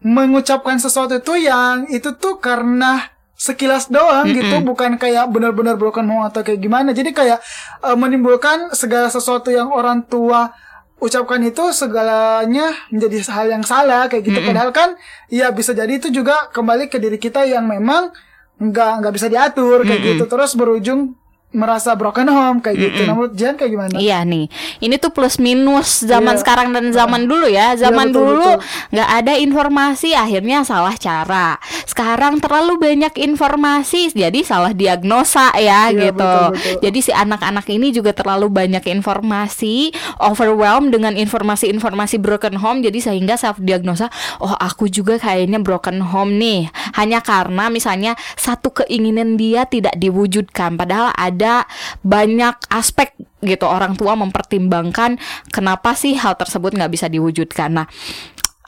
mengucapkan 0.01 0.81
sesuatu 0.81 1.21
itu 1.21 1.37
yang 1.37 1.85
itu 1.93 2.13
tuh 2.17 2.41
karena 2.41 3.13
sekilas 3.37 3.89
doang 3.89 4.29
mm 4.29 4.33
-mm. 4.33 4.37
gitu 4.37 4.55
bukan 4.61 4.91
kayak 5.01 5.25
benar-benar 5.33 5.73
broken 5.73 6.05
home 6.05 6.25
atau 6.29 6.45
kayak 6.45 6.61
gimana 6.61 6.93
jadi 6.93 7.09
kayak 7.09 7.39
uh, 7.81 7.97
menimbulkan 7.97 8.69
segala 8.77 9.09
sesuatu 9.09 9.49
yang 9.49 9.73
orang 9.73 10.05
tua 10.05 10.53
ucapkan 11.01 11.41
itu 11.41 11.73
segalanya 11.73 12.69
menjadi 12.93 13.25
hal 13.33 13.49
yang 13.49 13.65
salah 13.65 14.05
kayak 14.05 14.29
gitu 14.29 14.37
mm 14.37 14.45
-mm. 14.45 14.49
padahal 14.53 14.69
kan 14.69 14.89
ya 15.33 15.49
bisa 15.49 15.73
jadi 15.73 15.89
itu 15.97 16.13
juga 16.13 16.53
kembali 16.53 16.85
ke 16.85 17.01
diri 17.01 17.17
kita 17.17 17.45
yang 17.49 17.65
memang 17.65 18.13
nggak 18.61 18.91
nggak 19.01 19.13
bisa 19.17 19.25
diatur 19.25 19.81
kayak 19.89 20.01
mm 20.01 20.05
-hmm. 20.05 20.17
gitu 20.21 20.23
terus 20.29 20.53
berujung 20.53 21.17
merasa 21.51 21.91
broken 21.99 22.31
home 22.31 22.63
kayak 22.63 22.79
gitu. 22.79 23.03
Mm 23.03 23.03
-mm. 23.03 23.09
Namun 23.11 23.27
Jan 23.35 23.53
kayak 23.59 23.71
gimana? 23.75 23.95
Iya 23.99 24.23
nih. 24.23 24.47
Ini 24.79 24.95
tuh 25.03 25.11
plus 25.11 25.35
minus 25.35 25.99
zaman 25.99 26.35
yeah. 26.35 26.41
sekarang 26.41 26.71
dan 26.71 26.95
zaman 26.95 27.27
dulu 27.27 27.47
ya. 27.51 27.75
Iya, 27.75 27.87
zaman 27.87 28.09
yeah, 28.09 28.15
betul, 28.15 28.25
dulu 28.25 28.49
nggak 28.95 29.09
ada 29.21 29.33
informasi 29.37 30.09
akhirnya 30.15 30.63
salah 30.63 30.95
cara. 30.95 31.59
Sekarang 31.83 32.39
terlalu 32.39 32.79
banyak 32.79 33.13
informasi 33.19 34.15
jadi 34.15 34.39
salah 34.47 34.71
diagnosa 34.71 35.51
ya 35.59 35.91
yeah, 35.91 36.09
gitu. 36.09 36.23
Betul, 36.23 36.55
betul. 36.55 36.79
Jadi 36.87 36.99
si 37.03 37.11
anak-anak 37.11 37.67
ini 37.67 37.87
juga 37.91 38.15
terlalu 38.15 38.47
banyak 38.47 38.83
informasi, 38.87 39.91
overwhelmed 40.23 40.95
dengan 40.95 41.19
informasi-informasi 41.19 42.15
broken 42.23 42.55
home 42.63 42.79
jadi 42.79 43.11
sehingga 43.11 43.35
self 43.35 43.59
diagnosa, 43.59 44.07
oh 44.39 44.55
aku 44.55 44.87
juga 44.87 45.19
kayaknya 45.19 45.59
broken 45.59 45.99
home 45.99 46.39
nih. 46.39 46.71
Hanya 46.97 47.23
karena 47.23 47.67
misalnya 47.67 48.13
satu 48.35 48.71
keinginan 48.83 49.35
dia 49.35 49.67
tidak 49.67 49.95
diwujudkan 49.97 50.75
padahal 50.75 51.13
ada 51.15 51.65
banyak 52.01 52.55
aspek 52.71 53.13
gitu 53.41 53.65
orang 53.65 53.97
tua 53.97 54.13
mempertimbangkan 54.13 55.17
kenapa 55.49 55.97
sih 55.97 56.13
hal 56.13 56.37
tersebut 56.37 56.77
nggak 56.77 56.91
bisa 56.93 57.07
diwujudkan. 57.09 57.73
Nah, 57.73 57.87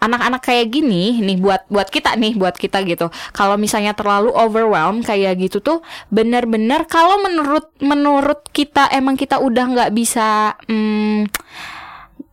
anak-anak 0.03 0.43
kayak 0.43 0.67
gini 0.67 1.23
nih 1.23 1.39
buat 1.39 1.63
buat 1.71 1.87
kita 1.87 2.19
nih 2.19 2.35
buat 2.35 2.59
kita 2.59 2.83
gitu 2.83 3.07
kalau 3.31 3.55
misalnya 3.55 3.95
terlalu 3.95 4.35
overwhelm 4.35 4.99
kayak 4.99 5.39
gitu 5.39 5.63
tuh 5.63 5.79
benar-benar 6.11 6.83
kalau 6.91 7.23
menurut 7.23 7.71
menurut 7.79 8.43
kita 8.51 8.91
emang 8.91 9.15
kita 9.15 9.39
udah 9.39 9.63
nggak 9.71 9.91
bisa 9.95 10.59
hmm, 10.67 11.31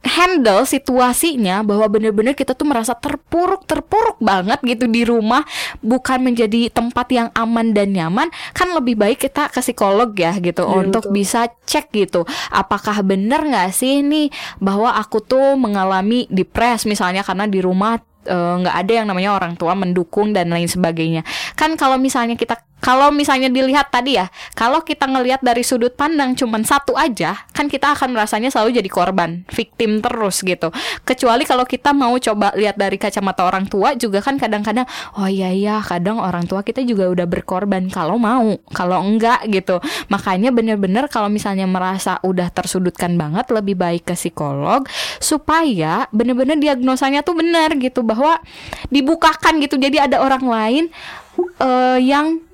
handle 0.01 0.65
situasinya 0.65 1.61
bahwa 1.61 1.85
bener-bener 1.93 2.33
kita 2.33 2.57
tuh 2.57 2.65
merasa 2.65 2.97
terpuruk 2.97 3.69
terpuruk 3.69 4.17
banget 4.17 4.57
gitu 4.65 4.89
di 4.89 5.05
rumah 5.05 5.45
bukan 5.85 6.25
menjadi 6.25 6.73
tempat 6.73 7.07
yang 7.13 7.29
aman 7.37 7.77
dan 7.77 7.93
nyaman 7.93 8.33
kan 8.57 8.69
lebih 8.73 8.97
baik 8.97 9.21
kita 9.21 9.53
ke 9.53 9.61
psikolog 9.61 10.09
ya 10.17 10.33
gitu 10.41 10.65
ya, 10.65 10.73
untuk 10.81 11.09
betul. 11.09 11.15
bisa 11.15 11.41
cek 11.69 11.93
gitu 11.93 12.25
apakah 12.49 13.05
bener 13.05 13.45
nggak 13.45 13.77
sih 13.77 14.01
nih 14.01 14.33
bahwa 14.57 14.97
aku 14.97 15.21
tuh 15.21 15.61
mengalami 15.61 16.25
depres 16.33 16.89
misalnya 16.89 17.21
karena 17.21 17.45
di 17.45 17.61
rumah 17.61 18.01
eh, 18.25 18.55
nggak 18.65 18.77
uh, 18.77 18.81
ada 18.81 18.93
yang 18.93 19.07
namanya 19.09 19.37
orang 19.37 19.53
tua 19.61 19.77
mendukung 19.77 20.33
dan 20.33 20.49
lain 20.49 20.69
sebagainya 20.69 21.29
kan 21.61 21.77
kalau 21.77 22.01
misalnya 22.01 22.41
kita 22.41 22.57
kalau 22.81 23.13
misalnya 23.13 23.53
dilihat 23.53 23.93
tadi 23.93 24.17
ya, 24.17 24.33
kalau 24.57 24.81
kita 24.81 25.05
ngelihat 25.05 25.45
dari 25.45 25.61
sudut 25.61 25.93
pandang 25.93 26.33
cuman 26.33 26.65
satu 26.65 26.97
aja, 26.97 27.37
kan 27.53 27.69
kita 27.69 27.93
akan 27.93 28.17
merasanya 28.17 28.49
selalu 28.49 28.81
jadi 28.81 28.91
korban, 28.91 29.45
victim 29.53 30.01
terus 30.01 30.41
gitu. 30.41 30.73
Kecuali 31.05 31.45
kalau 31.45 31.69
kita 31.69 31.93
mau 31.93 32.17
coba 32.17 32.57
lihat 32.57 32.81
dari 32.81 32.97
kacamata 32.97 33.45
orang 33.45 33.69
tua 33.69 33.93
juga 33.95 34.25
kan 34.25 34.41
kadang-kadang 34.41 34.89
oh 35.21 35.29
iya 35.29 35.53
iya, 35.53 35.77
kadang 35.85 36.19
orang 36.19 36.49
tua 36.49 36.65
kita 36.65 36.81
juga 36.83 37.07
udah 37.13 37.29
berkorban 37.29 37.93
kalau 37.93 38.17
mau, 38.17 38.57
kalau 38.73 39.05
enggak 39.05 39.45
gitu. 39.53 39.77
Makanya 40.09 40.49
bener-bener 40.49 41.07
kalau 41.13 41.29
misalnya 41.29 41.69
merasa 41.69 42.17
udah 42.25 42.49
tersudutkan 42.49 43.15
banget 43.21 43.53
lebih 43.53 43.77
baik 43.77 44.09
ke 44.09 44.15
psikolog 44.17 44.89
supaya 45.21 46.09
bener-bener 46.11 46.57
diagnosanya 46.57 47.21
tuh 47.21 47.37
benar 47.37 47.77
gitu 47.77 48.01
bahwa 48.01 48.41
dibukakan 48.89 49.61
gitu. 49.61 49.77
Jadi 49.77 50.01
ada 50.01 50.25
orang 50.25 50.45
lain 50.49 50.85
uh, 51.61 52.01
yang 52.01 52.50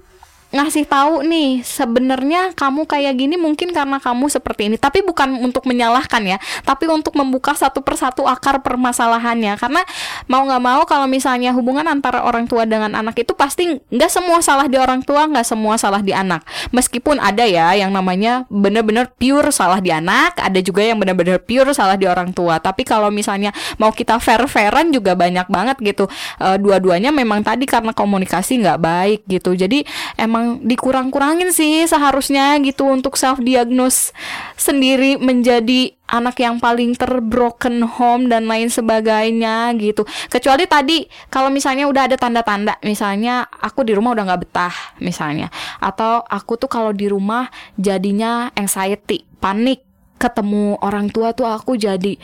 ngasih 0.54 0.86
tahu 0.86 1.26
nih 1.26 1.66
sebenarnya 1.66 2.54
kamu 2.54 2.86
kayak 2.86 3.18
gini 3.18 3.34
mungkin 3.34 3.74
karena 3.74 3.98
kamu 3.98 4.30
seperti 4.30 4.72
ini. 4.72 4.76
Tapi 4.78 5.02
bukan 5.02 5.42
untuk 5.42 5.66
menyalahkan 5.66 6.22
ya 6.26 6.38
tapi 6.62 6.90
untuk 6.90 7.14
membuka 7.14 7.54
satu 7.54 7.82
persatu 7.82 8.26
akar 8.26 8.62
permasalahannya. 8.62 9.58
Karena 9.58 9.82
mau 10.30 10.46
nggak 10.46 10.62
mau 10.62 10.82
kalau 10.84 11.06
misalnya 11.06 11.54
hubungan 11.54 11.86
antara 11.86 12.22
orang 12.26 12.50
tua 12.50 12.66
dengan 12.66 12.92
anak 12.92 13.18
itu 13.22 13.32
pasti 13.32 13.78
nggak 13.90 14.10
semua 14.10 14.38
salah 14.42 14.66
di 14.66 14.76
orang 14.76 15.00
tua 15.02 15.26
nggak 15.30 15.46
semua 15.46 15.74
salah 15.78 16.02
di 16.02 16.12
anak. 16.12 16.42
Meskipun 16.70 17.18
ada 17.22 17.46
ya 17.46 17.72
yang 17.74 17.94
namanya 17.94 18.44
benar-benar 18.52 19.12
pure 19.16 19.50
salah 19.54 19.78
di 19.82 19.90
anak 19.90 20.38
ada 20.42 20.58
juga 20.60 20.82
yang 20.82 21.00
benar-benar 21.00 21.40
pure 21.42 21.72
salah 21.72 21.94
di 21.96 22.04
orang 22.04 22.30
tua. 22.34 22.60
Tapi 22.60 22.84
kalau 22.84 23.08
misalnya 23.08 23.50
mau 23.80 23.90
kita 23.90 24.20
fair-fairan 24.20 24.92
juga 24.92 25.16
banyak 25.16 25.46
banget 25.48 25.76
gitu. 25.82 26.04
Uh, 26.36 26.56
dua-duanya 26.60 27.10
memang 27.10 27.40
tadi 27.40 27.64
karena 27.64 27.96
komunikasi 27.96 28.60
nggak 28.60 28.78
baik 28.80 29.20
gitu. 29.30 29.56
Jadi 29.56 29.86
emang 30.20 30.35
dikurang-kurangin 30.64 31.52
sih 31.52 31.84
seharusnya 31.86 32.56
gitu 32.64 32.88
untuk 32.88 33.14
self 33.14 33.38
diagnose 33.42 34.10
sendiri 34.56 35.20
menjadi 35.20 35.94
anak 36.06 36.38
yang 36.38 36.62
paling 36.62 36.94
terbroken 36.94 37.82
home 37.82 38.30
dan 38.30 38.46
lain 38.46 38.70
sebagainya 38.70 39.74
gitu. 39.76 40.06
Kecuali 40.30 40.64
tadi 40.70 41.06
kalau 41.28 41.50
misalnya 41.50 41.90
udah 41.90 42.06
ada 42.06 42.16
tanda-tanda, 42.16 42.78
misalnya 42.86 43.46
aku 43.46 43.82
di 43.82 43.92
rumah 43.92 44.14
udah 44.14 44.24
nggak 44.24 44.42
betah 44.46 44.76
misalnya, 45.02 45.50
atau 45.82 46.22
aku 46.22 46.56
tuh 46.56 46.70
kalau 46.70 46.94
di 46.94 47.10
rumah 47.10 47.50
jadinya 47.74 48.48
anxiety, 48.54 49.26
panik, 49.42 49.82
ketemu 50.16 50.80
orang 50.80 51.12
tua 51.12 51.36
tuh 51.36 51.44
aku 51.44 51.76
jadi 51.76 52.16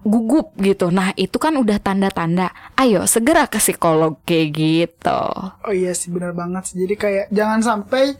gugup 0.00 0.56
gitu. 0.56 0.88
Nah, 0.88 1.12
itu 1.16 1.36
kan 1.36 1.52
udah 1.56 1.76
tanda-tanda. 1.76 2.52
Ayo 2.76 3.04
segera 3.04 3.44
ke 3.46 3.60
psikolog 3.60 4.16
kayak 4.24 4.48
gitu. 4.56 5.22
Oh 5.64 5.72
iya 5.74 5.92
sih 5.92 6.08
benar 6.08 6.32
banget. 6.32 6.72
Jadi 6.72 6.94
kayak 6.96 7.26
jangan 7.28 7.60
sampai 7.60 8.16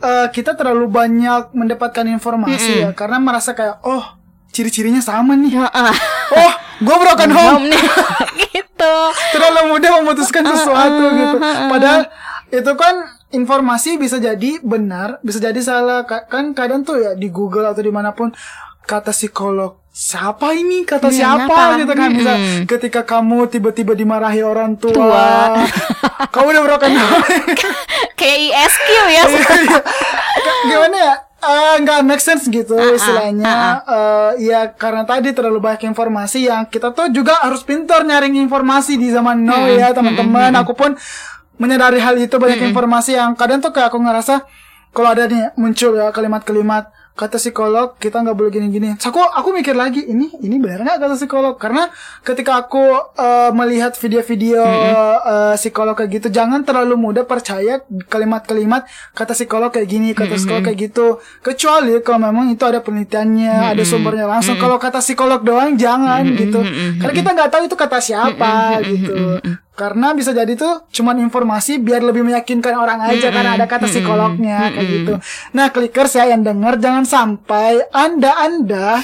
uh, 0.00 0.26
kita 0.32 0.56
terlalu 0.56 0.88
banyak 0.88 1.52
mendapatkan 1.52 2.08
informasi 2.08 2.72
mm 2.72 2.76
-hmm. 2.80 2.84
ya 2.88 2.90
karena 2.96 3.18
merasa 3.20 3.52
kayak 3.52 3.84
oh 3.84 4.04
ciri-cirinya 4.54 5.02
sama 5.04 5.34
nih. 5.36 5.60
oh, 5.60 6.52
gue 6.80 6.96
broken 6.96 7.32
home 7.34 7.64
nih. 7.68 7.84
gitu. 8.54 8.96
Terlalu 9.34 9.60
mudah 9.76 9.90
memutuskan 10.00 10.46
sesuatu 10.46 11.04
gitu. 11.10 11.36
Padahal 11.42 12.02
itu 12.54 12.72
kan 12.78 12.94
informasi 13.34 13.98
bisa 13.98 14.22
jadi 14.22 14.62
benar, 14.62 15.18
bisa 15.26 15.42
jadi 15.42 15.58
salah. 15.58 16.06
Kan 16.06 16.54
kadang 16.54 16.86
tuh 16.86 17.02
ya 17.02 17.12
di 17.18 17.28
Google 17.28 17.66
atau 17.66 17.82
di 17.82 17.90
mana 17.90 18.14
pun 18.14 18.30
kata 18.84 19.10
psikolog 19.10 19.84
siapa 19.94 20.58
ini 20.58 20.82
kata 20.82 21.06
ya, 21.06 21.38
siapa 21.38 21.78
nyata. 21.78 21.78
gitu 21.78 21.92
kan 21.94 22.10
bisa 22.10 22.34
hmm. 22.34 22.62
ketika 22.66 23.06
kamu 23.06 23.46
tiba-tiba 23.46 23.94
dimarahi 23.94 24.42
orang 24.42 24.74
tua, 24.74 24.90
tua. 24.90 25.26
kamu 26.34 26.46
udah 26.50 26.62
broken 26.66 26.90
kayak 28.18 28.38
ISQ 28.50 28.88
ya 28.90 29.06
iya, 29.06 29.22
iya. 29.54 29.80
gimana 30.66 30.96
ya 30.98 31.14
uh, 31.46 31.74
nggak 31.78 32.00
make 32.02 32.18
sense 32.18 32.50
gitu 32.50 32.74
uh, 32.74 32.98
istilahnya 32.98 33.46
uh, 33.46 33.54
uh. 33.54 33.78
Uh, 33.86 34.30
ya 34.42 34.74
karena 34.74 35.06
tadi 35.06 35.30
terlalu 35.30 35.62
banyak 35.62 35.86
informasi 35.86 36.50
yang 36.50 36.66
kita 36.66 36.90
tuh 36.90 37.14
juga 37.14 37.38
harus 37.38 37.62
pintar 37.62 38.02
nyaring 38.02 38.34
informasi 38.42 38.98
di 38.98 39.14
zaman 39.14 39.46
now 39.46 39.62
hmm, 39.62 39.78
ya 39.78 39.94
teman-teman 39.94 40.50
hmm, 40.50 40.62
aku 40.66 40.74
pun 40.74 40.98
menyadari 41.54 42.02
hal 42.02 42.18
itu 42.18 42.34
banyak 42.34 42.58
hmm. 42.58 42.70
informasi 42.74 43.14
yang 43.14 43.38
kadang 43.38 43.62
tuh 43.62 43.70
kayak 43.70 43.94
aku 43.94 44.02
ngerasa 44.02 44.42
kalau 44.90 45.14
ada 45.14 45.30
nih 45.30 45.54
muncul 45.54 45.94
ya 45.94 46.10
kalimat-kalimat 46.10 46.90
kata 47.14 47.38
psikolog 47.38 47.94
kita 48.02 48.26
nggak 48.26 48.34
boleh 48.34 48.50
gini-gini. 48.50 48.98
Aku 48.98 49.22
aku 49.22 49.54
mikir 49.54 49.78
lagi 49.78 50.02
ini 50.02 50.34
ini 50.42 50.58
benar 50.58 50.82
nggak 50.82 50.98
kata 50.98 51.14
psikolog? 51.14 51.54
Karena 51.54 51.86
ketika 52.26 52.58
aku 52.58 52.82
uh, 53.14 53.54
melihat 53.54 53.94
video-video 53.94 54.58
mm 54.58 54.74
-hmm. 54.82 55.16
uh, 55.22 55.54
psikolog 55.54 55.94
kayak 55.94 56.10
gitu, 56.18 56.28
jangan 56.34 56.66
terlalu 56.66 56.98
mudah 56.98 57.22
percaya 57.22 57.78
kalimat-kalimat 58.10 58.90
kata 59.14 59.30
psikolog 59.30 59.70
kayak 59.70 59.86
gini, 59.86 60.10
kata 60.10 60.34
psikolog 60.34 60.66
kayak 60.66 60.90
gitu. 60.90 61.22
Kecuali 61.38 62.02
kalau 62.02 62.18
memang 62.18 62.50
itu 62.50 62.66
ada 62.66 62.82
penelitiannya, 62.82 63.54
mm 63.54 63.62
-hmm. 63.62 63.72
ada 63.78 63.82
sumbernya 63.86 64.26
langsung. 64.26 64.58
Mm 64.58 64.66
-hmm. 64.66 64.74
Kalau 64.74 64.76
kata 64.82 64.98
psikolog 64.98 65.40
doang 65.46 65.78
jangan 65.78 66.26
mm 66.26 66.34
-hmm. 66.34 66.40
gitu. 66.42 66.60
Karena 66.98 67.14
kita 67.14 67.30
nggak 67.30 67.50
tahu 67.54 67.62
itu 67.70 67.76
kata 67.78 67.98
siapa 68.02 68.82
gitu 68.82 69.38
karena 69.74 70.14
bisa 70.14 70.30
jadi 70.30 70.54
tuh 70.54 70.86
cuman 70.86 71.18
informasi 71.26 71.82
biar 71.82 71.98
lebih 72.06 72.22
meyakinkan 72.22 72.78
orang 72.78 73.02
aja 73.10 73.26
mm-hmm. 73.26 73.34
karena 73.34 73.50
ada 73.58 73.66
kata 73.66 73.90
psikolognya 73.90 74.58
mm-hmm. 74.62 74.74
kayak 74.78 74.88
gitu. 74.94 75.14
Nah, 75.50 75.66
clickers 75.74 76.14
ya 76.14 76.30
yang 76.30 76.46
denger 76.46 76.78
jangan 76.78 77.02
sampai 77.02 77.82
Anda-anda 77.90 79.02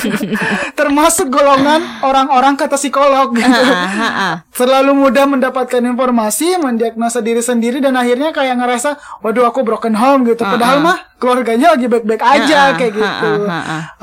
termasuk 0.78 1.32
golongan 1.32 2.04
orang-orang 2.04 2.52
kata 2.52 2.76
psikolog 2.76 3.32
gitu. 3.32 3.64
Selalu 4.52 4.92
mudah 4.92 5.24
mendapatkan 5.24 5.80
informasi, 5.80 6.60
mendiagnosa 6.60 7.24
diri 7.24 7.40
sendiri 7.40 7.80
dan 7.80 7.96
akhirnya 7.96 8.36
kayak 8.36 8.60
ngerasa, 8.60 9.00
"Waduh, 9.24 9.48
aku 9.48 9.64
broken 9.64 9.96
home" 9.96 10.28
gitu. 10.28 10.44
Padahal 10.44 10.84
mah 10.84 11.16
keluarganya 11.16 11.72
lagi 11.72 11.88
baik-baik 11.88 12.20
aja 12.20 12.76
kayak 12.76 12.92
gitu. 12.92 13.32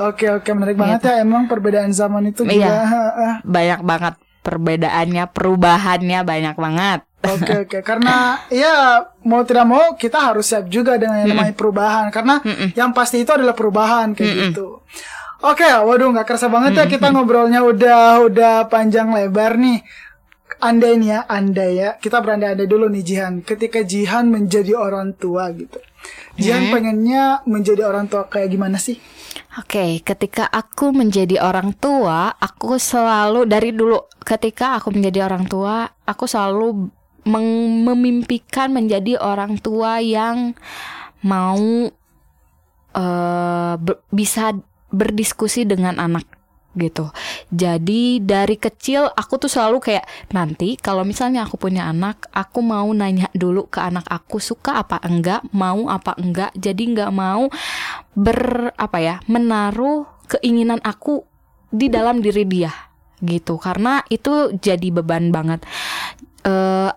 Oke, 0.02 0.26
oke, 0.34 0.50
menarik 0.50 0.74
banget 0.74 1.06
gitu. 1.06 1.14
ya 1.14 1.22
emang 1.22 1.46
perbedaan 1.46 1.94
zaman 1.94 2.34
itu 2.34 2.42
juga. 2.42 2.58
Iya, 2.58 2.76
banyak 3.46 3.80
banget 3.86 4.14
perbedaannya, 4.42 5.30
perubahannya 5.30 6.20
banyak 6.26 6.56
banget. 6.58 7.00
Oke 7.22 7.46
okay, 7.46 7.56
oke, 7.62 7.68
okay. 7.70 7.82
karena 7.88 8.42
ya 8.50 9.06
mau 9.22 9.46
tidak 9.46 9.66
mau 9.66 9.94
kita 9.94 10.18
harus 10.18 10.50
siap 10.50 10.66
juga 10.66 10.98
dengan 10.98 11.22
yang 11.22 11.38
namanya 11.38 11.54
perubahan 11.54 12.10
karena 12.10 12.42
Mm-mm. 12.42 12.74
yang 12.74 12.90
pasti 12.90 13.22
itu 13.22 13.30
adalah 13.30 13.54
perubahan 13.54 14.12
kayak 14.18 14.26
Mm-mm. 14.26 14.44
gitu. 14.50 14.68
Oke, 15.42 15.66
okay, 15.66 15.74
waduh 15.74 16.10
nggak 16.14 16.26
kerasa 16.26 16.46
banget 16.46 16.78
ya 16.78 16.84
kita 16.86 17.10
ngobrolnya 17.10 17.66
udah 17.66 18.26
udah 18.26 18.54
panjang 18.70 19.10
lebar 19.10 19.58
nih. 19.58 19.82
Anda 20.58 20.92
ini 20.92 21.14
ya, 21.14 21.24
Anda 21.30 21.66
ya, 21.70 21.88
kita 21.96 22.20
berandai-andai 22.20 22.68
dulu 22.68 22.90
nih 22.90 23.04
Jihan. 23.04 23.34
Ketika 23.40 23.80
Jihan 23.86 24.28
menjadi 24.28 24.76
orang 24.76 25.16
tua 25.16 25.48
gitu, 25.54 25.78
Jihan 26.36 26.68
hmm. 26.68 26.72
pengennya 26.72 27.22
menjadi 27.46 27.86
orang 27.86 28.10
tua 28.10 28.26
kayak 28.26 28.52
gimana 28.52 28.76
sih? 28.76 28.98
Oke, 29.60 29.76
okay, 29.76 29.90
ketika 30.00 30.48
aku 30.48 30.96
menjadi 30.96 31.40
orang 31.44 31.76
tua, 31.76 32.32
aku 32.40 32.80
selalu 32.80 33.44
dari 33.44 33.76
dulu 33.76 34.00
ketika 34.24 34.80
aku 34.80 34.96
menjadi 34.96 35.28
orang 35.28 35.44
tua, 35.44 35.92
aku 36.08 36.24
selalu 36.24 36.88
memimpikan 37.84 38.72
menjadi 38.72 39.20
orang 39.20 39.60
tua 39.60 40.00
yang 40.00 40.56
mau 41.22 41.92
uh, 42.96 43.74
bisa 44.10 44.56
berdiskusi 44.88 45.68
dengan 45.68 46.00
anak 46.00 46.26
gitu. 46.76 47.12
Jadi 47.52 48.22
dari 48.22 48.56
kecil 48.56 49.08
aku 49.12 49.36
tuh 49.36 49.50
selalu 49.50 49.78
kayak 49.80 50.04
nanti 50.32 50.80
kalau 50.80 51.04
misalnya 51.04 51.44
aku 51.44 51.60
punya 51.60 51.88
anak, 51.88 52.28
aku 52.32 52.64
mau 52.64 52.88
nanya 52.92 53.28
dulu 53.36 53.68
ke 53.68 53.80
anak 53.80 54.08
aku 54.08 54.40
suka 54.40 54.80
apa 54.80 55.00
enggak, 55.04 55.44
mau 55.52 55.88
apa 55.88 56.16
enggak. 56.16 56.52
Jadi 56.56 56.96
nggak 56.96 57.12
mau 57.12 57.48
ber 58.16 58.72
apa 58.76 58.98
ya, 59.00 59.16
menaruh 59.28 60.08
keinginan 60.28 60.80
aku 60.80 61.24
di 61.72 61.88
dalam 61.92 62.20
diri 62.20 62.44
dia 62.48 62.72
gitu. 63.22 63.60
Karena 63.60 64.02
itu 64.08 64.52
jadi 64.56 64.88
beban 64.90 65.30
banget. 65.30 65.64
Uh, 66.42 66.90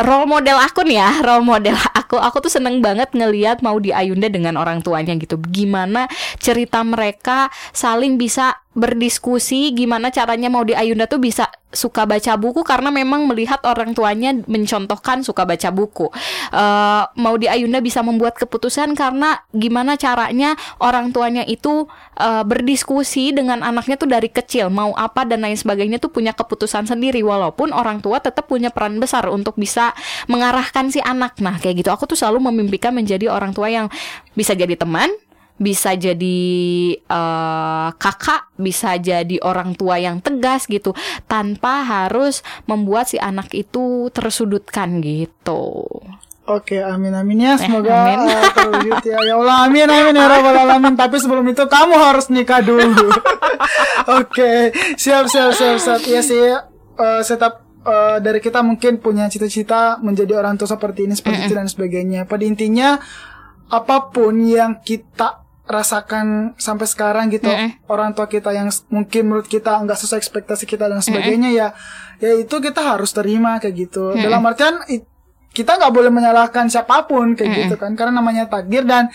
role 0.00 0.28
model 0.28 0.58
aku 0.60 0.84
nih 0.84 1.00
ya, 1.00 1.10
role 1.24 1.44
model 1.46 1.76
aku. 2.10 2.18
Aku 2.18 2.42
tuh 2.42 2.50
seneng 2.50 2.82
banget 2.82 3.14
ngeliat 3.14 3.62
mau 3.62 3.78
di 3.78 3.94
Ayunda 3.94 4.26
dengan 4.26 4.58
orang 4.58 4.82
tuanya 4.82 5.14
gitu. 5.14 5.38
Gimana 5.38 6.10
cerita 6.42 6.82
mereka 6.82 7.46
saling 7.70 8.18
bisa 8.18 8.58
berdiskusi 8.70 9.74
gimana 9.74 10.14
caranya 10.14 10.46
mau 10.46 10.62
di 10.62 10.78
Ayunda 10.78 11.10
tuh 11.10 11.18
bisa 11.18 11.50
suka 11.70 12.02
baca 12.02 12.34
buku 12.34 12.66
karena 12.66 12.90
memang 12.90 13.30
melihat 13.30 13.62
orang 13.62 13.94
tuanya 13.94 14.34
mencontohkan 14.46 15.22
suka 15.22 15.46
baca 15.46 15.70
buku. 15.70 16.10
Uh, 16.50 17.06
mau 17.14 17.38
di 17.38 17.46
Ayunda 17.46 17.78
bisa 17.78 18.02
membuat 18.02 18.38
keputusan 18.38 18.94
karena 18.98 19.42
gimana 19.54 19.94
caranya 19.94 20.58
orang 20.82 21.14
tuanya 21.14 21.46
itu 21.46 21.86
uh, 22.18 22.42
berdiskusi 22.42 23.30
dengan 23.30 23.62
anaknya 23.62 23.98
tuh 23.98 24.10
dari 24.10 24.30
kecil 24.30 24.70
mau 24.70 24.94
apa 24.98 25.22
dan 25.26 25.46
lain 25.46 25.58
sebagainya 25.58 26.02
tuh 26.02 26.10
punya 26.10 26.34
keputusan 26.34 26.90
sendiri 26.90 27.22
walaupun 27.22 27.70
orang 27.70 28.02
tua 28.02 28.18
tetap 28.18 28.50
punya 28.50 28.74
peran 28.74 28.98
besar 28.98 29.30
untuk 29.30 29.54
bisa 29.54 29.94
mengarahkan 30.26 30.90
si 30.90 30.98
anak. 31.02 31.38
Nah, 31.38 31.58
kayak 31.58 31.86
gitu 31.86 31.90
aku 32.00 32.16
tuh 32.16 32.16
selalu 32.16 32.48
memimpikan 32.48 32.96
menjadi 32.96 33.28
orang 33.28 33.52
tua 33.52 33.68
yang 33.68 33.92
bisa 34.32 34.56
jadi 34.56 34.72
teman, 34.72 35.12
bisa 35.60 35.92
jadi 35.92 36.40
uh, 37.12 37.92
kakak, 38.00 38.48
bisa 38.56 38.96
jadi 38.96 39.36
orang 39.44 39.76
tua 39.76 40.00
yang 40.00 40.24
tegas 40.24 40.64
gitu, 40.64 40.96
tanpa 41.28 41.84
harus 41.84 42.40
membuat 42.64 43.12
si 43.12 43.20
anak 43.20 43.52
itu 43.52 44.08
tersudutkan 44.16 45.04
gitu. 45.04 45.84
Oke, 46.48 46.80
amin 46.80 47.12
amin 47.12 47.36
ya. 47.36 47.54
Semoga 47.60 47.92
eh, 47.92 48.00
amin. 48.00 48.18
Uh, 48.24 48.44
terwujud 48.56 49.00
ya. 49.04 49.18
Ya 49.20 49.34
Allah, 49.36 49.56
amin 49.68 49.86
amin 49.86 50.14
ya 50.16 50.24
rabbal 50.24 50.56
alamin. 50.56 50.94
Tapi 50.96 51.20
sebelum 51.20 51.44
itu 51.46 51.62
kamu 51.68 51.94
harus 52.00 52.26
nikah 52.32 52.64
dulu. 52.64 53.06
Oke, 54.18 54.72
siap 54.96 55.28
siap 55.28 55.52
siap 55.52 55.76
siap. 55.76 56.00
Iya 56.08 56.20
sih. 56.24 56.40
Uh, 56.96 57.22
tetap 57.22 57.69
uh, 57.84 58.18
dari 58.20 58.40
kita 58.40 58.60
mungkin 58.60 59.00
punya 59.00 59.28
cita-cita 59.28 60.00
menjadi 60.00 60.36
orang 60.36 60.56
tua 60.56 60.68
seperti 60.68 61.08
ini, 61.08 61.14
seperti 61.16 61.36
mm 61.36 61.42
-mm. 61.44 61.50
itu 61.50 61.54
dan 61.56 61.68
sebagainya. 61.68 62.20
Pada 62.28 62.44
intinya 62.44 62.98
apa 63.70 64.10
pun 64.10 64.34
yang 64.42 64.82
kita 64.82 65.46
rasakan 65.70 66.58
sampai 66.58 66.86
sekarang 66.90 67.30
gitu 67.30 67.46
mm 67.46 67.54
-hmm. 67.54 67.70
orang 67.86 68.10
tua 68.10 68.26
kita 68.26 68.50
yang 68.50 68.66
mungkin 68.90 69.22
menurut 69.30 69.46
kita 69.46 69.78
nggak 69.78 69.94
sesuai 70.02 70.18
ekspektasi 70.18 70.66
kita 70.66 70.90
dan 70.90 70.98
sebagainya 70.98 71.54
mm 71.54 71.58
-hmm. 71.62 71.70
ya 72.18 72.28
ya 72.34 72.42
itu 72.42 72.58
kita 72.58 72.82
harus 72.82 73.14
terima 73.14 73.62
kayak 73.62 73.86
gitu 73.86 74.10
mm 74.10 74.18
-hmm. 74.18 74.24
dalam 74.26 74.42
artian 74.42 74.82
kita 75.54 75.78
nggak 75.78 75.94
boleh 75.94 76.10
menyalahkan 76.10 76.66
siapa 76.66 77.06
pun 77.06 77.38
kayak 77.38 77.70
gitu 77.70 77.74
kan 77.78 77.94
karena 77.94 78.18
namanya 78.18 78.50
takdir 78.50 78.82
dan 78.82 79.14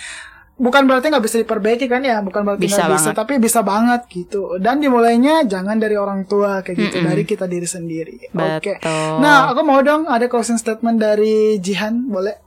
bukan 0.56 0.88
berarti 0.88 1.12
nggak 1.12 1.20
bisa 1.22 1.38
diperbaiki 1.40 1.86
kan 1.86 2.00
ya 2.00 2.24
bukan 2.24 2.42
berarti 2.42 2.64
Bisa 2.64 2.88
nggak 2.88 2.96
bisa 2.96 3.10
banget. 3.12 3.20
tapi 3.20 3.34
bisa 3.38 3.60
banget 3.60 4.02
gitu. 4.08 4.56
Dan 4.56 4.80
dimulainya 4.80 5.44
jangan 5.44 5.76
dari 5.76 5.96
orang 5.96 6.24
tua 6.24 6.64
kayak 6.64 6.78
gitu 6.80 6.98
dari 7.02 7.24
kita 7.24 7.44
diri 7.44 7.68
sendiri. 7.68 8.32
Oke. 8.32 8.80
Betul. 8.80 9.20
nah 9.20 9.52
aku 9.52 9.62
mau 9.62 9.82
dong 9.82 10.08
ada 10.08 10.26
closing 10.26 10.56
statement 10.56 10.96
dari 10.96 11.60
Jihan 11.60 12.08
boleh 12.08 12.45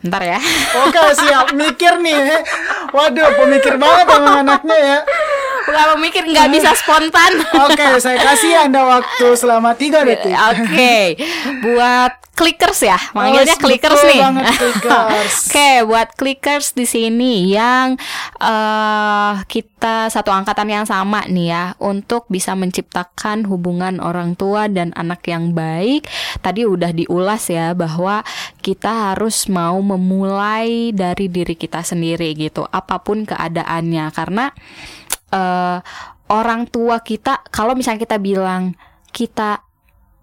Ntar 0.00 0.22
ya. 0.24 0.40
Oke 0.86 1.00
siap 1.12 1.52
mikir 1.52 2.00
nih 2.00 2.40
Waduh 2.90 3.36
pemikir 3.36 3.76
banget 3.76 4.06
emang 4.08 4.48
anaknya 4.48 4.76
ya 4.80 4.98
Bukan 5.60 6.02
mikir 6.02 6.24
nggak 6.26 6.48
bisa 6.50 6.74
spontan. 6.74 7.46
Oke 7.68 8.00
saya 8.02 8.18
kasih 8.18 8.66
anda 8.66 8.82
waktu 8.82 9.26
selama 9.38 9.76
3 9.76 10.08
detik 10.08 10.34
Oke, 10.34 11.14
buat 11.62 12.12
clickers 12.40 12.80
ya, 12.80 12.96
manggilnya 13.12 13.52
Oh, 13.52 13.60
clickers 13.60 14.00
nih. 14.00 14.20
clickers. 14.56 15.34
Oke, 15.52 15.70
buat 15.84 16.08
clickers 16.16 16.66
di 16.72 16.88
sini 16.88 17.52
yang 17.52 18.00
eh 18.40 19.34
kita 19.44 20.08
satu 20.08 20.32
angkatan 20.32 20.72
yang 20.72 20.86
sama 20.88 21.20
nih 21.28 21.52
ya, 21.52 21.64
untuk 21.76 22.24
bisa 22.32 22.56
menciptakan 22.56 23.44
hubungan 23.44 24.00
orang 24.00 24.40
tua 24.40 24.72
dan 24.72 24.96
anak 24.96 25.20
yang 25.28 25.52
baik. 25.52 26.08
Tadi 26.40 26.64
udah 26.64 26.96
diulas 26.96 27.52
ya 27.52 27.76
bahwa 27.76 28.24
kita 28.64 29.12
harus 29.12 29.44
mau 29.52 29.76
memulai 29.90 30.94
dari 30.94 31.26
diri 31.26 31.58
kita 31.58 31.82
sendiri 31.82 32.30
gitu, 32.38 32.62
apa 32.70 33.02
pun 33.02 33.26
keadaannya, 33.26 34.06
karena 34.14 34.54
eh 35.34 35.78
orang 36.30 36.70
tua 36.70 37.02
kita 37.02 37.42
kalau 37.50 37.74
misalnya 37.74 38.06
kita 38.06 38.22
bilang 38.22 38.78
kita 39.10 39.66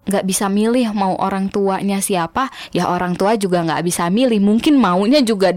nggak 0.08 0.24
bisa 0.24 0.48
milih 0.48 0.96
mau 0.96 1.20
orang 1.20 1.52
tuanya 1.52 2.00
siapa 2.00 2.48
ya 2.72 2.88
orang 2.88 3.12
tua 3.12 3.36
juga 3.36 3.60
nggak 3.60 3.84
bisa 3.84 4.08
milih. 4.08 4.40
Mungkin 4.40 4.80
maunya 4.80 5.20
juga 5.20 5.52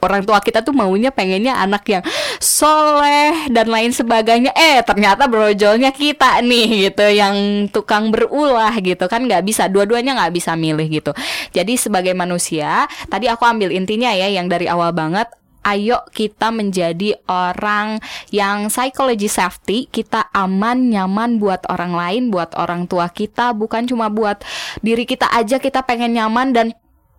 orang 0.00 0.24
tua 0.24 0.40
kita 0.40 0.64
tuh 0.64 0.72
maunya 0.74 1.12
pengennya 1.12 1.56
anak 1.56 1.84
yang 1.88 2.02
soleh 2.40 3.48
dan 3.52 3.68
lain 3.68 3.92
sebagainya. 3.92 4.52
Eh 4.56 4.80
ternyata 4.84 5.28
brojolnya 5.28 5.92
kita 5.94 6.40
nih 6.44 6.90
gitu 6.90 7.06
yang 7.08 7.66
tukang 7.68 8.08
berulah 8.10 8.72
gitu. 8.80 9.06
Kan 9.06 9.28
nggak 9.28 9.44
bisa 9.44 9.68
dua-duanya 9.68 10.16
nggak 10.16 10.32
bisa 10.34 10.56
milih 10.56 10.88
gitu. 10.88 11.12
Jadi 11.52 11.76
sebagai 11.76 12.12
manusia 12.16 12.88
tadi 13.08 13.28
aku 13.28 13.44
ambil 13.46 13.70
intinya 13.72 14.10
ya 14.12 14.28
yang 14.28 14.48
dari 14.48 14.66
awal 14.66 14.92
banget 14.92 15.28
ayo 15.64 16.00
kita 16.12 16.48
menjadi 16.48 17.20
orang 17.28 18.00
yang 18.32 18.72
psychology 18.72 19.28
safety, 19.28 19.86
kita 19.92 20.28
aman, 20.32 20.88
nyaman 20.88 21.36
buat 21.36 21.64
orang 21.68 21.92
lain, 21.92 22.22
buat 22.32 22.56
orang 22.56 22.88
tua 22.88 23.12
kita, 23.12 23.52
bukan 23.52 23.84
cuma 23.84 24.08
buat 24.08 24.40
diri 24.80 25.04
kita 25.04 25.28
aja 25.28 25.60
kita 25.60 25.84
pengen 25.84 26.16
nyaman 26.16 26.56
dan 26.56 26.66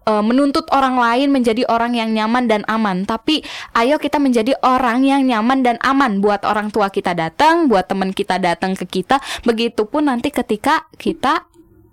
e, 0.05 0.11
menuntut 0.21 0.67
orang 0.73 0.97
lain 0.97 1.29
menjadi 1.33 1.65
orang 1.69 1.97
yang 1.97 2.11
nyaman 2.13 2.45
dan 2.45 2.61
aman. 2.67 3.03
Tapi 3.05 3.41
ayo 3.77 3.97
kita 3.97 4.17
menjadi 4.17 4.57
orang 4.61 5.05
yang 5.05 5.25
nyaman 5.25 5.65
dan 5.65 5.77
aman 5.81 6.19
buat 6.19 6.45
orang 6.45 6.69
tua 6.69 6.89
kita 6.89 7.17
datang, 7.17 7.71
buat 7.71 7.87
teman 7.89 8.11
kita 8.11 8.37
datang 8.37 8.77
ke 8.77 8.85
kita. 8.85 9.21
Begitupun 9.47 10.09
nanti 10.09 10.29
ketika 10.33 10.85
kita 10.97 11.47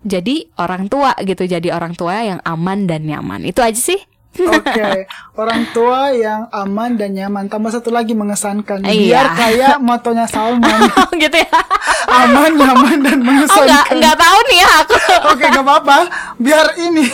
jadi 0.07 0.47
orang 0.61 0.87
tua 0.87 1.13
gitu, 1.21 1.45
jadi 1.45 1.75
orang 1.75 1.93
tua 1.99 2.23
yang 2.23 2.41
aman 2.47 2.87
dan 2.87 3.05
nyaman. 3.05 3.45
Itu 3.45 3.61
aja 3.61 3.77
sih. 3.77 3.99
Oke, 4.39 5.09
orang 5.35 5.67
tua 5.75 6.15
yang 6.15 6.47
aman 6.55 6.95
dan 6.95 7.11
nyaman. 7.11 7.51
Tambah 7.51 7.75
satu 7.75 7.91
lagi 7.91 8.15
mengesankan. 8.15 8.87
Iya. 8.87 8.95
Biar 8.95 9.27
kayak 9.35 9.77
motonya 9.83 10.27
Salman. 10.31 10.81
Oh 10.99 11.11
gitu 11.17 11.35
ya. 11.41 11.59
aman, 12.09 12.53
nyaman 12.55 12.99
dan 13.01 13.19
Oh 13.21 13.25
mengesankan. 13.25 13.97
nggak 13.97 14.17
tahu 14.19 14.39
nih 14.51 14.59
ya 14.61 14.71
aku. 14.83 14.95
Oke, 15.35 15.45
gak 15.47 15.65
apa-apa. 15.65 15.97
Biar 16.37 16.67
ini, 16.79 17.05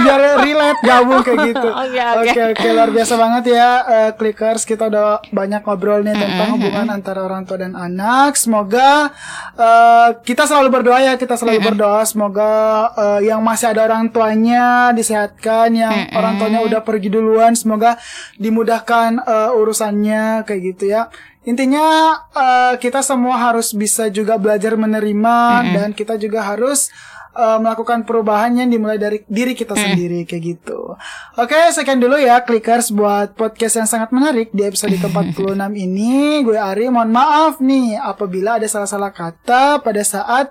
biar 0.00 0.20
relate 0.40 0.80
gabung 0.82 1.20
kayak 1.20 1.38
gitu. 1.52 1.68
Oke, 1.68 2.00
oke. 2.00 2.30
oke, 2.30 2.40
oke, 2.54 2.66
luar 2.72 2.90
biasa 2.90 3.14
banget 3.16 3.44
ya, 3.52 3.68
eh, 3.84 4.10
clickers. 4.14 4.62
Kita 4.64 4.88
udah 4.88 5.20
banyak 5.28 5.62
ngobrol 5.62 6.00
nih 6.02 6.14
tentang 6.14 6.48
hubungan 6.56 6.86
antara 6.88 7.20
orang 7.22 7.44
tua 7.44 7.58
dan 7.60 7.74
anak. 7.74 8.38
Semoga 8.38 9.10
eh, 9.54 10.08
kita 10.22 10.46
selalu 10.46 10.68
berdoa 10.70 10.98
ya, 11.02 11.14
kita 11.18 11.34
selalu 11.34 11.60
berdoa. 11.72 12.02
Semoga 12.06 12.50
eh, 12.94 13.20
yang 13.28 13.42
masih 13.42 13.74
ada 13.74 13.84
orang 13.84 14.08
tuanya 14.10 14.90
disehatkan, 14.92 15.74
yang 15.74 15.94
orang 16.14 16.35
tuanya 16.38 16.60
udah 16.64 16.80
pergi 16.84 17.08
duluan, 17.12 17.52
semoga 17.56 18.00
dimudahkan 18.36 19.20
eh, 19.20 19.50
urusannya 19.58 20.44
kayak 20.44 20.60
gitu 20.74 20.84
ya. 20.92 21.08
Intinya 21.46 22.16
eh, 22.34 22.74
kita 22.82 23.00
semua 23.06 23.38
harus 23.38 23.70
bisa 23.70 24.10
juga 24.10 24.34
belajar 24.36 24.74
menerima 24.74 25.38
dan 25.72 25.88
kita 25.94 26.18
juga 26.18 26.42
harus 26.42 26.90
eh, 27.36 27.58
melakukan 27.62 28.02
perubahan 28.02 28.50
yang 28.58 28.68
dimulai 28.68 28.98
dari 28.98 29.22
diri 29.30 29.54
kita 29.54 29.78
sendiri 29.78 30.26
kayak 30.26 30.42
gitu. 30.42 30.98
Oke, 31.38 31.58
sekian 31.70 32.02
dulu 32.02 32.18
ya 32.18 32.42
clickers 32.42 32.90
buat 32.90 33.38
podcast 33.38 33.78
yang 33.78 33.88
sangat 33.88 34.10
menarik 34.10 34.50
di 34.50 34.66
episode 34.66 34.98
ke-46 34.98 35.62
ini. 35.78 36.42
Gue 36.42 36.58
Ari, 36.58 36.90
mohon 36.90 37.14
maaf 37.14 37.62
nih 37.62 37.94
apabila 38.00 38.58
ada 38.58 38.66
salah-salah 38.66 39.14
kata 39.14 39.78
pada 39.84 40.02
saat 40.02 40.50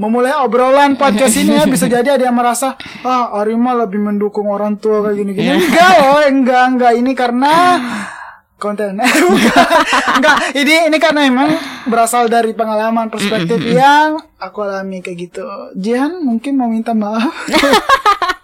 memulai 0.00 0.32
obrolan 0.40 0.96
podcast 0.96 1.36
ini 1.36 1.60
ya 1.60 1.68
bisa 1.68 1.84
jadi 1.84 2.16
ada 2.16 2.24
yang 2.24 2.32
merasa 2.32 2.80
ah 3.04 3.36
Ari 3.36 3.52
mah 3.52 3.84
lebih 3.84 4.00
mendukung 4.00 4.48
orang 4.48 4.80
tua 4.80 5.04
kayak 5.04 5.20
gini-gini. 5.20 5.60
Enggak 5.60 5.92
loh, 6.00 6.20
enggak 6.24 6.64
enggak. 6.72 6.92
Ini 6.96 7.12
karena 7.12 7.52
konten. 8.56 8.96
Enggak 10.20 10.36
ini 10.52 10.92
ini 10.92 10.96
karena 11.00 11.24
emang 11.24 11.48
berasal 11.88 12.28
dari 12.28 12.52
pengalaman 12.52 13.08
perspektif 13.08 13.56
yang 13.64 14.20
aku 14.36 14.64
alami 14.64 15.00
kayak 15.00 15.32
gitu. 15.32 15.44
Jihan 15.76 16.20
mungkin 16.20 16.60
mau 16.60 16.68
minta 16.68 16.92
maaf 16.92 17.32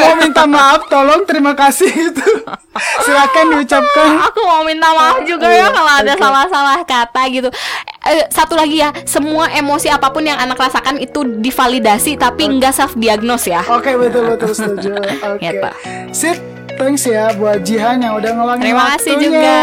mau 0.00 0.14
minta 0.16 0.44
maaf 0.48 0.80
tolong 0.88 1.22
terima 1.28 1.52
kasih 1.52 1.88
itu. 1.88 2.28
Silakan 3.04 3.44
diucapkan. 3.56 4.08
Aku 4.32 4.40
mau 4.48 4.62
minta 4.64 4.88
maaf 4.92 5.20
juga 5.24 5.46
ya 5.48 5.62
Iya, 5.62 5.66
kalau 5.70 5.92
ada 5.92 6.14
salah-salah 6.16 6.78
kata 6.82 7.22
gitu. 7.28 7.48
Eh, 8.08 8.24
satu 8.32 8.56
lagi 8.58 8.82
ya, 8.82 8.90
semua 9.04 9.46
emosi 9.52 9.92
apa 9.92 10.10
pun 10.10 10.24
yang 10.26 10.40
anak 10.40 10.58
rasakan 10.58 10.98
itu 10.98 11.22
divalidasi 11.38 12.16
tapi 12.18 12.48
enggak 12.48 12.74
self 12.74 12.96
diagnose 12.96 13.52
ya. 13.52 13.62
oke 13.62 13.90
betul 13.94 14.22
betul 14.32 14.50
setuju. 14.52 14.90
Oke. 15.32 15.38
Gitu. 15.44 15.68
sip 16.10 16.36
thanks 16.82 17.04
ya 17.04 17.30
buat 17.32 17.62
Jihan 17.62 17.96
yang 17.96 18.14
udah 18.14 18.30
ngeluangin 18.32 18.64
Terima 18.64 18.84
kasih 18.92 19.12
waktunya 19.12 19.30
juga. 19.30 19.56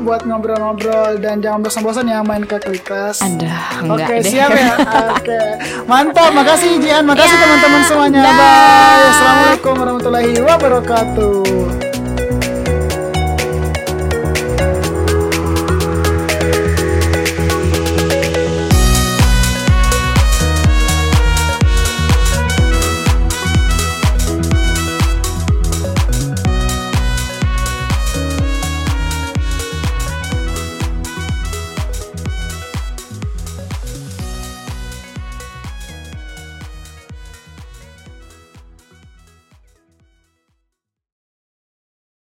buat 0.00 0.22
ngobrol-ngobrol 0.22 1.12
dan 1.18 1.36
jangan 1.38 1.60
bosan-bosan 1.60 2.06
ya 2.06 2.22
main 2.22 2.42
ke 2.42 2.56
Klikas 2.56 3.18
Oke 3.20 3.50
enggak 3.82 4.08
deh. 4.16 4.22
siap 4.24 4.50
ya 4.50 4.72
Oke 5.12 5.40
Mantap 5.84 6.30
Makasih 6.30 6.78
Jihan 6.78 7.02
Makasih 7.02 7.26
Ya, 7.28 7.42
teman-teman 7.42 7.80
semuanya 7.82 8.20
dah. 8.22 8.32
Bye 8.32 9.04
Assalamualaikum 9.08 9.72
warahmatullahi 9.76 10.32
wabarakatuh 10.38 11.65